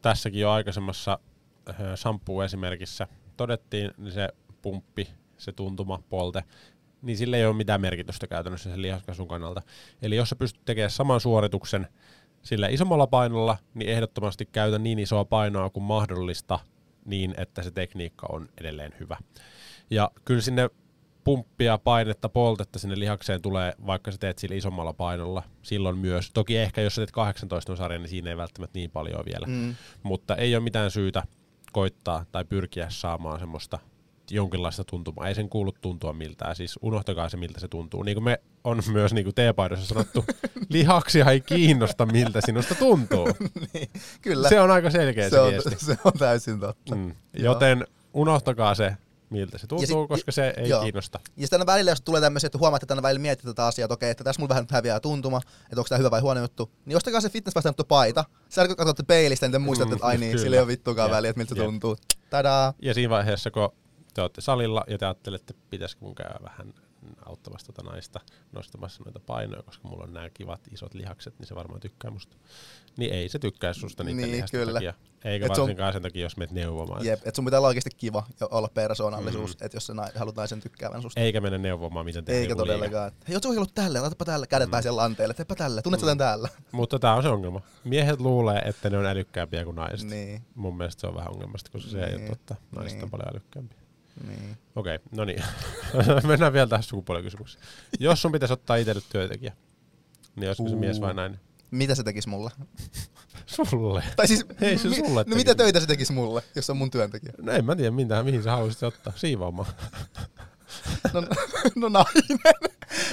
tässäkin 0.02 0.42
jo 0.42 0.52
aikaisemmassa 0.52 1.20
shampoo-esimerkissä 1.96 3.08
todettiin, 3.38 3.92
niin 3.98 4.12
se 4.12 4.30
pumppi, 4.62 5.10
se 5.38 5.52
tuntuma, 5.52 6.04
polte, 6.10 6.44
niin 7.02 7.18
sillä 7.18 7.38
ei 7.38 7.46
ole 7.46 7.56
mitään 7.56 7.82
merkitystä 7.82 8.28
käytännössä 8.28 8.70
sen 8.70 8.82
lihaskasvun 8.82 9.28
kannalta. 9.28 9.62
Eli 10.02 10.16
jos 10.16 10.30
sä 10.30 10.36
pystyt 10.36 10.66
tekemään 10.66 10.92
saman 10.92 11.20
suorituksen 11.20 11.88
sillä 12.42 12.68
isommalla 12.68 13.08
painolla, 13.08 13.58
niin 13.74 13.90
ehdottomasti 13.90 14.46
käytä 14.46 14.80
niin 14.80 15.00
isoa 15.00 15.26
painoa 15.26 15.70
kuin 15.70 15.84
mahdollista 15.84 16.60
niin, 17.06 17.34
että 17.38 17.64
se 17.64 17.72
tekniikka 17.72 18.28
on 18.32 18.50
edelleen 18.58 18.94
hyvä. 19.00 19.18
Ja 19.90 20.12
kyllä 20.26 20.42
sinne 20.42 20.70
pumppia, 21.24 21.78
painetta, 21.78 22.30
poltetta 22.30 22.80
sinne 22.80 23.00
lihakseen 23.00 23.42
tulee, 23.42 23.74
vaikka 23.86 24.12
sä 24.12 24.18
teet 24.18 24.38
sillä 24.38 24.56
isommalla 24.56 24.94
painolla. 24.94 25.44
Silloin 25.62 25.98
myös. 25.98 26.32
Toki 26.34 26.58
ehkä 26.58 26.82
jos 26.82 26.96
sä 26.96 27.02
teet 27.02 27.12
18 27.12 27.76
sarjan, 27.76 28.02
niin 28.02 28.10
siinä 28.10 28.30
ei 28.30 28.38
välttämättä 28.38 28.80
niin 28.80 28.92
paljon 28.92 29.26
vielä. 29.26 29.46
Mm. 29.48 29.76
Mutta 30.04 30.36
ei 30.36 30.56
ole 30.56 30.64
mitään 30.64 30.92
syytä 30.92 31.24
koittaa 31.72 32.26
tai 32.32 32.46
pyrkiä 32.46 32.86
saamaan 32.90 33.40
semmoista 33.40 33.80
jonkinlaista 34.32 34.84
tuntumaa. 34.84 35.28
Ei 35.28 35.36
sen 35.36 35.50
kuulu 35.50 35.72
tuntua 35.82 36.14
miltään. 36.14 36.56
Siis 36.56 36.80
unohtakaa 36.82 37.30
se, 37.30 37.38
miltä 37.38 37.60
se 37.60 37.68
tuntuu. 37.68 38.04
Niin 38.04 38.16
kuin 38.16 38.24
me 38.24 38.42
on 38.64 38.82
myös 38.92 39.14
niin 39.14 39.24
kuin 39.24 39.36
teepaidossa 39.36 39.86
sanottu, 39.86 40.26
lihaksia 40.70 41.32
ei 41.32 41.42
kiinnosta, 41.42 42.06
miltä 42.06 42.42
sinusta 42.42 42.76
tuntuu. 42.76 43.28
niin, 43.74 43.90
kyllä. 44.22 44.50
Se 44.50 44.62
on 44.62 44.72
aika 44.72 44.90
selkeä 44.90 45.24
se, 45.24 45.30
se, 45.30 45.40
on, 45.40 45.52
viesti. 45.52 45.86
se 45.86 45.98
on 46.04 46.14
täysin 46.14 46.60
totta. 46.60 46.96
Mm. 46.96 47.16
Joten 47.34 47.88
unohtakaa 48.14 48.76
se, 48.76 48.98
miltä 49.32 49.58
se 49.58 49.68
tuntuu, 49.68 49.88
sit- 49.88 50.08
koska 50.08 50.32
se 50.32 50.54
ei 50.58 50.70
joo. 50.70 50.82
kiinnosta. 50.82 51.20
Ja 51.38 51.42
sitten 51.42 51.60
aina 51.60 51.74
välillä, 51.74 51.92
jos 51.92 52.02
tulee 52.02 52.22
tämmöisiä, 52.22 52.48
että 52.48 52.58
huomaatte, 52.58 52.84
että 52.86 52.94
aina 52.94 53.02
välillä 53.02 53.22
miettii 53.22 53.46
tätä 53.46 53.66
asiaa, 53.66 53.86
että 53.86 53.94
okei, 53.94 54.10
että 54.10 54.24
tässä 54.24 54.40
mulla 54.40 54.50
vähän 54.50 54.64
nyt 54.64 54.72
häviää 54.72 55.00
tuntuma, 55.00 55.42
että 55.64 55.82
onko 55.82 55.90
tämä 55.90 55.98
hyvä 55.98 56.12
vai 56.12 56.22
huono 56.22 56.42
juttu, 56.42 56.72
niin 56.86 56.98
ostakaa 56.98 57.22
se 57.22 57.30
fitness 57.30 57.68
paita. 57.88 58.26
Sä 58.50 58.68
kun 58.68 58.76
katsotte 58.76 59.04
peilistä, 59.04 59.46
niin 59.46 59.52
te 59.52 59.60
muistatte, 59.60 59.94
että 59.94 60.08
ai 60.08 60.18
niin, 60.18 60.32
kyllä. 60.32 60.44
sillä 60.44 60.56
ei 60.56 60.60
ole 60.60 60.68
vittuakaan 60.68 61.10
Jep, 61.10 61.16
väliä, 61.16 61.30
että 61.30 61.40
miltä 61.40 61.56
se 61.56 61.62
tuntuu. 61.62 61.98
Tadaa! 62.30 62.74
Ja 62.82 62.94
siinä 62.94 63.10
vaiheessa, 63.10 63.52
kun 63.52 63.70
te 64.14 64.22
olette 64.22 64.42
salilla 64.42 64.84
ja 64.88 64.98
te 64.98 65.06
ajattelette, 65.06 65.54
että 65.54 65.68
pitäisikö 65.70 66.06
mun 66.06 66.16
käydä 66.16 66.40
vähän 66.44 66.74
auttamassa 67.26 67.68
tota 67.74 67.84
naista 67.92 68.20
nostamassa 68.52 69.04
noita 69.04 69.20
painoja, 69.20 69.64
koska 69.64 69.88
mulla 69.88 70.04
on 70.04 70.14
nämä 70.14 70.30
kivat 70.30 70.62
isot 70.72 70.94
lihakset, 70.94 71.40
niin 71.40 71.48
se 71.48 71.56
varmaan 71.56 71.80
tykkää 71.80 72.12
musta. 72.12 72.36
Niin 72.98 73.14
ei 73.14 73.30
se 73.30 73.40
tykkää 73.40 73.74
susta 73.74 74.04
niiden 74.04 74.32
Niin, 74.32 74.46
kyllä. 74.52 74.74
takia. 74.74 74.94
Eikä 75.26 75.46
Et 75.46 75.50
varsinkaan 75.50 75.94
sen 75.94 76.02
takia, 76.02 76.22
jos 76.22 76.38
menet 76.38 76.52
neuvomaan. 76.52 77.06
Jep, 77.06 77.20
että 77.20 77.36
sun 77.36 77.46
pitää 77.46 77.60
olla 77.60 77.68
oikeasti 77.68 77.90
kiva 77.98 78.24
ja 78.40 78.48
olla 78.52 78.70
persoonallisuus, 78.74 79.60
Mm. 79.60 79.66
että 79.66 79.76
jos 79.76 79.86
sä 79.88 79.94
nai- 79.94 80.12
haluat 80.16 80.36
naisen 80.36 80.62
tykkäävän 80.62 81.02
susta. 81.02 81.20
Eikä 81.22 81.42
mennä 81.42 81.58
neuvomaan, 81.58 82.06
miten 82.06 82.26
tehdä 82.26 82.40
Eikä 82.40 82.48
liike. 82.54 82.58
todellakaan. 82.58 83.08
että, 83.08 83.26
Hei, 83.28 83.36
oot 83.36 83.44
sä 83.44 83.50
ohjellut 83.50 83.74
tälle, 83.76 84.00
laitapa 84.00 84.26
tälle, 84.26 84.48
kädet 84.48 84.72
mm. 84.72 84.82
siellä 84.82 85.02
lanteelle, 85.02 85.34
teepä 85.34 85.56
tälle, 85.56 85.82
tunnet 85.82 86.02
mm. 86.02 86.18
Täällä. 86.18 86.50
Mutta 86.72 87.00
tämä 87.00 87.16
on 87.16 87.24
se 87.24 87.30
ongelma. 87.30 87.62
Miehet 87.84 88.20
luulee, 88.20 88.60
että 88.60 88.90
ne 88.90 88.98
on 88.98 89.06
älykkäämpiä 89.06 89.64
kuin 89.66 89.76
naiset. 89.76 90.10
Niin, 90.10 90.42
Mun 90.56 90.78
mielestä 90.78 91.02
se 91.02 91.08
on 91.08 91.16
vähän 91.16 91.32
ongelmasta, 91.32 91.72
koska 91.72 91.90
se 91.92 91.98
ei 92.04 92.04
ole 92.14 92.18
Niin, 92.18 92.30
totta. 92.30 92.56
Naiset 92.76 92.94
niin. 92.98 93.04
on 93.04 93.10
paljon 93.12 93.30
älykkäämpiä. 93.34 93.78
Niin. 94.28 94.58
Okei, 94.76 95.00
no 95.12 95.26
niin. 95.26 95.44
Mennään 96.28 96.54
vielä 96.54 96.68
tähän 96.68 96.84
sukupuolikysymykseen. 96.84 97.64
Jos 98.00 98.22
sun 98.22 98.32
pitäisi 98.32 98.54
ottaa 98.54 98.76
itselle 98.76 99.02
työntekijä, 99.10 99.54
niin 100.36 100.50
olisiko 100.50 100.70
se 100.70 100.76
mies 100.76 101.02
vai 101.02 101.14
nainen? 101.14 101.40
Mitä 101.72 101.96
se 101.96 102.04
tekis 102.04 102.28
mulle? 102.28 102.52
Sulle. 103.46 104.04
Tai 104.16 104.28
siis, 104.28 104.46
Ei 104.62 104.78
se 104.78 104.90
mi- 104.90 104.96
sulle 104.96 105.10
no 105.10 105.24
tekisi. 105.24 105.38
mitä 105.38 105.56
töitä 105.56 105.80
se 105.80 105.86
tekis 105.88 106.12
mulle, 106.12 106.44
jos 106.56 106.70
on 106.70 106.78
mun 106.78 106.92
työntekijä? 106.92 107.34
No 107.42 107.52
en 107.52 107.66
mä 107.66 107.76
tiedä, 107.76 107.92
mitä, 107.92 108.24
mihin 108.24 108.44
sä 108.44 108.52
haluaisit 108.52 108.84
ottaa. 108.84 109.14
Siivoamaan. 109.16 109.70
No, 111.14 111.22
no 111.76 111.90
nainen. 111.90 112.40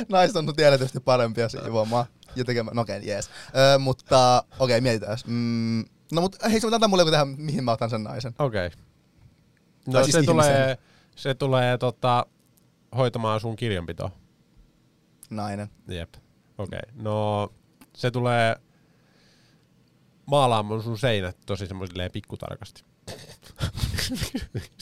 Naiset 0.08 0.36
on 0.36 0.54
tietysti 0.56 1.00
parempia 1.00 1.48
siivoamaan 1.48 2.06
ja 2.36 2.44
tekemään. 2.44 2.76
No 2.76 2.82
okei, 2.82 2.96
okay, 2.98 3.08
jees. 3.08 3.30
Öö, 3.56 3.78
mutta 3.78 4.38
okei, 4.38 4.64
okay, 4.64 4.80
mietitään. 4.80 5.18
Mm, 5.26 5.84
no 6.12 6.20
mutta 6.20 6.48
hei, 6.48 6.60
sun 6.60 6.74
antaa 6.74 6.88
mulle 6.88 7.00
joku 7.00 7.10
tähän, 7.10 7.28
mihin 7.28 7.64
mä 7.64 7.72
otan 7.72 7.90
sen 7.90 8.04
naisen. 8.04 8.34
Okei. 8.38 8.66
Okay. 8.66 8.78
No 9.86 9.92
Tai 9.92 10.04
siis 10.04 10.12
se 10.12 10.20
ihmisen. 10.20 10.54
tulee, 10.54 10.78
se 11.18 11.34
tulee 11.34 11.78
tota, 11.78 12.26
hoitamaan 12.96 13.40
sun 13.40 13.56
kirjanpitoa. 13.56 14.10
Nainen. 15.30 15.68
Jep. 15.88 16.14
Okei. 16.58 16.78
Okay. 16.88 17.02
No 17.02 17.48
se 17.96 18.10
tulee 18.10 18.56
maalaamaan 20.26 20.82
sun 20.82 20.98
seinät 20.98 21.36
tosi 21.46 21.66
semmoisilleen 21.66 22.12
pikkutarkasti. 22.12 22.84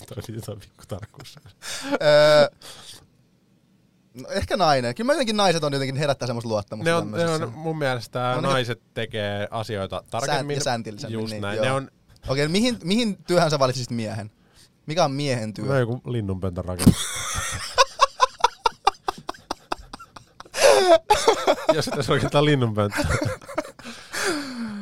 Toi 0.07 0.17
oli 0.29 0.37
jotain 0.37 0.61
pikkutarkkuus. 0.61 1.37
öö, 2.03 2.49
no 4.15 4.29
ehkä 4.29 4.57
nainen. 4.57 4.95
Kyllä 4.95 5.07
mä 5.07 5.13
jotenkin 5.13 5.37
naiset 5.37 5.65
on 5.65 5.73
jotenkin 5.73 5.97
herättää 5.97 6.27
semmoista 6.27 6.49
luottamusta. 6.49 6.91
Ne 6.91 6.95
on, 6.95 7.11
ne 7.11 7.27
on 7.31 7.53
mun 7.53 7.79
mielestä 7.79 8.33
No, 8.35 8.41
ne- 8.41 8.49
naiset 8.49 8.83
tekee 8.95 9.49
asioita 9.51 10.03
tarkemmin. 10.11 10.55
ja 10.55 10.65
sääntillisemmin, 10.65 11.21
Just 11.21 11.31
niin, 11.33 11.43
näin. 11.43 11.57
joo. 11.57 11.65
Ne 11.65 11.73
on 11.73 11.91
Okei, 12.29 12.45
okay, 12.45 12.53
mihin, 12.53 12.79
mihin 12.85 13.25
työhön 13.25 13.51
sä 13.51 13.59
valitsisit 13.59 13.91
miehen? 13.91 14.31
Mikä 14.87 15.05
on 15.05 15.13
miehen 15.13 15.55
työ? 15.55 15.65
no, 15.65 15.79
joku 15.79 16.01
linnunpöntön 16.07 16.65
rakennus. 16.65 16.97
Jos 21.75 21.85
tässä 21.85 22.13
oikeastaan 22.13 22.45
linnunpönttö. 22.45 23.03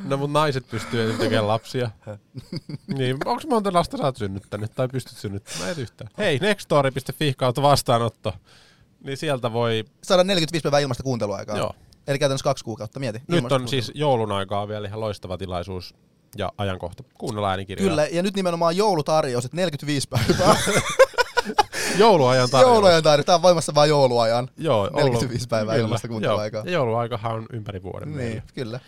No 0.04 0.16
mut 0.16 0.32
naiset 0.32 0.68
pystyy 0.70 1.04
esim. 1.06 1.18
tekemään 1.18 1.48
lapsia. 1.48 1.90
niin, 2.98 3.16
onks 3.24 3.46
monta 3.46 3.72
lasta 3.72 3.96
sä 3.96 4.02
oot 4.04 4.16
synnyttänyt 4.16 4.74
tai 4.74 4.88
pystyt 4.88 5.18
synnyttämään? 5.18 5.70
Et 5.70 5.78
yhtään. 5.78 6.10
Hei, 6.18 6.38
nextstory.fi 6.38 7.34
kautta 7.36 7.62
vastaanotto. 7.62 8.32
Niin 9.04 9.16
sieltä 9.16 9.52
voi, 9.52 9.84
Saada 10.02 10.24
45 10.24 10.62
päivää 10.62 10.80
ilmasta 10.80 11.02
kuunteluaikaa. 11.02 11.56
joo. 11.56 11.74
Eli 12.06 12.18
käytännössä 12.18 12.44
kaksi 12.44 12.64
kuukautta, 12.64 13.00
mieti. 13.00 13.22
Nyt 13.28 13.52
on 13.52 13.68
siis 13.68 13.92
joulun 13.94 14.32
aikaa 14.32 14.68
vielä 14.68 14.88
ihan 14.88 15.00
loistava 15.00 15.38
tilaisuus 15.38 15.94
ja 16.36 16.52
ajankohta 16.58 17.04
kuunnella 17.18 17.50
äänikirjaa. 17.50 17.88
Kyllä, 17.88 18.06
ja 18.06 18.22
nyt 18.22 18.36
nimenomaan 18.36 18.76
joulutarjous, 18.76 19.44
että 19.44 19.56
45 19.56 20.08
päivää. 20.08 20.56
Jouluajan 21.98 22.50
tarjous. 22.50 22.72
Jouluajan 22.72 23.02
tarjous, 23.02 23.26
tämä 23.26 23.36
on 23.36 23.42
voimassa 23.42 23.74
vain 23.74 23.88
jouluajan. 23.88 24.48
Joo, 24.56 24.90
45 24.96 25.48
päivää 25.48 25.76
ilmasta 25.76 26.08
kuunteluaikaa. 26.08 26.58
Joo, 26.58 26.66
ja 26.66 26.72
jouluaikahan 26.72 27.34
on 27.34 27.46
ympäri 27.52 27.82
vuoden. 27.82 28.08
Niin, 28.08 28.18
meillä. 28.18 28.42
kyllä. 28.54 28.80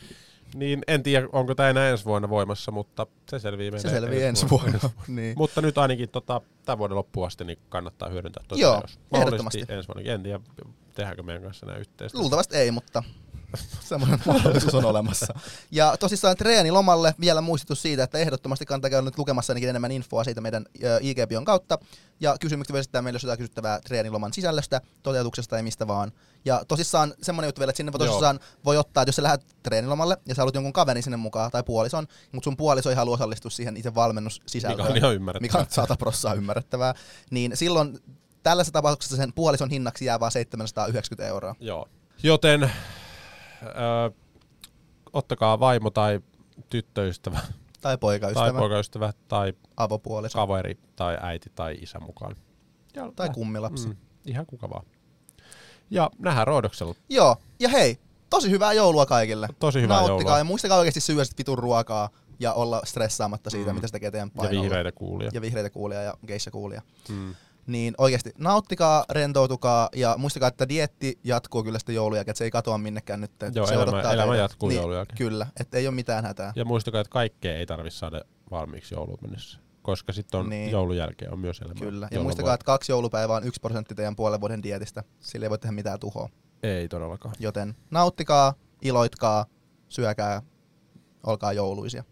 Niin 0.54 0.82
en 0.88 1.02
tiedä, 1.02 1.28
onko 1.32 1.54
tämä 1.54 1.68
enää 1.68 1.88
ensi 1.88 2.04
vuonna 2.04 2.28
voimassa, 2.28 2.72
mutta 2.72 3.06
se 3.30 3.38
selvii 3.38 3.70
meille 3.70 3.88
Se 3.88 3.94
selvii 3.94 4.22
ensi 4.22 4.50
vuonna. 4.50 4.78
niin. 5.08 5.34
Mutta 5.38 5.62
nyt 5.62 5.78
ainakin 5.78 6.08
tota, 6.08 6.40
tämän 6.64 6.78
vuoden 6.78 6.96
loppuun 6.96 7.26
asti 7.26 7.44
niin 7.44 7.58
kannattaa 7.68 8.08
hyödyntää 8.08 8.44
tuota 8.48 8.62
Joo, 8.62 8.82
ehdottomasti. 9.14 9.64
ensi 9.68 9.88
vuonna. 9.88 10.12
En 10.12 10.22
tiedä, 10.22 10.40
tehdäänkö 10.94 11.22
meidän 11.22 11.42
kanssa 11.42 11.66
nämä 11.66 11.78
yhteistyötä. 11.78 12.22
Luultavasti 12.22 12.56
ei, 12.56 12.70
mutta 12.70 13.02
semmoinen 13.88 14.18
mahdollisuus 14.26 14.74
on 14.74 14.84
olemassa. 14.84 15.34
Ja 15.70 15.96
tosissaan 15.96 16.36
treenilomalle 16.36 17.14
vielä 17.20 17.40
muistutus 17.40 17.82
siitä, 17.82 18.02
että 18.02 18.18
ehdottomasti 18.18 18.66
kannattaa 18.66 18.90
käydä 18.90 19.04
nyt 19.04 19.18
lukemassa 19.18 19.50
ainakin 19.50 19.68
enemmän 19.68 19.92
infoa 19.92 20.24
siitä 20.24 20.40
meidän 20.40 20.66
IG-bion 21.00 21.44
kautta. 21.44 21.78
Ja 22.20 22.36
kysymykset 22.40 22.72
voi 22.72 22.80
esittää 22.80 23.02
meille, 23.02 23.16
jos 23.16 23.22
jotain 23.22 23.38
kysyttävää 23.38 23.80
treeniloman 23.80 24.32
sisällöstä, 24.32 24.80
toteutuksesta 25.02 25.56
ja 25.56 25.62
mistä 25.62 25.86
vaan. 25.86 26.12
Ja 26.44 26.64
tosissaan 26.68 27.14
semmoinen 27.22 27.48
juttu 27.48 27.58
vielä, 27.58 27.70
että 27.70 27.76
sinne 27.76 27.92
voi 27.92 28.00
Joo. 28.00 28.06
tosissaan 28.06 28.40
voi 28.64 28.76
ottaa, 28.76 29.02
että 29.02 29.08
jos 29.08 29.16
sä 29.16 29.22
lähdet 29.22 29.56
treenilomalle 29.62 30.16
ja 30.28 30.34
sä 30.34 30.42
haluat 30.42 30.54
jonkun 30.54 30.72
kaverin 30.72 31.02
sinne 31.02 31.16
mukaan 31.16 31.50
tai 31.50 31.62
puolison, 31.62 32.06
mutta 32.32 32.44
sun 32.44 32.56
puoliso 32.56 32.90
ei 32.90 32.96
halua 32.96 33.14
osallistua 33.14 33.50
siihen 33.50 33.76
itse 33.76 33.94
valmennussisältöön. 33.94 34.78
Mikä 34.78 34.90
on 34.90 34.96
ihan 34.96 35.14
ymmärrettävää. 35.14 35.58
Mikä 35.58 35.58
on 35.58 35.86
100 35.86 35.96
prossaa 35.96 36.34
ymmärrettävää. 36.34 36.94
Niin 37.30 37.56
silloin 37.56 37.98
tällaisessa 38.42 38.72
tapauksessa 38.72 39.16
sen 39.16 39.32
puolison 39.32 39.70
hinnaksi 39.70 40.04
jää 40.04 40.20
vaan 40.20 40.32
790 40.32 41.28
euroa. 41.28 41.54
Joo. 41.60 41.88
Joten 42.22 42.70
ö, 43.62 44.10
ottakaa 45.12 45.60
vaimo 45.60 45.90
tai 45.90 46.20
tyttöystävä 46.70 47.38
Tai 47.80 47.98
poikaystävä, 47.98 48.44
tai 48.52 48.60
poikaystävä 48.60 49.12
tai 49.28 49.52
avopuoliso 49.76 50.38
kaveri 50.38 50.78
tai 50.96 51.18
äiti 51.20 51.52
tai 51.54 51.78
isä 51.82 51.98
mukaan. 52.00 52.36
Ja 52.94 53.12
tai 53.16 53.28
kummilapsi. 53.30 53.88
Mm, 53.88 53.96
ihan 54.26 54.46
kuka 54.46 54.70
vaan. 54.70 54.86
Ja 55.90 56.10
nähdään 56.18 56.46
Roodoksella. 56.46 56.94
Joo, 57.08 57.36
ja 57.60 57.68
hei, 57.68 57.98
tosi 58.30 58.50
hyvää 58.50 58.72
joulua 58.72 59.06
kaikille. 59.06 59.48
Tosi 59.58 59.80
hyvää 59.82 59.96
Nauttikaa 59.96 60.20
joulua. 60.20 60.38
ja 60.38 60.44
muistakaa 60.44 60.78
oikeasti 60.78 61.00
syödä 61.00 61.24
vitun 61.38 61.58
ruokaa 61.58 62.08
ja 62.40 62.52
olla 62.52 62.80
stressaamatta 62.84 63.50
siitä, 63.50 63.70
Mm. 63.70 63.74
mitä 63.74 63.86
se 63.88 63.92
tekee 63.92 64.10
teidän 64.10 64.28
Ja 64.28 64.42
painolla. 64.42 64.62
vihreitä 64.62 64.92
kuulia. 64.92 65.30
ja 65.34 65.40
vihreitä 65.40 65.70
kuulia 65.70 66.02
ja 66.02 66.14
geisha 66.26 66.50
kuulia. 66.50 66.82
Mm. 67.08 67.34
Niin 67.66 67.94
oikeasti 67.98 68.30
nauttikaa, 68.38 69.04
rentoutukaa 69.10 69.88
ja 69.96 70.14
muistakaa, 70.18 70.48
että 70.48 70.68
dietti 70.68 71.18
jatkuu 71.24 71.62
kyllä 71.64 71.78
sitten 71.78 71.94
joulun 71.94 72.16
jälkeen, 72.16 72.30
että 72.32 72.38
se 72.38 72.44
ei 72.44 72.50
katoa 72.50 72.78
minnekään 72.78 73.20
nyt. 73.20 73.30
Joo, 73.54 73.66
se 73.66 73.74
elämä- 73.74 73.90
odottaa 73.90 74.12
elämä 74.12 74.32
teitä. 74.32 74.42
jatkuu 74.42 74.68
niin, 74.68 74.76
joulun 74.76 74.96
jälkeen. 74.96 75.18
Kyllä, 75.18 75.46
että 75.60 75.78
ei 75.78 75.86
ole 75.86 75.94
mitään 75.94 76.24
hätää. 76.24 76.52
Ja 76.56 76.64
muistakaa, 76.64 77.00
että 77.00 77.10
kaikkea 77.10 77.56
ei 77.56 77.66
tarvitse 77.66 77.98
saada 77.98 78.20
valmiiksi 78.50 78.94
jouluun 78.94 79.18
mennessä. 79.22 79.58
Koska 79.82 80.12
sitten 80.12 80.40
on 80.40 80.48
Niin. 80.50 80.70
joulun 80.70 80.96
jälkeen 80.96 81.32
on 81.32 81.38
myös 81.38 81.60
elämä. 81.60 81.80
Kyllä. 81.80 82.08
Ja 82.10 82.20
muistakaa, 82.20 82.54
että 82.54 82.64
kaksi 82.64 82.92
joulupäivää 82.92 83.36
on 83.36 83.44
yksi 83.46 83.60
prosentti 83.60 83.94
teidän 83.94 84.16
puolen 84.16 84.40
vuoden 84.40 84.62
dietistä. 84.62 85.02
Sillä 85.20 85.46
ei 85.46 85.50
voi 85.50 85.58
tehdä 85.58 85.72
mitään 85.74 86.00
tuhoa. 86.00 86.28
Ei 86.62 86.88
todellakaan. 86.88 87.34
Joten 87.38 87.74
nauttikaa, 87.90 88.54
iloitkaa, 88.82 89.46
syökää, 89.88 90.42
olkaa 91.26 91.52
jouluisia. 91.52 92.04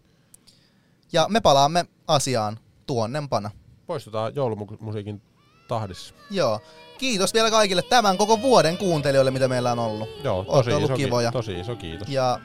Ja 1.13 1.27
me 1.29 1.41
palaamme 1.41 1.85
asiaan 2.07 2.59
tuonnempana. 2.85 3.51
Poistutaan 3.87 4.35
joulumusiikin 4.35 5.21
tahdissa. 5.67 6.13
Joo. 6.31 6.59
Kiitos 6.97 7.33
vielä 7.33 7.51
kaikille 7.51 7.81
tämän 7.81 8.17
koko 8.17 8.41
vuoden 8.41 8.77
kuuntelijoille, 8.77 9.31
mitä 9.31 9.47
meillä 9.47 9.71
on 9.71 9.79
ollut. 9.79 10.09
Joo, 10.23 10.43
tosi 10.43 10.73
ollut 10.73 10.89
iso, 10.89 10.95
kivoja. 10.97 11.29
ki- 11.31 11.33
tosi 11.37 11.59
iso 11.59 11.75
kiitos. 11.75 12.09
Ja 12.09 12.39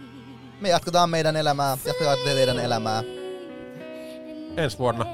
me 0.60 0.68
jatketaan 0.68 1.10
meidän 1.10 1.36
elämää, 1.36 1.78
jatketaan 1.84 2.18
te 2.24 2.34
teidän 2.34 2.58
elämää. 2.58 3.02
Ensi 4.56 4.78
vuonna 4.78 5.06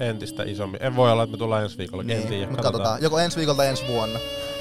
entistä 0.00 0.42
isommin. 0.42 0.82
En 0.82 0.96
voi 0.96 1.12
olla, 1.12 1.22
että 1.22 1.30
me 1.32 1.38
tullaan 1.38 1.62
ensi 1.62 1.78
viikolla. 1.78 2.02
en 2.02 2.08
tiedä, 2.08 2.22
mutta 2.22 2.46
Niin, 2.46 2.56
katsotaan. 2.62 3.02
Joko 3.02 3.18
ensi 3.18 3.36
viikolla 3.36 3.56
tai 3.56 3.66
ensi 3.68 3.86
vuonna. 3.88 4.18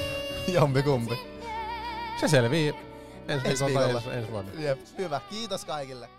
Jompi 0.53 0.83
kumpi. 0.83 1.19
Se 2.21 2.27
selvii 2.27 2.75
ensi, 3.27 3.47
Ensi 3.47 3.65
viikolla. 3.65 3.87
viikolla. 3.87 3.97
Ensi, 4.05 4.09
ensi 4.19 4.31
vuonna. 4.31 4.51
Jep. 4.59 4.79
Hyvä. 4.97 5.21
Kiitos 5.29 5.65
kaikille. 5.65 6.09